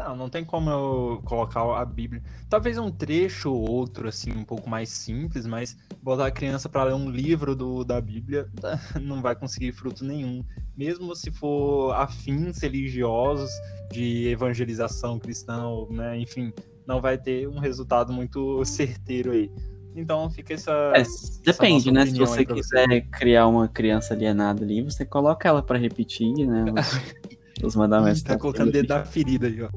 Não, 0.00 0.16
não 0.16 0.30
tem 0.30 0.42
como 0.42 0.70
eu 0.70 1.20
colocar 1.26 1.60
a 1.78 1.84
Bíblia. 1.84 2.22
Talvez 2.48 2.78
um 2.78 2.90
trecho 2.90 3.52
ou 3.52 3.70
outro, 3.70 4.08
assim, 4.08 4.32
um 4.32 4.44
pouco 4.44 4.68
mais 4.68 4.88
simples, 4.88 5.46
mas 5.46 5.76
botar 6.02 6.26
a 6.26 6.30
criança 6.30 6.70
para 6.70 6.84
ler 6.84 6.94
um 6.94 7.10
livro 7.10 7.54
do, 7.54 7.84
da 7.84 8.00
Bíblia 8.00 8.48
não 8.98 9.20
vai 9.20 9.36
conseguir 9.36 9.72
fruto 9.72 10.02
nenhum. 10.02 10.42
Mesmo 10.74 11.14
se 11.14 11.30
for 11.30 11.92
afins 11.92 12.62
religiosos 12.62 13.50
de 13.92 14.28
evangelização 14.28 15.18
cristã, 15.18 15.64
né? 15.90 16.18
Enfim, 16.18 16.50
não 16.86 16.98
vai 16.98 17.18
ter 17.18 17.46
um 17.46 17.58
resultado 17.58 18.10
muito 18.10 18.64
certeiro 18.64 19.32
aí. 19.32 19.50
Então 19.94 20.30
fica 20.30 20.54
essa. 20.54 20.72
É, 20.94 21.02
depende, 21.44 21.90
essa 21.90 21.92
né? 21.92 22.06
Se 22.06 22.18
você 22.18 22.44
quiser 22.46 22.88
você. 22.88 23.00
criar 23.02 23.46
uma 23.48 23.68
criança 23.68 24.14
alienada 24.14 24.64
ali, 24.64 24.80
você 24.80 25.04
coloca 25.04 25.46
ela 25.46 25.62
para 25.62 25.78
repetir, 25.78 26.46
né? 26.46 26.64
Os... 27.62 27.68
Os 27.68 27.76
mandamentos. 27.76 28.22
Tá 28.22 28.38
colocando 28.38 28.68
o 28.68 28.72
dedo 28.72 28.88
da 28.88 29.04
ferida 29.04 29.46
aí, 29.46 29.62
ó. 29.62 29.68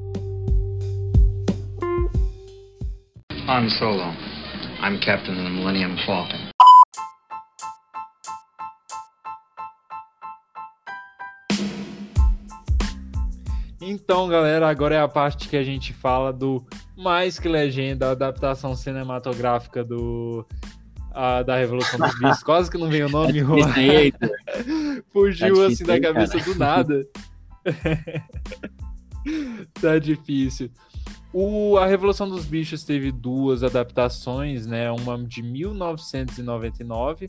Han 3.46 3.68
Solo. 3.78 4.14
I'm 4.82 4.98
captain 5.00 5.34
of 5.34 5.44
the 5.44 5.50
Millennium 5.50 5.96
Falcon. 6.04 6.50
Então, 13.80 14.28
galera, 14.28 14.68
agora 14.68 14.94
é 14.94 15.00
a 15.00 15.06
parte 15.06 15.48
que 15.48 15.56
a 15.56 15.62
gente 15.62 15.92
fala 15.92 16.32
do 16.32 16.64
mais 16.96 17.38
que 17.38 17.48
legenda, 17.48 18.08
a 18.08 18.10
adaptação 18.12 18.74
cinematográfica 18.74 19.84
do 19.84 20.46
a, 21.12 21.42
da 21.42 21.56
Revolução 21.56 22.00
dos 22.00 22.18
Bichos. 22.18 22.42
Quase 22.44 22.70
que 22.70 22.78
não 22.78 22.88
veio 22.88 23.06
o 23.06 23.10
nome, 23.10 23.42
Fugiu 25.12 25.56
tá 25.56 25.66
assim 25.66 25.84
da 25.84 26.00
cabeça 26.00 26.38
cara. 26.38 26.44
do 26.44 26.58
nada. 26.58 27.06
tá 29.80 29.98
difícil. 29.98 30.70
O, 31.32 31.78
a 31.78 31.86
Revolução 31.86 32.28
dos 32.28 32.44
Bichos 32.44 32.84
teve 32.84 33.10
duas 33.10 33.64
adaptações, 33.64 34.66
né? 34.66 34.90
Uma 34.92 35.18
de 35.18 35.42
1999, 35.42 37.28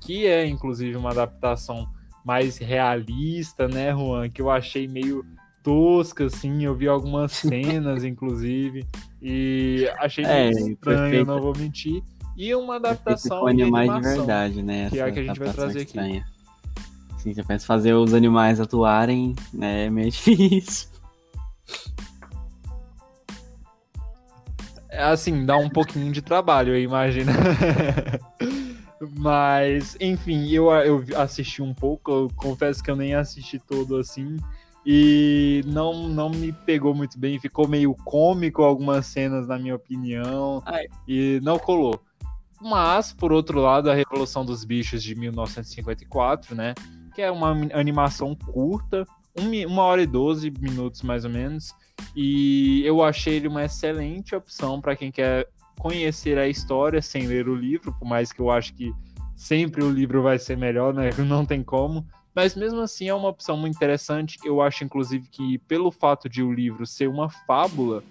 que 0.00 0.26
é 0.26 0.46
inclusive 0.46 0.96
uma 0.96 1.10
adaptação 1.10 1.88
mais 2.24 2.58
realista, 2.58 3.66
né, 3.66 3.92
Juan? 3.92 4.28
Que 4.28 4.42
eu 4.42 4.50
achei 4.50 4.86
meio 4.86 5.24
tosca, 5.62 6.26
assim. 6.26 6.64
Eu 6.64 6.74
vi 6.74 6.86
algumas 6.86 7.32
cenas, 7.32 8.04
inclusive, 8.04 8.86
e 9.22 9.90
achei 9.98 10.26
é, 10.26 10.50
estranho, 10.50 11.24
não 11.24 11.40
vou 11.40 11.56
mentir. 11.56 12.02
E 12.36 12.54
uma 12.54 12.76
adaptação 12.76 13.40
com 13.40 13.46
animais 13.46 13.90
de 13.94 14.00
verdade, 14.02 14.62
né? 14.62 14.90
Que 14.90 14.98
é 14.98 15.02
a 15.02 15.10
que 15.10 15.20
a 15.20 15.22
gente 15.22 15.38
vai 15.38 15.50
trazer 15.50 15.84
estranha. 15.84 16.20
aqui 16.20 16.35
assim, 17.26 17.34
você 17.34 17.42
pensa 17.42 17.66
fazer 17.66 17.94
os 17.94 18.14
animais 18.14 18.60
atuarem, 18.60 19.34
né, 19.52 19.86
é 19.86 19.90
meio 19.90 20.10
difícil. 20.10 20.88
É 24.88 25.02
assim, 25.02 25.44
dá 25.44 25.56
um 25.56 25.68
pouquinho 25.68 26.12
de 26.12 26.22
trabalho, 26.22 26.74
eu 26.74 26.80
imagino. 26.80 27.32
Mas, 29.18 29.96
enfim, 30.00 30.48
eu, 30.48 30.70
eu 30.70 31.04
assisti 31.16 31.60
um 31.60 31.74
pouco, 31.74 32.10
eu 32.10 32.30
confesso 32.34 32.82
que 32.82 32.90
eu 32.90 32.96
nem 32.96 33.14
assisti 33.14 33.58
todo 33.58 33.96
assim. 33.96 34.38
E 34.86 35.62
não, 35.66 36.08
não 36.08 36.30
me 36.30 36.50
pegou 36.50 36.94
muito 36.94 37.18
bem, 37.18 37.38
ficou 37.38 37.68
meio 37.68 37.94
cômico 37.94 38.62
algumas 38.62 39.04
cenas, 39.06 39.46
na 39.46 39.58
minha 39.58 39.74
opinião. 39.74 40.62
Ai. 40.64 40.86
E 41.06 41.40
não 41.42 41.58
colou. 41.58 42.00
Mas, 42.58 43.12
por 43.12 43.32
outro 43.32 43.60
lado, 43.60 43.90
a 43.90 43.94
Revolução 43.94 44.46
dos 44.46 44.64
Bichos 44.64 45.02
de 45.02 45.14
1954, 45.14 46.54
né? 46.54 46.72
Que 47.16 47.22
é 47.22 47.30
uma 47.30 47.48
animação 47.72 48.34
curta, 48.34 49.06
uma 49.66 49.82
hora 49.84 50.02
e 50.02 50.06
12 50.06 50.52
minutos 50.60 51.00
mais 51.00 51.24
ou 51.24 51.30
menos. 51.30 51.74
E 52.14 52.82
eu 52.84 53.02
achei 53.02 53.36
ele 53.36 53.48
uma 53.48 53.64
excelente 53.64 54.34
opção 54.34 54.82
para 54.82 54.94
quem 54.94 55.10
quer 55.10 55.48
conhecer 55.78 56.36
a 56.36 56.46
história 56.46 57.00
sem 57.00 57.26
ler 57.26 57.48
o 57.48 57.54
livro, 57.54 57.90
por 57.98 58.06
mais 58.06 58.32
que 58.32 58.40
eu 58.40 58.50
acho 58.50 58.74
que 58.74 58.92
sempre 59.34 59.82
o 59.82 59.90
livro 59.90 60.22
vai 60.22 60.38
ser 60.38 60.58
melhor, 60.58 60.92
né? 60.92 61.08
Não 61.26 61.46
tem 61.46 61.62
como. 61.62 62.06
Mas 62.34 62.54
mesmo 62.54 62.82
assim 62.82 63.08
é 63.08 63.14
uma 63.14 63.30
opção 63.30 63.56
muito 63.56 63.76
interessante. 63.76 64.36
Eu 64.44 64.60
acho, 64.60 64.84
inclusive, 64.84 65.26
que 65.26 65.56
pelo 65.60 65.90
fato 65.90 66.28
de 66.28 66.42
o 66.42 66.52
livro 66.52 66.84
ser 66.84 67.08
uma 67.08 67.30
fábula, 67.30 68.04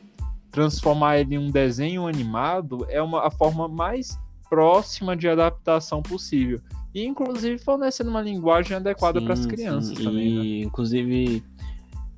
transformar 0.50 1.20
ele 1.20 1.36
em 1.36 1.38
um 1.38 1.52
desenho 1.52 2.08
animado 2.08 2.88
é 2.90 3.04
uma, 3.04 3.28
a 3.28 3.30
forma 3.30 3.68
mais 3.68 4.18
próxima 4.50 5.16
de 5.16 5.30
adaptação 5.30 6.02
possível. 6.02 6.60
E, 6.96 7.06
inclusive, 7.06 7.58
fornecendo 7.58 8.10
uma 8.10 8.22
linguagem 8.22 8.78
adequada 8.78 9.22
para 9.22 9.34
as 9.34 9.46
crianças 9.46 9.98
sim. 9.98 10.04
também. 10.06 10.28
E, 10.28 10.60
né? 10.62 10.66
inclusive, 10.66 11.44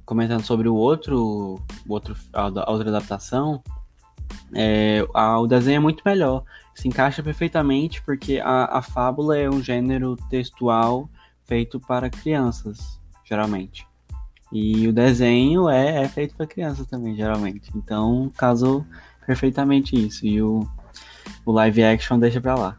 comentando 0.06 0.44
sobre 0.44 0.70
o 0.70 0.76
outro, 0.76 1.60
o 1.88 1.92
outro 1.94 2.16
a, 2.32 2.44
a 2.44 2.72
outra 2.72 2.90
adaptação, 2.90 3.64
é, 4.54 5.04
a, 5.16 5.40
o 5.40 5.48
desenho 5.48 5.78
é 5.78 5.80
muito 5.80 6.04
melhor. 6.06 6.44
Se 6.76 6.88
encaixa 6.88 7.24
perfeitamente 7.24 8.04
porque 8.04 8.40
a, 8.40 8.78
a 8.78 8.82
fábula 8.84 9.36
é 9.36 9.50
um 9.50 9.64
gênero 9.64 10.16
textual 10.30 11.10
feito 11.46 11.80
para 11.80 12.08
crianças, 12.08 13.00
geralmente. 13.26 13.88
E 14.52 14.88
o 14.88 14.94
desenho 14.94 15.68
é, 15.68 16.04
é 16.04 16.08
feito 16.08 16.36
para 16.36 16.46
crianças 16.46 16.86
também, 16.86 17.16
geralmente. 17.16 17.72
Então, 17.76 18.32
casou 18.38 18.86
perfeitamente 19.26 19.96
isso. 19.96 20.24
E 20.24 20.40
o, 20.40 20.70
o 21.44 21.52
live 21.52 21.84
action 21.84 22.20
deixa 22.20 22.40
pra 22.40 22.54
lá. 22.54 22.78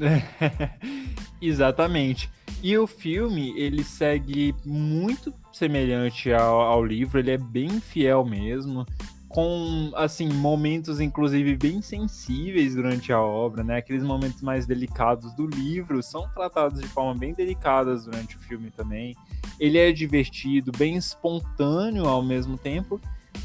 Exatamente. 1.40 2.30
E 2.62 2.76
o 2.76 2.86
filme, 2.86 3.52
ele 3.56 3.84
segue 3.84 4.54
muito 4.64 5.32
semelhante 5.52 6.32
ao, 6.32 6.60
ao, 6.60 6.84
livro, 6.84 7.18
ele 7.18 7.30
é 7.30 7.38
bem 7.38 7.80
fiel 7.80 8.24
mesmo, 8.24 8.86
com, 9.28 9.92
assim, 9.94 10.28
momentos, 10.28 10.98
inclusive, 10.98 11.56
bem 11.56 11.82
sensíveis 11.82 12.74
durante 12.74 13.12
a 13.12 13.20
obra, 13.20 13.62
né? 13.62 13.76
Aqueles 13.76 14.02
momentos 14.02 14.40
mais 14.40 14.66
delicados 14.66 15.34
do 15.34 15.46
livro 15.46 16.02
são 16.02 16.28
tratados 16.30 16.80
de 16.80 16.88
forma 16.88 17.14
bem 17.14 17.34
delicada 17.34 17.94
durante 17.96 18.36
o 18.36 18.40
filme 18.40 18.70
também. 18.70 19.14
Ele 19.60 19.78
é 19.78 19.92
divertido, 19.92 20.72
bem 20.72 20.96
espontâneo 20.96 22.06
ao 22.06 22.22
mesmo 22.22 22.56
tempo, 22.56 23.00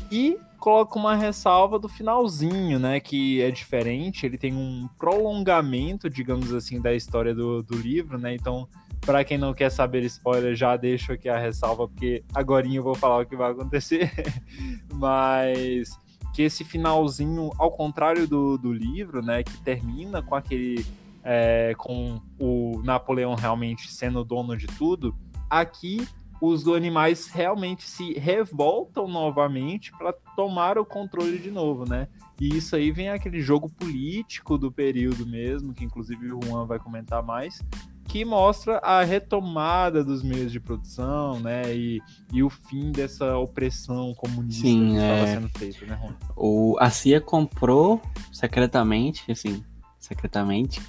e 0.10 0.38
coloca 0.62 0.97
uma 0.99 1.16
ressalva 1.16 1.80
do 1.80 1.89
finalzinho, 1.89 2.78
né? 2.78 2.99
Que 2.99 3.41
é 3.41 3.49
diferente, 3.49 4.28
ele 4.28 4.38
tem 4.38 4.53
um 4.53 4.88
prolongamento, 4.95 6.07
digamos 6.07 6.53
assim, 6.53 6.80
da 6.80 6.93
história 6.93 7.34
do, 7.34 7.64
do 7.64 7.76
livro, 7.76 8.20
né? 8.20 8.36
Então, 8.36 8.68
para 9.01 9.24
quem 9.24 9.39
não 9.39 9.55
quer 9.55 9.72
saber 9.72 10.03
spoiler, 10.03 10.55
já 10.55 10.78
deixo 10.78 11.12
aqui 11.12 11.28
a 11.28 11.39
ressalva, 11.39 11.88
porque 11.88 12.24
agora 12.32 12.68
eu 12.68 12.84
vou 12.84 12.93
falar 12.93 13.24
o 13.24 13.26
que 13.26 13.36
vai 13.36 13.51
acontecer. 13.51 14.12
Mas 14.93 15.89
que 16.32 16.43
esse 16.43 16.64
finalzinho, 16.64 17.51
ao 17.57 17.72
contrário 17.72 18.28
do, 18.28 18.55
do 18.55 18.72
livro, 18.72 19.24
né, 19.24 19.43
que 19.43 19.57
termina 19.64 20.22
com 20.22 20.36
aquele 20.36 20.86
é, 21.24 21.74
com 21.76 22.22
o 22.39 22.82
Napoleão 22.84 23.34
realmente 23.34 23.91
sendo 23.91 24.24
dono 24.24 24.55
de 24.55 24.68
tudo, 24.68 25.16
aqui 25.49 26.07
os 26.41 26.67
animais 26.67 27.27
realmente 27.27 27.87
se 27.87 28.13
revoltam 28.13 29.07
novamente 29.07 29.91
para 29.91 30.11
tomar 30.35 30.79
o 30.79 30.83
controle 30.83 31.37
de 31.37 31.51
novo, 31.51 31.87
né? 31.87 32.07
E 32.39 32.57
isso 32.57 32.75
aí 32.75 32.91
vem 32.91 33.09
aquele 33.09 33.39
jogo 33.39 33.69
político 33.69 34.57
do 34.57 34.71
período 34.71 35.27
mesmo, 35.27 35.71
que 35.71 35.85
inclusive 35.85 36.33
o 36.33 36.39
Juan 36.43 36.65
vai 36.65 36.79
comentar 36.79 37.21
mais, 37.21 37.61
que 38.05 38.25
mostra 38.25 38.79
a 38.79 39.03
retomada 39.03 40.03
dos 40.03 40.23
meios 40.23 40.51
de 40.51 40.59
produção, 40.59 41.39
né? 41.39 41.75
E, 41.75 42.01
e 42.33 42.41
o 42.41 42.49
fim 42.49 42.91
dessa 42.91 43.37
opressão 43.37 44.15
comunista 44.15 44.63
Sim, 44.63 44.87
que 44.87 44.93
estava 44.93 45.13
é. 45.13 45.33
sendo 45.35 45.49
feita, 45.49 45.85
né, 45.85 45.99
Juan? 46.01 46.15
O, 46.35 46.75
a 46.79 46.89
CIA 46.89 47.21
comprou 47.21 48.01
secretamente, 48.33 49.31
assim, 49.31 49.63
secretamente, 49.99 50.81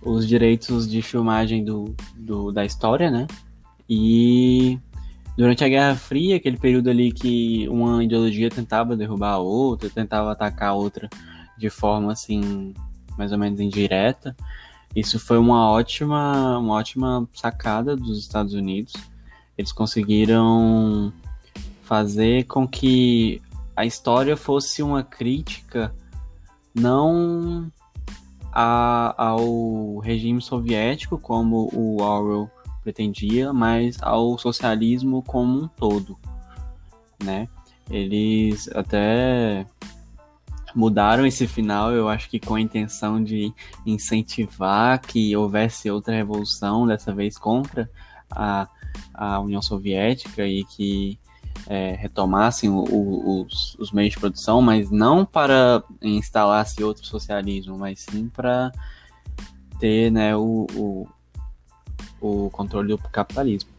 os 0.00 0.28
direitos 0.28 0.88
de 0.88 1.02
filmagem 1.02 1.64
do, 1.64 1.92
do, 2.16 2.52
da 2.52 2.64
história, 2.64 3.10
né? 3.10 3.26
E 3.88 4.78
durante 5.36 5.64
a 5.64 5.68
Guerra 5.68 5.94
Fria, 5.94 6.36
aquele 6.36 6.56
período 6.56 6.90
ali 6.90 7.12
que 7.12 7.68
uma 7.68 8.02
ideologia 8.04 8.50
tentava 8.50 8.96
derrubar 8.96 9.34
a 9.34 9.38
outra, 9.38 9.88
tentava 9.88 10.32
atacar 10.32 10.70
a 10.70 10.74
outra 10.74 11.08
de 11.56 11.70
forma 11.70 12.12
assim, 12.12 12.74
mais 13.16 13.32
ou 13.32 13.38
menos 13.38 13.60
indireta. 13.60 14.36
Isso 14.94 15.18
foi 15.18 15.38
uma 15.38 15.70
ótima, 15.70 16.58
uma 16.58 16.74
ótima 16.74 17.26
sacada 17.32 17.96
dos 17.96 18.18
Estados 18.18 18.52
Unidos. 18.52 18.92
Eles 19.56 19.72
conseguiram 19.72 21.12
fazer 21.82 22.44
com 22.44 22.66
que 22.66 23.40
a 23.74 23.86
história 23.86 24.36
fosse 24.36 24.82
uma 24.82 25.02
crítica 25.02 25.94
não 26.74 27.70
a, 28.52 29.14
ao 29.16 29.98
regime 29.98 30.42
soviético, 30.42 31.18
como 31.18 31.70
o 31.72 32.02
Orwell 32.02 32.50
pretendia, 32.82 33.52
mas 33.52 33.96
ao 34.02 34.38
socialismo 34.38 35.22
como 35.22 35.64
um 35.64 35.68
todo, 35.68 36.18
né? 37.22 37.48
Eles 37.90 38.68
até 38.74 39.66
mudaram 40.74 41.26
esse 41.26 41.46
final, 41.46 41.92
eu 41.92 42.08
acho 42.08 42.28
que 42.30 42.40
com 42.40 42.54
a 42.54 42.60
intenção 42.60 43.22
de 43.22 43.52
incentivar 43.84 45.00
que 45.00 45.36
houvesse 45.36 45.90
outra 45.90 46.14
revolução, 46.14 46.86
dessa 46.86 47.12
vez 47.12 47.36
contra 47.36 47.90
a, 48.30 48.68
a 49.12 49.40
União 49.40 49.60
Soviética 49.60 50.46
e 50.46 50.64
que 50.64 51.18
é, 51.66 51.92
retomassem 51.92 52.70
o, 52.70 52.82
o, 52.82 53.42
os, 53.42 53.76
os, 53.78 53.92
meios 53.92 54.14
de 54.14 54.20
produção, 54.20 54.60
mas 54.62 54.90
não 54.90 55.24
para 55.24 55.82
instalar-se 56.00 56.82
outro 56.82 57.04
socialismo, 57.04 57.78
mas 57.78 58.00
sim 58.00 58.28
para 58.28 58.72
ter 59.78 60.10
né, 60.10 60.34
o, 60.34 60.66
o, 62.22 62.48
controle 62.50 62.88
do 62.88 62.98
capitalismo. 62.98 63.70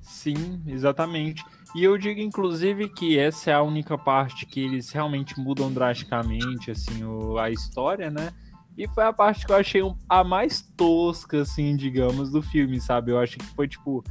Sim, 0.00 0.62
exatamente. 0.66 1.44
E 1.74 1.84
eu 1.84 1.98
digo, 1.98 2.20
inclusive, 2.20 2.88
que 2.88 3.18
essa 3.18 3.50
é 3.50 3.54
a 3.54 3.62
única 3.62 3.98
parte 3.98 4.46
que 4.46 4.60
eles 4.60 4.90
realmente 4.90 5.38
mudam 5.38 5.72
drasticamente, 5.72 6.70
assim, 6.70 7.04
o, 7.04 7.38
a 7.38 7.50
história, 7.50 8.10
né? 8.10 8.32
E 8.78 8.88
foi 8.88 9.04
a 9.04 9.12
parte 9.12 9.46
que 9.46 9.52
eu 9.52 9.56
achei 9.56 9.82
um, 9.82 9.96
a 10.08 10.22
mais 10.22 10.62
tosca, 10.76 11.42
assim, 11.42 11.76
digamos, 11.76 12.30
do 12.30 12.42
filme, 12.42 12.80
sabe? 12.80 13.10
Eu 13.10 13.18
acho 13.18 13.38
que 13.38 13.44
foi, 13.46 13.68
tipo... 13.68 14.04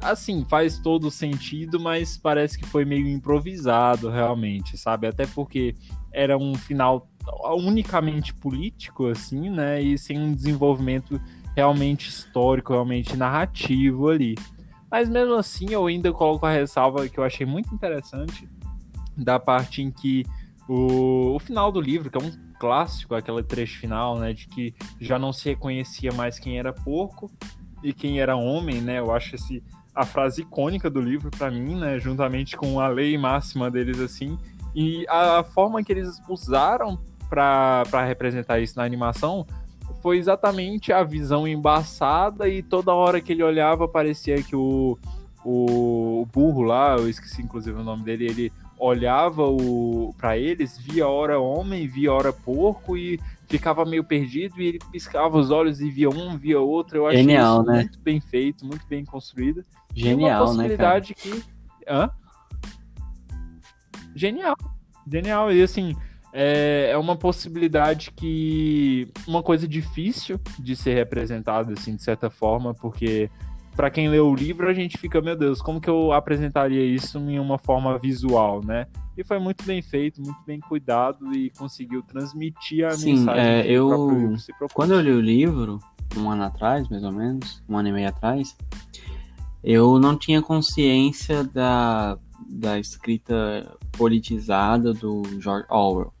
Assim, 0.00 0.44
faz 0.48 0.78
todo 0.78 1.10
sentido, 1.10 1.80
mas 1.80 2.16
parece 2.16 2.56
que 2.56 2.64
foi 2.64 2.84
meio 2.84 3.08
improvisado, 3.08 4.08
realmente, 4.08 4.78
sabe? 4.78 5.08
Até 5.08 5.26
porque 5.26 5.74
era 6.12 6.38
um 6.38 6.54
final 6.54 7.08
unicamente 7.56 8.34
político, 8.34 9.08
assim, 9.08 9.50
né? 9.50 9.80
E 9.80 9.98
sem 9.98 10.18
um 10.18 10.34
desenvolvimento 10.34 11.20
realmente 11.54 12.08
histórico, 12.08 12.72
realmente 12.72 13.16
narrativo 13.16 14.08
ali. 14.08 14.34
Mas 14.90 15.08
mesmo 15.08 15.34
assim, 15.34 15.66
eu 15.70 15.86
ainda 15.86 16.12
coloco 16.12 16.46
a 16.46 16.52
ressalva 16.52 17.08
que 17.08 17.18
eu 17.18 17.24
achei 17.24 17.44
muito 17.44 17.74
interessante 17.74 18.48
da 19.16 19.38
parte 19.38 19.82
em 19.82 19.90
que 19.90 20.24
o, 20.68 21.34
o 21.34 21.38
final 21.38 21.72
do 21.72 21.80
livro, 21.80 22.10
que 22.10 22.16
é 22.16 22.20
um 22.20 22.32
clássico, 22.58 23.14
aquele 23.14 23.42
trecho 23.42 23.78
final, 23.78 24.18
né, 24.18 24.32
de 24.32 24.46
que 24.48 24.74
já 25.00 25.18
não 25.18 25.32
se 25.32 25.48
reconhecia 25.48 26.12
mais 26.12 26.38
quem 26.38 26.58
era 26.58 26.72
porco 26.72 27.30
e 27.82 27.92
quem 27.92 28.20
era 28.20 28.36
homem, 28.36 28.80
né? 28.80 28.98
Eu 28.98 29.12
acho 29.12 29.34
esse 29.34 29.62
a 29.94 30.04
frase 30.04 30.42
icônica 30.42 30.88
do 30.88 31.00
livro 31.00 31.28
para 31.28 31.50
mim, 31.50 31.74
né, 31.74 31.98
juntamente 31.98 32.56
com 32.56 32.78
a 32.78 32.86
lei 32.86 33.18
máxima 33.18 33.68
deles 33.68 33.98
assim, 33.98 34.38
e 34.72 35.04
a 35.08 35.42
forma 35.42 35.82
que 35.82 35.90
eles 35.90 36.22
usaram 36.28 37.00
para 37.28 38.04
representar 38.06 38.60
isso 38.60 38.76
na 38.76 38.84
animação 38.84 39.46
foi 40.02 40.18
exatamente 40.18 40.92
a 40.92 41.02
visão 41.02 41.46
embaçada 41.46 42.48
e 42.48 42.62
toda 42.62 42.94
hora 42.94 43.20
que 43.20 43.32
ele 43.32 43.42
olhava 43.42 43.88
parecia 43.88 44.42
que 44.42 44.54
o, 44.54 44.98
o, 45.44 46.26
burro 46.32 46.62
lá, 46.62 46.96
eu 46.96 47.08
esqueci 47.08 47.42
inclusive 47.42 47.78
o 47.78 47.84
nome 47.84 48.04
dele, 48.04 48.26
ele 48.26 48.52
olhava 48.78 49.42
o 49.42 50.14
para 50.16 50.38
eles, 50.38 50.78
via 50.78 51.08
hora 51.08 51.40
homem, 51.40 51.88
via 51.88 52.12
hora 52.12 52.32
porco 52.32 52.96
e 52.96 53.18
ficava 53.48 53.84
meio 53.84 54.04
perdido 54.04 54.60
e 54.60 54.68
ele 54.68 54.78
piscava 54.92 55.36
os 55.36 55.50
olhos 55.50 55.80
e 55.80 55.90
via 55.90 56.08
um, 56.08 56.36
via 56.36 56.60
outro. 56.60 56.98
Eu 56.98 57.06
achei 57.06 57.18
Genial, 57.20 57.64
né? 57.64 57.80
muito 57.80 57.98
bem 58.00 58.20
feito, 58.20 58.64
muito 58.64 58.86
bem 58.86 59.04
construído. 59.04 59.64
E 59.96 60.02
uma 60.02 60.10
Genial, 60.10 60.40
né, 60.40 60.46
possibilidade 60.46 61.14
que. 61.14 61.42
Hã? 61.88 62.10
Genial. 64.14 64.56
Genial. 65.10 65.52
E 65.52 65.62
assim, 65.62 65.96
é, 66.32 66.90
é 66.92 66.96
uma 66.98 67.16
possibilidade 67.16 68.10
que. 68.12 69.08
Uma 69.26 69.42
coisa 69.42 69.66
difícil 69.66 70.40
de 70.58 70.74
ser 70.76 70.94
representada, 70.94 71.72
assim, 71.72 71.96
de 71.96 72.02
certa 72.02 72.28
forma, 72.30 72.74
porque 72.74 73.30
para 73.74 73.90
quem 73.90 74.08
lê 74.08 74.18
o 74.18 74.34
livro, 74.34 74.68
a 74.68 74.74
gente 74.74 74.98
fica, 74.98 75.20
meu 75.20 75.36
Deus, 75.36 75.62
como 75.62 75.80
que 75.80 75.88
eu 75.88 76.12
apresentaria 76.12 76.84
isso 76.84 77.16
em 77.18 77.38
uma 77.38 77.58
forma 77.58 77.96
visual, 77.98 78.60
né? 78.64 78.86
E 79.16 79.22
foi 79.24 79.38
muito 79.38 79.64
bem 79.64 79.80
feito, 79.80 80.20
muito 80.20 80.40
bem 80.44 80.58
cuidado 80.60 81.32
e 81.32 81.50
conseguiu 81.50 82.02
transmitir 82.02 82.84
a 82.84 82.90
Sim, 82.90 83.20
mensagem 83.20 83.44
é, 83.44 83.62
que 83.62 83.70
eu- 83.70 84.10
livro 84.10 84.38
se 84.38 84.52
propôs. 84.52 84.72
Quando 84.74 84.94
eu 84.94 85.00
li 85.00 85.12
o 85.12 85.20
livro, 85.20 85.78
um 86.16 86.28
ano 86.30 86.42
atrás, 86.44 86.88
mais 86.88 87.04
ou 87.04 87.12
menos, 87.12 87.62
um 87.68 87.76
ano 87.78 87.88
e 87.88 87.92
meio 87.92 88.08
atrás, 88.08 88.56
eu 89.62 89.98
não 89.98 90.16
tinha 90.16 90.40
consciência 90.42 91.44
da, 91.44 92.18
da 92.48 92.78
escrita 92.78 93.76
politizada 93.92 94.92
do 94.92 95.22
George 95.40 95.66
Orwell. 95.70 96.12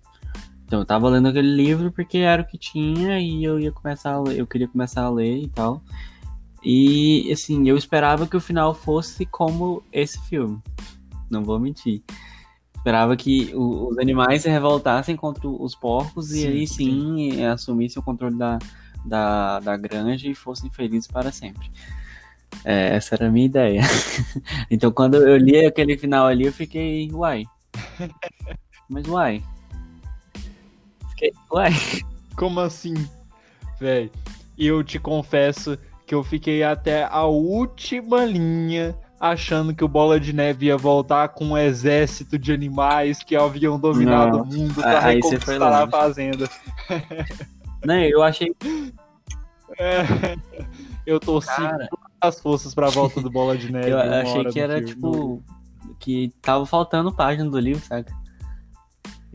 Então 0.68 0.80
eu 0.80 0.84
tava 0.84 1.08
lendo 1.08 1.28
aquele 1.28 1.48
livro 1.48 1.90
porque 1.90 2.18
era 2.18 2.42
o 2.42 2.44
que 2.44 2.58
tinha 2.58 3.18
e 3.18 3.42
eu 3.42 3.58
ia 3.58 3.72
começar 3.72 4.12
a 4.12 4.20
ler, 4.20 4.38
eu 4.38 4.46
queria 4.46 4.68
começar 4.68 5.02
a 5.02 5.08
ler 5.08 5.38
e 5.38 5.48
tal. 5.48 5.82
E 6.62 7.32
assim, 7.32 7.66
eu 7.66 7.74
esperava 7.74 8.26
que 8.26 8.36
o 8.36 8.40
final 8.40 8.74
fosse 8.74 9.24
como 9.24 9.82
esse 9.90 10.20
filme. 10.28 10.60
Não 11.30 11.42
vou 11.42 11.58
mentir. 11.58 12.02
Esperava 12.76 13.16
que 13.16 13.50
o- 13.54 13.88
os 13.88 13.98
animais 13.98 14.42
se 14.42 14.50
revoltassem 14.50 15.16
contra 15.16 15.48
os 15.48 15.74
porcos 15.74 16.32
e 16.32 16.42
Sim, 16.42 16.48
aí 16.48 16.66
sim 16.66 17.44
assumissem 17.46 17.98
o 17.98 18.04
controle 18.04 18.36
da, 18.36 18.58
da, 19.06 19.60
da 19.60 19.74
granja 19.78 20.28
e 20.28 20.34
fossem 20.34 20.70
felizes 20.70 21.06
para 21.10 21.32
sempre. 21.32 21.70
É, 22.62 22.94
essa 22.94 23.14
era 23.14 23.28
a 23.28 23.30
minha 23.30 23.46
ideia. 23.46 23.80
então 24.70 24.92
quando 24.92 25.14
eu 25.16 25.38
li 25.38 25.64
aquele 25.64 25.96
final 25.96 26.26
ali, 26.26 26.44
eu 26.44 26.52
fiquei, 26.52 27.10
uai. 27.10 27.44
Mas 28.86 29.08
uai. 29.08 29.42
Fiquei, 31.18 31.32
uai. 31.52 31.72
Como 32.36 32.60
assim? 32.60 32.94
Véi, 33.80 34.10
eu 34.56 34.84
te 34.84 34.98
confesso 34.98 35.76
que 36.06 36.14
eu 36.14 36.22
fiquei 36.22 36.62
até 36.62 37.04
a 37.04 37.24
última 37.24 38.24
linha 38.24 38.96
achando 39.20 39.74
que 39.74 39.82
o 39.84 39.88
Bola 39.88 40.20
de 40.20 40.32
Neve 40.32 40.66
ia 40.66 40.76
voltar 40.76 41.30
com 41.30 41.46
um 41.46 41.58
exército 41.58 42.38
de 42.38 42.52
animais 42.52 43.22
que 43.22 43.34
haviam 43.34 43.78
dominado 43.78 44.38
Não. 44.38 44.44
o 44.44 44.46
mundo 44.46 44.78
Ah, 44.78 44.82
para 44.82 45.06
aí 45.06 45.20
você 45.20 45.40
foi 45.40 45.54
reconquistar 45.54 45.72
a 45.72 45.80
longe. 45.80 45.90
fazenda. 45.90 46.50
Né, 47.84 48.08
eu 48.08 48.22
achei. 48.22 48.54
É, 49.78 50.34
eu 51.06 51.20
torci 51.20 51.54
Cara. 51.54 51.88
as 52.20 52.40
forças 52.40 52.74
para 52.74 52.86
a 52.88 52.90
volta 52.90 53.20
do 53.20 53.30
Bola 53.30 53.56
de 53.56 53.70
Neve. 53.70 53.90
Eu 53.90 53.98
achei 54.00 54.44
que 54.46 54.58
era 54.58 54.78
filme. 54.78 54.88
tipo. 54.92 55.42
Que 56.00 56.32
tava 56.40 56.64
faltando 56.66 57.12
página 57.14 57.48
do 57.48 57.58
livro, 57.60 57.80
saca? 57.84 58.12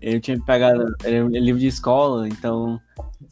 Eu 0.04 0.20
tinha 0.20 0.40
pegado. 0.40 0.94
Era 1.04 1.26
um 1.26 1.30
livro 1.30 1.60
de 1.60 1.68
escola, 1.68 2.28
então. 2.28 2.80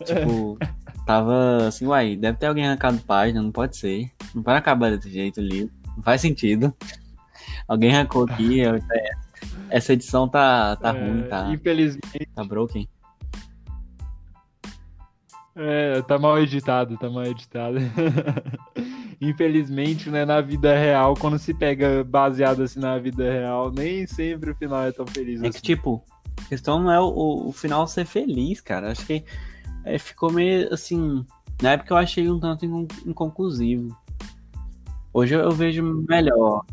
Tipo. 0.05 0.57
Tava 1.05 1.67
assim, 1.67 1.87
uai, 1.87 2.15
deve 2.15 2.37
ter 2.37 2.45
alguém 2.45 2.65
arrancado 2.65 2.99
página, 2.99 3.41
não 3.41 3.51
pode 3.51 3.75
ser. 3.75 4.09
Não 4.35 4.41
pode 4.43 4.57
acabar 4.57 4.91
desse 4.91 5.09
jeito 5.09 5.41
o 5.41 5.43
livro. 5.43 5.73
Não 5.97 6.03
faz 6.03 6.21
sentido. 6.21 6.73
Alguém 7.67 7.93
arrancou 7.93 8.23
aqui. 8.23 8.59
eu- 8.59 8.79
Essa 9.69 9.93
edição 9.93 10.27
tá, 10.29 10.75
tá 10.75 10.95
É, 10.95 11.09
ruim, 11.09 11.23
tá, 11.23 11.49
Infelizmente, 11.51 12.29
tá 12.35 12.43
broken. 12.43 12.87
É, 15.55 16.01
tá 16.03 16.17
mal 16.17 16.39
editado, 16.39 16.97
tá 16.97 17.09
mal 17.09 17.25
editado. 17.25 17.77
infelizmente, 19.21 20.09
né, 20.09 20.25
na 20.25 20.41
vida 20.41 20.75
real, 20.77 21.13
quando 21.15 21.37
se 21.37 21.53
pega 21.53 22.03
baseado 22.03 22.63
assim 22.63 22.79
na 22.79 22.97
vida 22.97 23.31
real, 23.31 23.71
nem 23.71 24.07
sempre 24.07 24.51
o 24.51 24.55
final 24.55 24.83
é 24.83 24.91
tão 24.91 25.05
feliz 25.05 25.41
É 25.43 25.47
assim. 25.47 25.59
que, 25.59 25.61
tipo, 25.61 26.03
a 26.43 26.49
questão 26.49 26.81
não 26.81 26.91
é 26.91 26.99
o, 26.99 27.49
o 27.49 27.51
final 27.51 27.85
ser 27.87 28.05
feliz, 28.05 28.59
cara. 28.61 28.91
Acho 28.91 29.05
que 29.05 29.23
é, 29.85 29.97
ficou 29.99 30.31
meio 30.31 30.73
assim. 30.73 31.23
Na 31.61 31.71
época 31.73 31.93
eu 31.93 31.97
achei 31.97 32.29
um 32.29 32.39
tanto 32.39 32.65
incon- 32.65 32.87
inconclusivo. 33.05 33.95
Hoje 35.13 35.35
eu 35.35 35.51
vejo 35.51 35.83
melhor. 36.07 36.65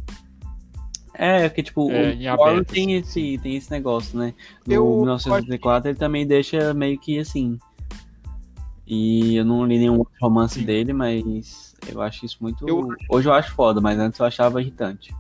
É, 1.13 1.49
porque, 1.49 1.65
tipo, 1.65 1.91
É, 1.91 2.17
o 2.37 2.43
aberto, 2.43 2.73
tem 2.73 2.95
esse, 2.95 3.39
tem 3.43 3.57
esse 3.57 3.71
negócio, 3.71 4.17
né? 4.17 4.33
No 4.65 4.73
Eu 4.73 4.85
1984 5.01 5.91
ele 5.91 5.99
também 5.99 6.25
deixa 6.25 6.73
meio 6.73 6.99
que 6.99 7.19
assim. 7.19 7.59
E 8.91 9.37
eu 9.37 9.45
não 9.45 9.67
li 9.67 9.79
nenhum 9.79 9.99
outro 9.99 10.15
romance 10.19 10.55
Sim. 10.61 10.65
dele, 10.65 10.95
mas 10.95 11.75
eu 11.87 12.01
acho 12.01 12.25
isso 12.25 12.39
muito. 12.41 12.67
Eu- 12.67 12.89
Hoje 13.11 13.29
eu 13.29 13.35
acho 13.35 13.53
foda, 13.55 13.83
mas 13.83 13.99
antes 13.99 14.19
eu 14.19 14.25
achava 14.25 14.63
irritante. 14.63 15.15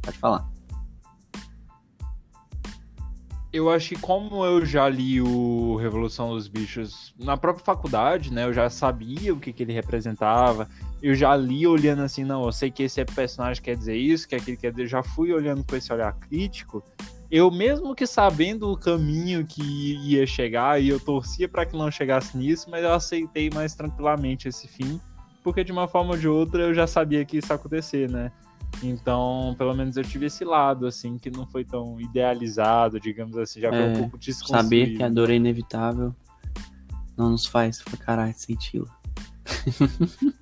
Pode 0.00 0.16
falar. 0.18 0.48
Eu 3.52 3.70
acho 3.70 3.88
que 3.88 4.00
como 4.00 4.44
eu 4.44 4.64
já 4.64 4.88
li 4.88 5.20
o 5.20 5.74
Revolução 5.76 6.30
dos 6.30 6.46
Bichos 6.46 7.12
na 7.18 7.36
própria 7.36 7.64
faculdade, 7.64 8.32
né? 8.32 8.44
Eu 8.44 8.52
já 8.52 8.70
sabia 8.70 9.32
o 9.34 9.40
que, 9.40 9.52
que 9.52 9.62
ele 9.64 9.72
representava. 9.72 10.68
Eu 11.02 11.14
já 11.14 11.34
li 11.34 11.66
olhando 11.66 12.02
assim, 12.02 12.22
não, 12.24 12.44
eu 12.44 12.52
sei 12.52 12.70
que 12.70 12.82
esse 12.84 13.02
personagem 13.06 13.60
quer 13.62 13.74
dizer 13.74 13.96
isso, 13.96 14.28
que 14.28 14.34
aquele 14.36 14.56
quer 14.56 14.70
dizer. 14.70 14.86
Já 14.86 15.02
fui 15.02 15.32
olhando 15.32 15.64
com 15.64 15.74
esse 15.74 15.92
olhar 15.92 16.12
crítico. 16.12 16.84
Eu 17.30 17.50
mesmo 17.50 17.94
que 17.94 18.06
sabendo 18.06 18.72
o 18.72 18.76
caminho 18.76 19.46
que 19.46 19.62
ia 19.62 20.26
chegar, 20.26 20.80
e 20.80 20.88
eu 20.88 20.98
torcia 20.98 21.48
para 21.48 21.66
que 21.66 21.76
não 21.76 21.90
chegasse 21.90 22.36
nisso, 22.36 22.70
mas 22.70 22.82
eu 22.82 22.92
aceitei 22.92 23.50
mais 23.50 23.74
tranquilamente 23.74 24.48
esse 24.48 24.66
fim, 24.66 24.98
porque 25.42 25.62
de 25.62 25.70
uma 25.70 25.86
forma 25.86 26.12
ou 26.12 26.18
de 26.18 26.26
outra 26.26 26.62
eu 26.62 26.74
já 26.74 26.86
sabia 26.86 27.24
que 27.24 27.38
isso 27.38 27.52
ia 27.52 27.56
acontecer, 27.56 28.10
né? 28.10 28.32
Então, 28.82 29.54
pelo 29.58 29.74
menos 29.74 29.96
eu 29.96 30.04
tive 30.04 30.26
esse 30.26 30.44
lado, 30.44 30.86
assim, 30.86 31.18
que 31.18 31.30
não 31.30 31.46
foi 31.46 31.64
tão 31.64 32.00
idealizado, 32.00 32.98
digamos 32.98 33.36
assim, 33.36 33.60
já 33.60 33.70
foi 33.70 33.78
É, 33.78 33.86
um 33.86 33.92
pouco 33.92 34.18
desconstruído. 34.18 34.62
Saber 34.62 34.96
que 34.96 35.02
a 35.02 35.08
dor 35.08 35.30
é 35.30 35.34
inevitável 35.34 36.14
não 37.16 37.30
nos 37.30 37.44
faz 37.44 37.82
caralho 37.82 38.32
senti-la. 38.34 38.96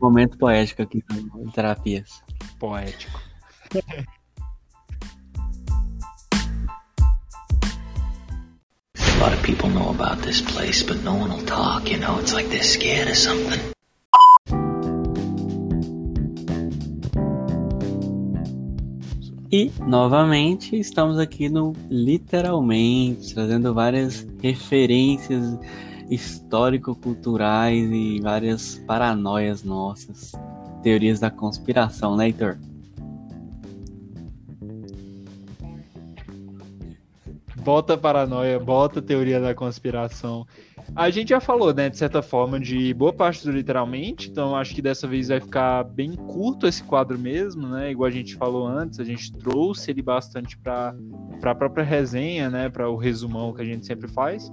Momento 0.00 0.38
poético 0.38 0.82
aqui 0.82 1.04
no 1.10 1.52
Terapias. 1.52 2.22
poético. 2.58 3.20
lot 9.20 9.34
of 9.34 9.42
people 9.42 9.68
know 9.68 9.90
about 9.90 10.22
this 10.22 10.40
place, 10.40 10.82
but 10.82 11.04
no 11.04 11.14
one 11.14 11.30
will 11.30 11.44
talk, 11.44 11.90
you 11.90 11.98
know? 11.98 12.18
It's 12.18 12.32
like 12.32 12.48
they're 12.48 12.62
scared 12.62 13.08
of 13.08 13.18
something. 13.18 13.60
E, 19.52 19.70
novamente, 19.86 20.76
estamos 20.76 21.18
aqui 21.18 21.50
no 21.50 21.74
Literalmente, 21.90 23.34
trazendo 23.34 23.74
várias 23.74 24.26
referências 24.40 25.58
histórico-culturais 26.08 27.90
e 27.92 28.20
várias 28.22 28.76
paranoias 28.86 29.62
nossas. 29.62 30.32
Teorias 30.82 31.20
da 31.20 31.30
conspiração, 31.30 32.16
né, 32.16 32.28
Heitor? 32.28 32.56
Bota 37.62 37.96
paranoia, 37.96 38.58
bota 38.58 39.02
teoria 39.02 39.40
da 39.40 39.54
conspiração. 39.54 40.46
A 40.96 41.10
gente 41.10 41.28
já 41.28 41.40
falou, 41.40 41.74
né, 41.74 41.88
de 41.88 41.96
certa 41.96 42.22
forma, 42.22 42.58
de 42.58 42.92
boa 42.94 43.12
parte 43.12 43.44
do 43.44 43.52
literalmente, 43.52 44.30
então 44.30 44.56
acho 44.56 44.74
que 44.74 44.82
dessa 44.82 45.06
vez 45.06 45.28
vai 45.28 45.40
ficar 45.40 45.84
bem 45.84 46.12
curto 46.12 46.66
esse 46.66 46.82
quadro 46.82 47.18
mesmo, 47.18 47.68
né? 47.68 47.90
Igual 47.90 48.08
a 48.08 48.12
gente 48.12 48.34
falou 48.34 48.66
antes, 48.66 48.98
a 48.98 49.04
gente 49.04 49.32
trouxe 49.32 49.90
ele 49.90 50.02
bastante 50.02 50.56
para 50.58 50.94
a 51.42 51.54
própria 51.54 51.84
resenha, 51.84 52.48
né, 52.48 52.68
para 52.68 52.88
o 52.88 52.96
resumão 52.96 53.52
que 53.52 53.62
a 53.62 53.64
gente 53.64 53.86
sempre 53.86 54.08
faz. 54.08 54.50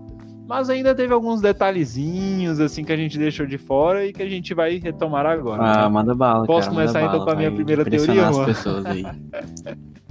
Mas 0.47 0.69
ainda 0.69 0.95
teve 0.95 1.13
alguns 1.13 1.41
detalhezinhos 1.41 2.61
assim 2.61 2.83
que 2.83 2.93
a 2.93 2.97
gente 2.97 3.17
deixou 3.17 3.45
de 3.45 3.57
fora 3.57 4.05
e 4.05 4.13
que 4.13 4.23
a 4.23 4.29
gente 4.29 4.53
vai 4.53 4.77
retomar 4.77 5.25
agora. 5.25 5.61
Ah, 5.61 5.83
né? 5.83 5.89
manda 5.89 6.15
bala, 6.15 6.45
Posso 6.45 6.69
cara, 6.69 6.71
começar, 6.71 7.01
então, 7.01 7.11
bala, 7.13 7.25
com 7.25 7.31
a 7.31 7.35
minha 7.35 7.51
primeira 7.51 7.83
teoria, 7.83 8.29
as 8.29 8.45
pessoas 8.45 8.85
aí. 8.85 9.03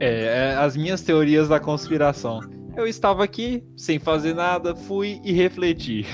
É, 0.00 0.24
é, 0.24 0.54
as 0.56 0.76
minhas 0.76 1.02
teorias 1.02 1.48
da 1.48 1.60
conspiração. 1.60 2.40
Eu 2.74 2.86
estava 2.86 3.22
aqui, 3.22 3.62
sem 3.76 3.98
fazer 3.98 4.34
nada, 4.34 4.74
fui 4.74 5.20
e 5.22 5.30
refleti. 5.30 6.06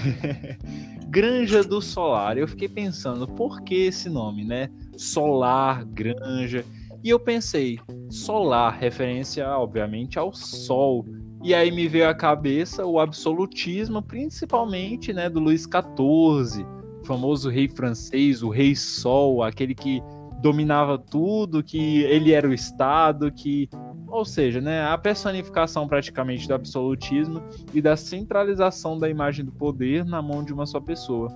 Granja 1.09 1.63
do 1.63 1.81
Solar. 1.81 2.37
Eu 2.37 2.49
fiquei 2.49 2.69
pensando, 2.69 3.29
por 3.29 3.63
que 3.63 3.75
esse 3.87 4.09
nome, 4.09 4.45
né? 4.45 4.69
Solar, 4.97 5.85
Granja. 5.85 6.65
E 7.05 7.11
eu 7.11 7.21
pensei, 7.21 7.79
solar, 8.11 8.77
referência, 8.77 9.49
obviamente, 9.51 10.19
ao 10.19 10.35
Sol. 10.35 11.05
E 11.45 11.55
aí 11.55 11.71
me 11.71 11.87
veio 11.87 12.09
à 12.09 12.15
cabeça 12.15 12.85
o 12.85 12.99
absolutismo, 12.99 14.03
principalmente, 14.03 15.13
né, 15.13 15.31
do 15.31 15.39
Luís 15.39 15.63
XIV, 15.63 16.67
famoso 17.05 17.49
rei 17.49 17.69
francês, 17.69 18.43
o 18.43 18.49
rei 18.49 18.75
Sol, 18.75 19.45
aquele 19.45 19.77
que 19.77 20.03
dominava 20.41 20.99
tudo, 20.99 21.63
que 21.63 22.03
ele 22.03 22.33
era 22.33 22.49
o 22.49 22.53
Estado, 22.53 23.31
que. 23.31 23.69
Ou 24.07 24.25
seja, 24.25 24.61
né, 24.61 24.83
a 24.83 24.97
personificação 24.97 25.89
praticamente 25.89 26.47
do 26.47 26.55
absolutismo 26.55 27.43
e 27.75 27.83
da 27.83 27.97
centralização 27.97 28.99
da 28.99 29.11
imagem 29.11 29.45
do 29.45 29.53
poder 29.53 30.05
na 30.05 30.23
mão 30.23 30.45
de 30.45 30.53
uma 30.53 30.65
só 30.65 30.81
pessoa. 30.81 31.29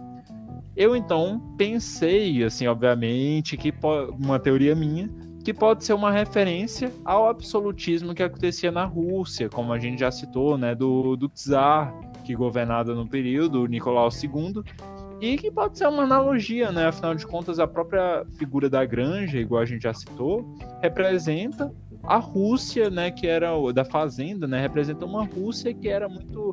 Eu 0.77 0.95
então 0.95 1.55
pensei, 1.59 2.43
assim, 2.45 2.67
obviamente, 2.67 3.57
que 3.57 3.75
uma 4.19 4.39
teoria 4.39 4.75
minha, 4.75 5.11
que 5.45 5.53
pode 5.53 5.85
ser 5.85 5.95
uma 5.95 6.11
referência 6.11 6.93
ao 7.05 7.29
absolutismo 7.29 8.15
que 8.15 8.23
acontecia 8.23 8.71
na 8.71 8.85
Rússia, 8.85 9.49
como 9.49 9.73
a 9.73 9.79
gente 9.79 10.01
já 10.01 10.11
citou, 10.11 10.57
né, 10.57 10.75
do, 10.75 11.17
do 11.17 11.29
czar 11.29 11.93
que 12.25 12.35
governava 12.35 12.95
no 12.95 13.07
período, 13.07 13.67
Nicolau 13.67 14.09
II, 14.11 14.63
e 15.21 15.37
que 15.37 15.51
pode 15.51 15.77
ser 15.77 15.87
uma 15.87 16.05
analogia, 16.05 16.73
né? 16.73 16.87
Afinal 16.87 17.15
de 17.15 17.27
contas, 17.27 17.59
a 17.59 17.67
própria 17.67 18.25
figura 18.39 18.71
da 18.71 18.85
granja, 18.85 19.39
igual 19.39 19.61
a 19.63 19.67
gente 19.67 19.83
já 19.83 19.93
citou, 19.93 20.57
representa 20.81 21.71
a 22.03 22.17
Rússia, 22.17 22.89
né? 22.89 23.11
Que 23.11 23.27
era 23.27 23.51
da 23.73 23.85
fazenda, 23.85 24.47
né? 24.47 24.61
Representa 24.61 25.05
uma 25.05 25.25
Rússia 25.25 25.75
que 25.75 25.89
era 25.89 26.09
muito, 26.09 26.53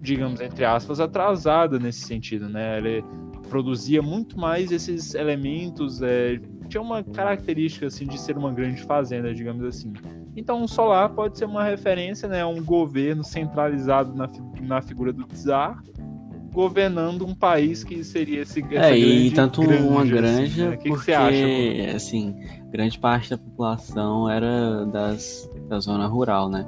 digamos 0.00 0.40
entre 0.40 0.64
aspas, 0.64 1.00
atrasada 1.00 1.78
nesse 1.78 2.00
sentido, 2.00 2.48
né? 2.48 2.78
Ela 2.78 3.04
produzia 3.48 4.00
muito 4.00 4.38
mais 4.38 4.70
esses 4.70 5.14
elementos, 5.14 6.00
é, 6.02 6.40
tinha 6.68 6.80
uma 6.80 7.02
característica 7.02 7.86
assim 7.86 8.06
de 8.06 8.18
ser 8.20 8.36
uma 8.36 8.52
grande 8.52 8.82
fazenda, 8.82 9.34
digamos 9.34 9.64
assim. 9.64 9.92
Então, 10.36 10.62
o 10.62 10.68
solar 10.68 11.10
pode 11.10 11.38
ser 11.38 11.46
uma 11.46 11.64
referência, 11.64 12.28
né? 12.28 12.42
A 12.42 12.46
um 12.46 12.62
governo 12.62 13.24
centralizado 13.24 14.14
na, 14.14 14.28
na 14.60 14.82
figura 14.82 15.12
do 15.12 15.26
czar 15.26 15.82
governando 16.56 17.26
um 17.26 17.34
país 17.34 17.84
que 17.84 18.02
seria 18.02 18.40
esse 18.40 18.64
É, 18.70 18.96
e 18.96 19.30
tanto 19.30 19.60
uma 19.60 20.00
assim, 20.00 20.10
granja, 20.10 20.70
né? 20.70 20.74
O 20.74 20.78
que, 20.78 20.84
que 20.84 20.88
porque, 20.88 21.04
você 21.04 21.12
acha? 21.12 21.96
assim, 21.96 22.34
grande 22.70 22.98
parte 22.98 23.28
da 23.28 23.36
população 23.36 24.26
era 24.30 24.86
das, 24.86 25.50
da 25.68 25.78
zona 25.80 26.06
rural, 26.06 26.48
né? 26.48 26.66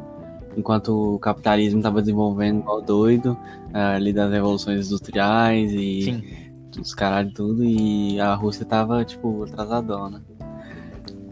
Enquanto 0.54 1.14
o 1.14 1.18
capitalismo 1.18 1.78
estava 1.78 2.02
desenvolvendo 2.02 2.60
igual 2.60 2.82
doido, 2.82 3.34
ah, 3.72 3.94
ali 3.94 4.12
das 4.12 4.30
revoluções 4.30 4.88
industriais 4.88 5.72
e 5.72 6.02
Sim, 6.02 6.22
os 6.78 6.92
caralho 6.92 7.32
tudo, 7.32 7.64
e 7.64 8.20
a 8.20 8.34
Rússia 8.34 8.66
tava, 8.66 9.02
tipo, 9.06 9.44
atrasadona. 9.44 10.22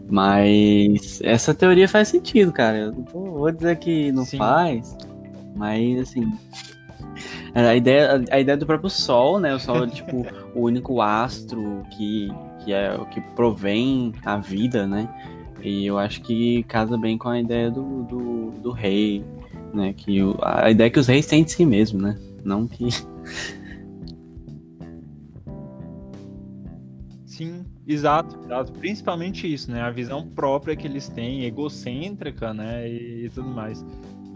Mas 0.09 1.21
essa 1.21 1.53
teoria 1.53 1.87
faz 1.87 2.07
sentido, 2.07 2.51
cara. 2.51 2.77
Eu 2.77 2.91
não 2.91 3.03
vou 3.03 3.31
vou 3.33 3.51
dizer 3.51 3.77
que 3.77 4.11
não 4.11 4.25
Sim. 4.25 4.39
faz, 4.39 4.97
mas 5.55 5.99
assim. 5.99 6.31
A 7.53 7.75
ideia, 7.75 8.23
a 8.31 8.39
ideia 8.39 8.57
do 8.57 8.65
próprio 8.65 8.89
Sol, 8.89 9.39
né? 9.39 9.53
O 9.53 9.59
Sol 9.59 9.83
é 9.83 9.87
tipo 9.87 10.25
o 10.53 10.61
único 10.61 11.01
astro 11.01 11.83
que, 11.97 12.29
que 12.63 12.73
é 12.73 12.95
o 12.95 13.05
que 13.05 13.21
provém 13.35 14.13
a 14.25 14.37
vida, 14.37 14.85
né? 14.85 15.07
E 15.63 15.85
eu 15.85 15.97
acho 15.97 16.21
que 16.21 16.63
casa 16.63 16.97
bem 16.97 17.17
com 17.17 17.29
a 17.29 17.39
ideia 17.39 17.71
do, 17.71 18.03
do, 18.03 18.51
do 18.61 18.71
rei, 18.71 19.23
né? 19.73 19.93
Que 19.93 20.21
o- 20.23 20.37
a 20.41 20.69
ideia 20.69 20.89
que 20.89 20.99
os 20.99 21.07
reis 21.07 21.25
têm 21.25 21.43
de 21.43 21.51
si 21.51 21.65
mesmo, 21.65 21.99
né? 22.01 22.17
Não 22.43 22.67
que. 22.67 22.87
sim, 27.25 27.65
exato, 27.85 28.39
exato. 28.45 28.71
Principalmente 28.73 29.51
isso, 29.51 29.71
né? 29.71 29.81
A 29.81 29.89
visão 29.91 30.27
própria 30.27 30.75
que 30.75 30.87
eles 30.87 31.07
têm, 31.09 31.43
egocêntrica, 31.43 32.53
né? 32.53 32.87
E, 32.89 33.25
e 33.25 33.29
tudo 33.29 33.49
mais. 33.49 33.83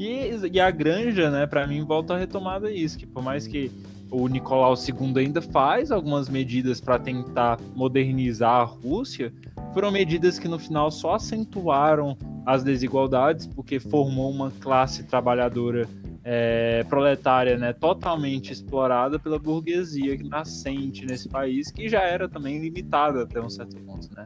E, 0.02 0.36
e 0.54 0.60
a 0.60 0.72
granja, 0.72 1.30
né? 1.30 1.46
Para 1.46 1.68
mim 1.68 1.86
volta 1.86 2.16
a 2.16 2.18
retomada 2.18 2.72
isso, 2.72 2.98
que 2.98 3.06
por 3.06 3.22
mais 3.22 3.46
que 3.46 3.72
o 4.10 4.28
Nicolau 4.28 4.74
II 4.74 5.20
ainda 5.20 5.44
faz 5.44 5.92
algumas 5.92 6.28
medidas 6.28 6.82
para 6.82 6.98
tentar 6.98 7.60
modernizar 7.76 8.62
a 8.62 8.64
Rússia, 8.64 9.32
foram 9.76 9.92
medidas 9.92 10.40
que 10.40 10.48
no 10.48 10.58
final 10.58 10.90
só 10.90 11.14
acentuaram 11.14 12.18
as 12.48 12.64
desigualdades, 12.64 13.46
porque 13.46 13.80
formou 13.80 14.32
uma 14.32 14.50
classe 14.50 15.04
trabalhadora 15.04 15.88
é, 16.24 16.84
proletária, 16.86 17.56
né, 17.56 17.72
totalmente 17.72 18.52
explorada 18.52 19.20
pela 19.20 19.38
burguesia 19.38 20.18
nascente 20.24 21.06
nesse 21.06 21.30
país, 21.30 21.70
que 21.70 21.88
já 21.88 22.02
era 22.02 22.28
também 22.28 22.60
limitada 22.60 23.22
até 23.22 23.40
um 23.40 23.50
certo 23.52 23.76
ponto, 23.84 24.10
né? 24.16 24.26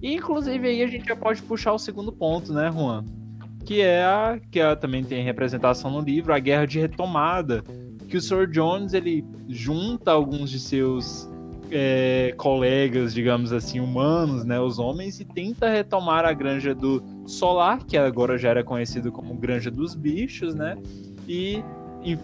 E, 0.00 0.14
inclusive 0.14 0.66
aí 0.66 0.82
a 0.82 0.86
gente 0.86 1.06
já 1.06 1.14
pode 1.14 1.42
puxar 1.42 1.74
o 1.74 1.78
segundo 1.78 2.10
ponto, 2.10 2.54
né, 2.54 2.72
Juan? 2.72 3.04
Que 3.64 3.80
é 3.80 4.04
a 4.04 4.38
que 4.50 4.60
é, 4.60 4.74
também 4.76 5.02
tem 5.02 5.24
representação 5.24 5.90
no 5.90 6.00
livro, 6.00 6.34
a 6.34 6.38
Guerra 6.38 6.66
de 6.66 6.78
Retomada, 6.78 7.64
que 8.08 8.16
o 8.16 8.20
Sir 8.20 8.46
Jones 8.46 8.92
ele 8.92 9.24
junta 9.48 10.10
alguns 10.10 10.50
de 10.50 10.60
seus 10.60 11.28
é, 11.70 12.34
colegas, 12.36 13.14
digamos 13.14 13.52
assim, 13.52 13.80
humanos, 13.80 14.44
né, 14.44 14.60
os 14.60 14.78
homens, 14.78 15.18
e 15.18 15.24
tenta 15.24 15.68
retomar 15.68 16.24
a 16.24 16.32
granja 16.32 16.74
do 16.74 17.02
Solar, 17.26 17.84
que 17.84 17.96
agora 17.96 18.36
já 18.36 18.50
era 18.50 18.62
conhecido 18.62 19.10
como 19.10 19.34
Granja 19.34 19.70
dos 19.70 19.94
Bichos, 19.94 20.54
né? 20.54 20.76
e 21.28 21.62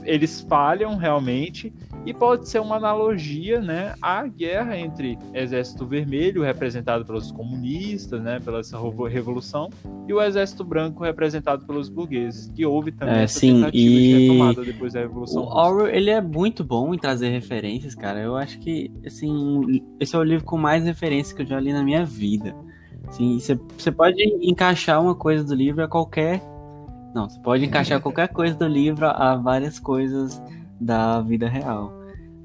eles 0.05 0.41
falham 0.43 0.97
realmente 0.97 1.73
e 2.07 2.15
pode 2.15 2.49
ser 2.49 2.61
uma 2.61 2.77
analogia, 2.77 3.61
né, 3.61 3.95
à 4.01 4.27
guerra 4.27 4.79
entre 4.79 5.19
Exército 5.35 5.87
Vermelho, 5.87 6.43
representado 6.43 7.05
pelos 7.05 7.31
comunistas, 7.31 8.23
né, 8.23 8.41
pela 8.41 8.61
essa 8.61 8.79
revolução, 9.09 9.71
e 10.09 10.13
o 10.13 10.23
Exército 10.23 10.65
Branco, 10.65 11.05
representado 11.05 11.67
pelos 11.67 11.89
burgueses, 11.89 12.51
que 12.55 12.65
houve 12.65 12.93
também 12.93 13.17
é, 13.17 13.23
essa 13.25 13.41
sim, 13.41 13.57
tentativa 13.57 13.77
e... 13.77 13.89
de 13.89 14.29
retomada 14.29 14.65
depois 14.65 14.93
da 14.93 15.01
revolução. 15.01 15.43
O 15.43 15.47
Orwell, 15.47 15.89
ele 15.89 16.11
é 16.11 16.21
muito 16.21 16.65
bom 16.65 16.95
em 16.95 16.99
trazer 16.99 17.29
referências, 17.29 17.95
cara. 17.95 18.21
Eu 18.21 18.37
acho 18.37 18.59
que, 18.61 18.91
assim, 19.05 19.83
esse 19.99 20.15
é 20.15 20.19
o 20.19 20.23
livro 20.23 20.45
com 20.45 20.57
mais 20.57 20.85
referências 20.85 21.33
que 21.35 21.43
eu 21.43 21.47
já 21.47 21.61
li 21.61 21.73
na 21.73 21.83
minha 21.83 22.05
vida. 22.05 22.55
Assim, 23.07 23.39
você 23.39 23.91
pode 23.91 24.23
encaixar 24.41 25.03
uma 25.03 25.15
coisa 25.15 25.45
do 25.45 25.55
livro 25.55 25.83
a 25.83 25.89
qualquer 25.89 26.41
não, 27.15 27.29
você 27.29 27.39
pode 27.41 27.65
encaixar 27.65 28.01
qualquer 28.03 28.29
coisa 28.29 28.55
do 28.55 28.67
livro 28.67 29.07
a 29.07 29.37
várias 29.37 29.79
coisas 29.79 30.43
da 30.81 31.21
vida 31.21 31.49
real. 31.49 32.01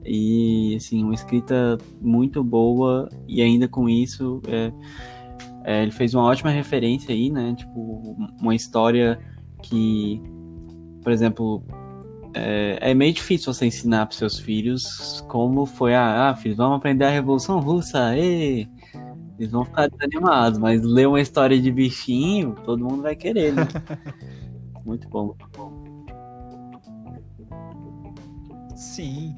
E, 0.06 0.76
assim, 0.76 1.04
uma 1.04 1.14
escrita 1.16 1.78
muito 2.00 2.44
boa, 2.44 3.10
e 3.28 3.42
ainda 3.42 3.68
com 3.68 3.90
isso, 3.90 4.42
é, 4.48 4.72
é, 5.64 5.82
ele 5.82 5.92
fez 5.92 6.14
uma 6.14 6.24
ótima 6.24 6.52
referência 6.52 7.14
aí, 7.14 7.32
né? 7.32 7.56
Tipo, 7.58 8.16
uma 8.40 8.54
história 8.54 9.20
que, 9.64 10.22
por 11.02 11.12
exemplo, 11.12 11.64
é, 12.36 12.92
é 12.92 12.94
meio 12.94 13.14
difícil 13.14 13.52
você 13.52 13.66
ensinar 13.66 14.06
para 14.06 14.16
seus 14.16 14.38
filhos 14.38 15.26
como 15.28 15.66
foi 15.66 15.96
a. 15.96 16.30
Ah, 16.30 16.36
filhos, 16.36 16.58
vamos 16.58 16.78
aprender 16.78 17.06
a 17.06 17.10
Revolução 17.10 17.60
Russa, 17.60 18.16
ê! 18.16 18.68
Eles 19.40 19.52
vão 19.52 19.66
ficar 19.66 19.90
desanimados, 19.90 20.60
mas 20.60 20.82
ler 20.82 21.08
uma 21.08 21.20
história 21.20 21.60
de 21.60 21.70
bichinho, 21.72 22.56
todo 22.64 22.86
mundo 22.86 23.02
vai 23.02 23.16
querer, 23.16 23.54
né? 23.54 23.68
Muito 24.86 25.10
bom, 25.10 25.26
muito 25.26 25.50
bom. 25.58 25.96
Sim. 28.76 29.36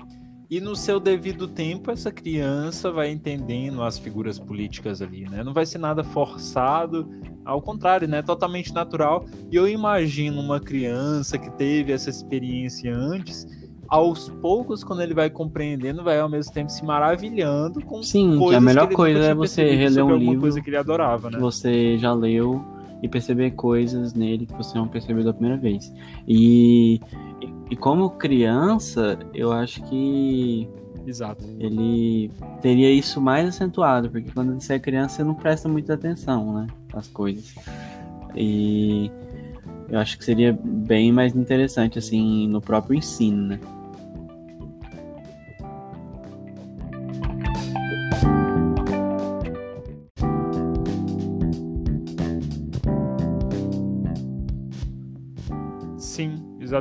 E 0.49 0.61
no 0.61 0.75
seu 0.75 0.99
devido 0.99 1.47
tempo, 1.47 1.91
essa 1.91 2.11
criança 2.11 2.91
vai 2.91 3.09
entendendo 3.11 3.83
as 3.83 3.97
figuras 3.97 4.39
políticas 4.39 5.01
ali, 5.01 5.27
né? 5.29 5.43
Não 5.43 5.53
vai 5.53 5.65
ser 5.65 5.77
nada 5.77 6.03
forçado, 6.03 7.09
ao 7.43 7.61
contrário, 7.61 8.07
né? 8.07 8.21
Totalmente 8.21 8.73
natural. 8.73 9.25
E 9.51 9.55
eu 9.55 9.67
imagino 9.67 10.39
uma 10.39 10.59
criança 10.59 11.37
que 11.37 11.49
teve 11.51 11.91
essa 11.91 12.09
experiência 12.09 12.95
antes, 12.95 13.45
aos 13.89 14.29
poucos, 14.41 14.83
quando 14.83 15.01
ele 15.01 15.13
vai 15.13 15.29
compreendendo, 15.29 16.03
vai 16.03 16.19
ao 16.19 16.29
mesmo 16.29 16.53
tempo 16.53 16.69
se 16.69 16.83
maravilhando 16.83 17.81
com 17.85 18.01
Sim, 18.01 18.37
coisas 18.37 18.57
a 18.57 18.61
melhor 18.61 18.87
que 18.87 18.95
coisa 18.95 19.19
é 19.19 19.33
você 19.33 19.75
reler 19.75 20.05
um 20.05 20.15
livro 20.15 20.41
coisa 20.41 20.61
que 20.61 20.69
ele 20.69 20.77
adorava, 20.77 21.29
né? 21.29 21.37
Que 21.37 21.41
você 21.41 21.97
já 21.97 22.13
leu 22.13 22.63
e 23.01 23.07
perceber 23.07 23.51
coisas 23.51 24.13
nele 24.13 24.45
que 24.45 24.53
você 24.53 24.77
não 24.77 24.87
percebeu 24.87 25.23
da 25.23 25.33
primeira 25.33 25.57
vez. 25.57 25.93
E, 26.27 26.99
e, 27.69 27.75
como 27.75 28.09
criança, 28.11 29.19
eu 29.33 29.51
acho 29.51 29.81
que 29.83 30.67
Exato. 31.05 31.45
Ele 31.57 32.29
teria 32.61 32.91
isso 32.91 33.21
mais 33.21 33.47
acentuado, 33.47 34.09
porque 34.09 34.29
quando 34.29 34.59
você 34.59 34.73
é 34.73 34.79
criança 34.79 35.15
você 35.15 35.23
não 35.23 35.35
presta 35.35 35.69
muita 35.69 35.93
atenção, 35.93 36.53
né? 36.53 36.67
As 36.93 37.07
coisas. 37.07 37.55
E 38.35 39.09
eu 39.89 39.99
acho 39.99 40.17
que 40.17 40.25
seria 40.25 40.51
bem 40.51 41.13
mais 41.13 41.33
interessante, 41.33 41.97
assim, 41.97 42.45
no 42.49 42.59
próprio 42.59 42.97
ensino, 42.97 43.47
né? 43.47 43.59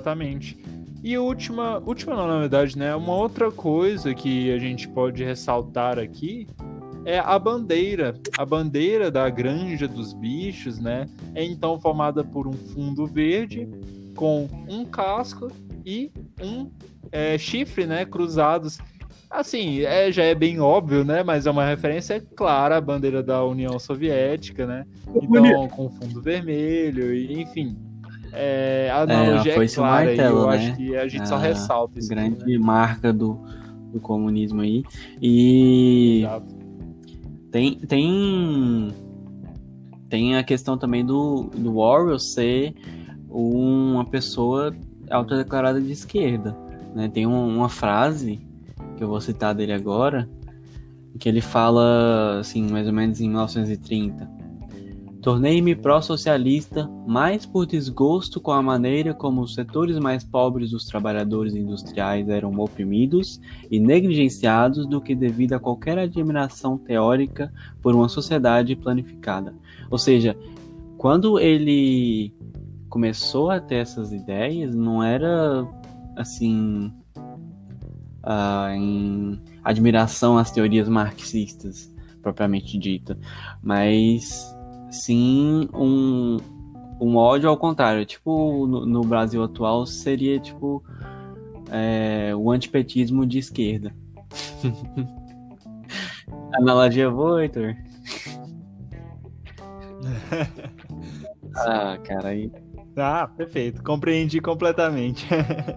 Exatamente. 0.07 0.57
E 1.03 1.19
última, 1.19 1.83
última 1.85 2.15
não, 2.15 2.29
na 2.29 2.39
verdade, 2.39 2.79
né? 2.79 2.95
Uma 2.95 3.15
outra 3.15 3.51
coisa 3.51 4.15
que 4.15 4.53
a 4.53 4.59
gente 4.59 4.89
pode 4.89 5.25
ressaltar 5.25 5.99
aqui 5.99 6.47
é 7.05 7.19
a 7.19 7.37
bandeira. 7.39 8.15
A 8.39 8.45
bandeira 8.45 9.11
da 9.11 9.29
Granja 9.29 9.89
dos 9.89 10.13
Bichos, 10.13 10.79
né? 10.79 11.09
É 11.35 11.45
então 11.45 11.81
formada 11.81 12.23
por 12.23 12.47
um 12.47 12.53
fundo 12.53 13.05
verde 13.07 13.69
com 14.15 14.49
um 14.69 14.85
casco 14.85 15.51
e 15.85 16.11
um 16.41 16.71
é, 17.11 17.37
chifre, 17.37 17.85
né? 17.85 18.05
Cruzados. 18.05 18.79
Assim, 19.29 19.83
é, 19.83 20.11
já 20.13 20.23
é 20.23 20.37
bem 20.37 20.61
óbvio, 20.61 21.05
né? 21.05 21.25
Mas 21.25 21.47
é 21.47 21.51
uma 21.51 21.67
referência 21.67 22.25
clara 22.37 22.77
à 22.77 22.81
bandeira 22.81 23.25
da 23.25 23.45
União 23.45 23.77
Soviética, 23.79 24.67
né? 24.67 24.87
Então, 25.21 25.69
com 25.69 25.91
fundo 25.91 26.23
vermelho, 26.23 27.13
e, 27.13 27.43
enfim, 27.43 27.77
é, 28.37 28.91
a 28.91 29.03
analogia 29.03 29.53
é, 29.53 29.65
é 29.65 29.69
clara 29.69 30.05
martelo, 30.07 30.39
eu 30.41 30.47
né? 30.49 30.57
acho 30.57 30.77
que 30.77 30.97
a 30.97 31.09
gente 31.09 31.23
a 31.23 31.27
só 31.27 31.37
ressalta 31.37 31.99
isso. 31.99 32.09
Grande 32.09 32.45
né? 32.45 32.59
marca 32.59 33.13
do, 33.13 33.41
do 33.93 34.01
comunismo 34.01 34.61
aí. 34.61 34.85
E 35.21 36.21
Exato. 36.21 36.55
tem, 37.51 37.75
tem, 37.79 38.89
tem 40.09 40.37
a 40.37 40.45
questão 40.45 40.77
também 40.77 41.05
do, 41.05 41.51
do 41.55 41.79
Orwell 41.79 42.19
ser 42.19 42.75
uma 43.29 44.05
pessoa 44.05 44.75
autodeclarada 45.11 45.81
de 45.81 45.93
esquerda. 45.93 46.57
Né? 46.95 47.09
Tem 47.09 47.27
um, 47.27 47.57
uma 47.57 47.69
frase 47.69 48.41
que 48.97 49.05
eu 49.05 49.09
vou 49.09 49.21
citar 49.21 49.55
dele 49.55 49.73
agora, 49.73 50.29
que 51.19 51.29
ele 51.29 51.41
fala, 51.41 52.39
assim, 52.41 52.71
mais 52.71 52.87
ou 52.87 52.93
menos 52.93 53.21
em 53.21 53.29
1930. 53.29 54.36
Tornei-me 55.27 55.75
pró-socialista 55.75 56.89
mais 57.05 57.45
por 57.45 57.67
desgosto 57.67 58.41
com 58.41 58.53
a 58.53 58.63
maneira 58.63 59.13
como 59.13 59.41
os 59.41 59.55
setores 59.55 59.99
mais 59.99 60.23
pobres 60.23 60.71
dos 60.71 60.85
trabalhadores 60.85 61.53
industriais 61.53 62.29
eram 62.29 62.57
oprimidos 62.61 63.41
e 63.69 63.81
negligenciados 63.81 64.87
do 64.87 65.01
que 65.01 65.17
devido 65.17 65.55
a 65.55 65.59
qualquer 65.59 65.99
admiração 65.99 66.79
teórica 66.79 67.53
por 67.83 67.93
uma 67.93 68.09
sociedade 68.09 68.77
planificada. 68.77 69.53
Ou 69.91 69.99
seja, 69.99 70.39
quando 70.97 71.41
ele 71.41 72.33
começou 72.89 73.51
a 73.51 73.59
ter 73.59 73.79
essas 73.79 74.13
ideias, 74.13 74.77
não 74.77 75.03
era 75.03 75.67
assim 76.15 76.93
uh, 78.23 78.71
em 78.73 79.41
admiração 79.65 80.39
às 80.39 80.53
teorias 80.53 80.89
marxistas 80.89 81.93
propriamente 82.23 82.79
dita, 82.79 83.19
mas 83.61 84.56
sim 84.91 85.69
um, 85.75 86.37
um 87.01 87.17
ódio 87.17 87.49
ao 87.49 87.57
contrário. 87.57 88.05
Tipo, 88.05 88.67
no, 88.67 88.87
no 88.87 89.01
Brasil 89.03 89.43
atual 89.43 89.87
seria 89.87 90.39
tipo 90.39 90.83
é, 91.71 92.35
o 92.35 92.51
antipetismo 92.51 93.27
de 93.27 93.39
esquerda. 93.39 93.95
Analogia 96.55 97.11
boa, 97.11 97.43
Heitor? 97.43 97.77
ah, 101.57 101.99
cara, 102.03 102.29
aí. 102.29 102.51
Ah, 102.97 103.29
perfeito. 103.29 103.83
Compreendi 103.83 104.41
completamente. 104.41 105.27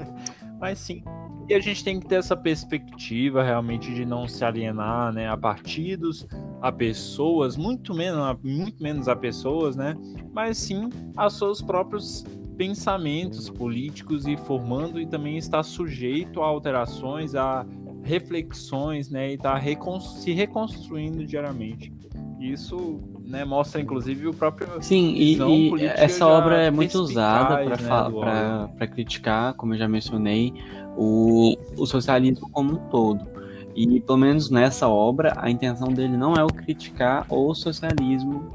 Mas 0.60 0.80
sim, 0.80 1.03
e 1.50 1.54
a 1.56 1.60
gente 1.60 1.84
tem 1.84 2.00
que 2.00 2.08
ter 2.08 2.16
essa 2.16 2.38
perspectiva 2.38 3.44
realmente 3.44 3.92
de 3.92 4.06
não 4.06 4.28
se 4.28 4.46
alienar 4.46 5.12
né, 5.12 5.28
a 5.28 5.36
partidos, 5.36 6.28
a 6.62 6.72
pessoas, 6.72 7.58
muito 7.58 7.96
menos, 7.96 8.38
muito 8.44 8.82
menos 8.84 9.08
a 9.08 9.16
pessoas, 9.16 9.76
né? 9.76 9.98
Mas 10.32 10.60
sim 10.60 10.90
a 11.18 11.28
seus 11.28 11.60
próprios 11.60 12.24
pensamentos 12.56 13.50
políticos 13.50 14.28
e 14.28 14.38
formando 14.38 15.02
e 15.02 15.08
também 15.08 15.38
está 15.38 15.64
sujeito 15.64 16.44
a 16.44 16.46
alterações, 16.46 17.34
a 17.34 17.66
reflexões, 18.04 19.10
né? 19.10 19.32
E 19.32 19.34
está 19.34 19.58
recon 19.58 20.00
se 20.00 20.32
reconstruindo 20.32 21.26
diariamente. 21.26 21.92
Isso 22.40 23.02
né, 23.30 23.46
mostra 23.46 23.80
inclusive 23.80 24.28
o 24.28 24.34
próprio 24.34 24.68
sim 24.82 25.14
e, 25.14 25.38
e 25.38 25.86
essa 25.86 26.28
obra 26.28 26.64
é 26.64 26.72
muito 26.72 27.00
usada 27.00 27.64
para 28.10 28.70
né, 28.80 28.88
criticar 28.88 29.54
como 29.54 29.76
eu 29.76 29.78
já 29.78 29.88
mencionei 29.88 30.52
o, 30.98 31.56
o 31.78 31.86
socialismo 31.86 32.50
como 32.50 32.74
um 32.74 32.90
todo. 32.90 33.26
E 33.74 34.02
pelo 34.02 34.18
menos 34.18 34.50
nessa 34.50 34.90
obra, 34.90 35.34
a 35.38 35.50
intenção 35.50 35.88
dele 35.88 36.18
não 36.18 36.34
é 36.34 36.44
o 36.44 36.48
criticar 36.48 37.26
o 37.30 37.54
socialismo 37.54 38.54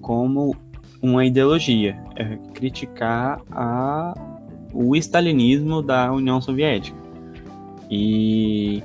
como 0.00 0.54
uma 1.02 1.24
ideologia, 1.24 2.00
é 2.14 2.36
criticar 2.54 3.40
a, 3.50 4.14
o 4.72 4.94
stalinismo 4.94 5.82
da 5.82 6.12
União 6.12 6.40
Soviética. 6.40 6.96
E 7.90 8.82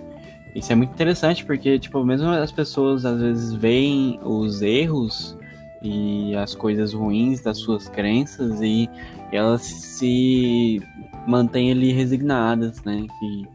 isso 0.55 0.71
é 0.71 0.75
muito 0.75 0.91
interessante 0.91 1.45
porque, 1.45 1.77
tipo, 1.77 2.03
mesmo 2.05 2.29
as 2.29 2.51
pessoas 2.51 3.05
às 3.05 3.19
vezes 3.19 3.53
veem 3.53 4.17
os 4.23 4.61
erros 4.61 5.37
e 5.81 6.33
as 6.35 6.55
coisas 6.55 6.93
ruins 6.93 7.41
das 7.41 7.57
suas 7.57 7.89
crenças 7.89 8.61
e 8.61 8.89
elas 9.31 9.61
se 9.61 10.81
mantêm 11.27 11.71
ali 11.71 11.91
resignadas, 11.91 12.81
né? 12.83 13.05
Que, 13.19 13.47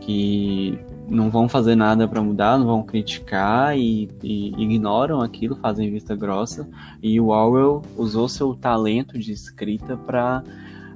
que 0.00 0.78
não 1.08 1.30
vão 1.30 1.48
fazer 1.48 1.74
nada 1.74 2.06
para 2.06 2.22
mudar, 2.22 2.58
não 2.58 2.66
vão 2.66 2.82
criticar 2.82 3.76
e, 3.76 4.10
e, 4.22 4.48
ignoram 4.62 5.22
aquilo, 5.22 5.56
fazem 5.56 5.90
vista 5.90 6.14
grossa. 6.14 6.68
E 7.02 7.18
o 7.18 7.28
Orwell 7.28 7.82
usou 7.96 8.28
seu 8.28 8.54
talento 8.54 9.18
de 9.18 9.32
escrita 9.32 9.96
para 9.96 10.42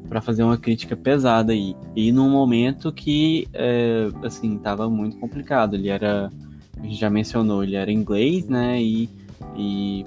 para 0.09 0.20
fazer 0.20 0.43
uma 0.43 0.56
crítica 0.56 0.97
pesada 0.97 1.52
aí. 1.52 1.76
E 1.94 2.10
num 2.10 2.30
momento 2.30 2.93
que, 2.93 3.47
é, 3.52 4.09
assim, 4.22 4.59
tava 4.59 4.89
muito 4.89 5.18
complicado. 5.18 5.74
Ele 5.74 5.89
era, 5.89 6.30
a 6.78 6.82
gente 6.82 6.97
já 6.97 7.10
mencionou, 7.10 7.62
ele 7.62 7.76
era 7.76 7.93
inglês, 7.93 8.48
né? 8.48 8.80
E, 8.80 9.09
e 9.56 10.05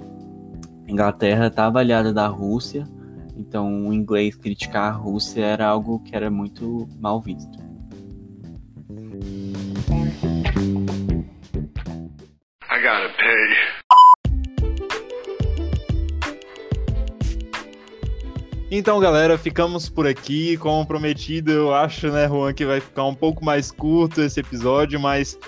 Inglaterra 0.88 1.46
estava 1.46 1.78
aliada 1.78 2.12
da 2.12 2.26
Rússia. 2.26 2.86
Então, 3.36 3.88
o 3.88 3.94
inglês 3.94 4.34
criticar 4.34 4.92
a 4.92 4.96
Rússia 4.96 5.44
era 5.44 5.66
algo 5.66 6.00
que 6.00 6.14
era 6.14 6.30
muito 6.30 6.88
mal 7.00 7.20
visto. 7.20 7.62
I 12.70 12.78
gotta 12.80 13.08
pay. 13.16 13.71
Então, 18.74 18.98
galera, 18.98 19.36
ficamos 19.36 19.90
por 19.90 20.06
aqui. 20.06 20.56
Como 20.56 20.86
prometido, 20.86 21.52
eu 21.52 21.74
acho, 21.74 22.08
né, 22.08 22.26
Juan, 22.26 22.54
que 22.54 22.64
vai 22.64 22.80
ficar 22.80 23.04
um 23.04 23.14
pouco 23.14 23.44
mais 23.44 23.70
curto 23.70 24.22
esse 24.22 24.40
episódio, 24.40 24.98
mas 24.98 25.38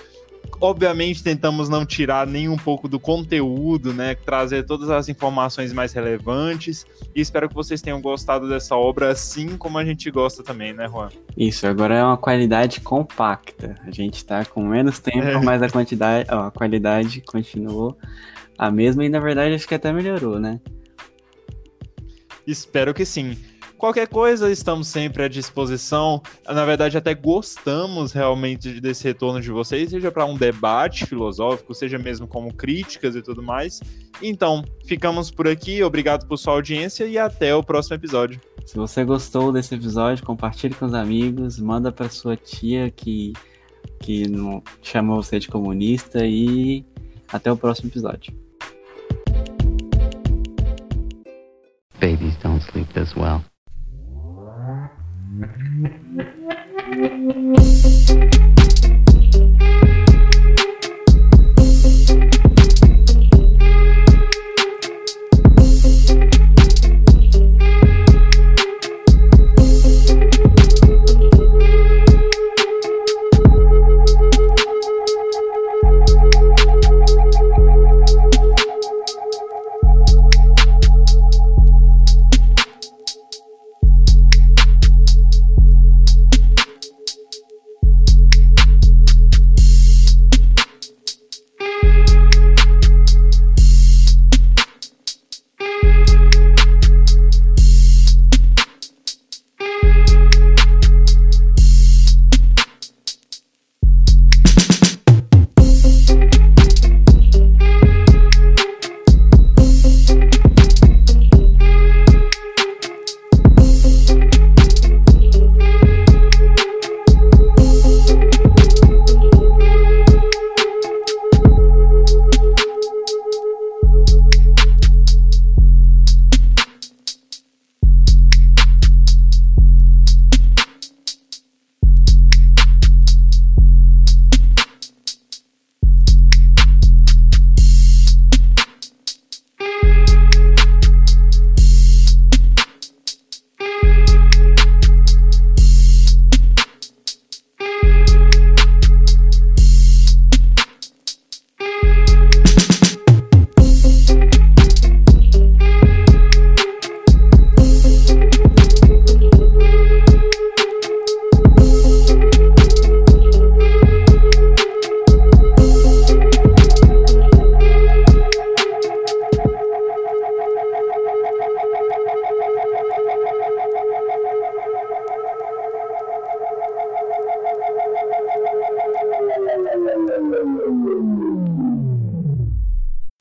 obviamente 0.61 1.25
tentamos 1.25 1.71
não 1.71 1.87
tirar 1.87 2.27
nem 2.27 2.51
um 2.51 2.57
pouco 2.59 2.87
do 2.87 3.01
conteúdo, 3.01 3.95
né? 3.95 4.15
Trazer 4.15 4.67
todas 4.67 4.91
as 4.91 5.09
informações 5.09 5.73
mais 5.73 5.95
relevantes. 5.95 6.85
E 7.17 7.23
espero 7.23 7.49
que 7.49 7.55
vocês 7.55 7.81
tenham 7.81 7.99
gostado 7.99 8.47
dessa 8.47 8.77
obra, 8.77 9.13
assim 9.13 9.57
como 9.57 9.79
a 9.79 9.85
gente 9.87 10.11
gosta 10.11 10.43
também, 10.43 10.75
né, 10.75 10.87
Juan? 10.87 11.09
Isso, 11.35 11.67
agora 11.67 11.95
é 11.95 12.05
uma 12.05 12.19
qualidade 12.19 12.83
compacta. 12.83 13.75
A 13.87 13.91
gente 13.91 14.23
tá 14.23 14.45
com 14.45 14.63
menos 14.69 14.99
tempo, 14.99 15.27
é. 15.27 15.41
mas 15.43 15.63
a 15.63 15.71
quantidade, 15.71 16.29
ó, 16.31 16.49
a 16.49 16.51
qualidade 16.51 17.23
continuou 17.23 17.97
a 18.59 18.71
mesma 18.71 19.03
e 19.03 19.09
na 19.09 19.19
verdade 19.19 19.55
acho 19.55 19.67
que 19.67 19.75
até 19.75 19.91
melhorou, 19.95 20.39
né? 20.39 20.61
Espero 22.47 22.93
que 22.93 23.05
sim. 23.05 23.37
Qualquer 23.77 24.09
coisa, 24.09 24.51
estamos 24.51 24.89
sempre 24.89 25.25
à 25.25 25.29
disposição. 25.29 26.23
Na 26.47 26.65
verdade, 26.65 26.97
até 26.97 27.13
gostamos 27.13 28.13
realmente 28.13 28.81
desse 28.81 29.05
retorno 29.05 29.41
de 29.41 29.51
vocês, 29.51 29.91
seja 29.91 30.11
para 30.11 30.25
um 30.25 30.37
debate 30.37 31.07
filosófico, 31.07 31.75
seja 31.75 31.99
mesmo 31.99 32.27
como 32.27 32.53
críticas 32.53 33.15
e 33.17 33.23
tudo 33.23 33.43
mais. 33.43 33.81
Então, 34.23 34.65
ficamos 34.87 35.31
por 35.31 35.49
aqui. 35.49 35.83
Obrigado 35.83 36.27
por 36.27 36.39
sua 36.39 36.55
audiência 36.55 37.05
e 37.05 37.19
até 37.19 37.55
o 37.55 37.63
próximo 37.63 37.97
episódio. 37.97 38.41
Se 38.65 38.77
você 38.77 39.05
gostou 39.05 39.53
desse 39.53 39.75
episódio, 39.75 40.25
compartilhe 40.25 40.75
com 40.75 40.87
os 40.87 40.95
amigos, 40.95 41.59
manda 41.59 41.93
para 41.93 42.09
sua 42.09 42.37
tia 42.37 42.91
que 42.91 43.33
que 44.01 44.29
não 44.29 44.63
chama 44.83 45.15
você 45.15 45.39
de 45.39 45.49
comunista 45.49 46.27
e 46.27 46.85
até 47.29 47.51
o 47.51 47.57
próximo 47.57 47.89
episódio. 47.91 48.44
Babies 52.05 52.35
don't 52.43 52.61
sleep 52.61 52.93
this 52.93 53.15
well. 53.17 53.43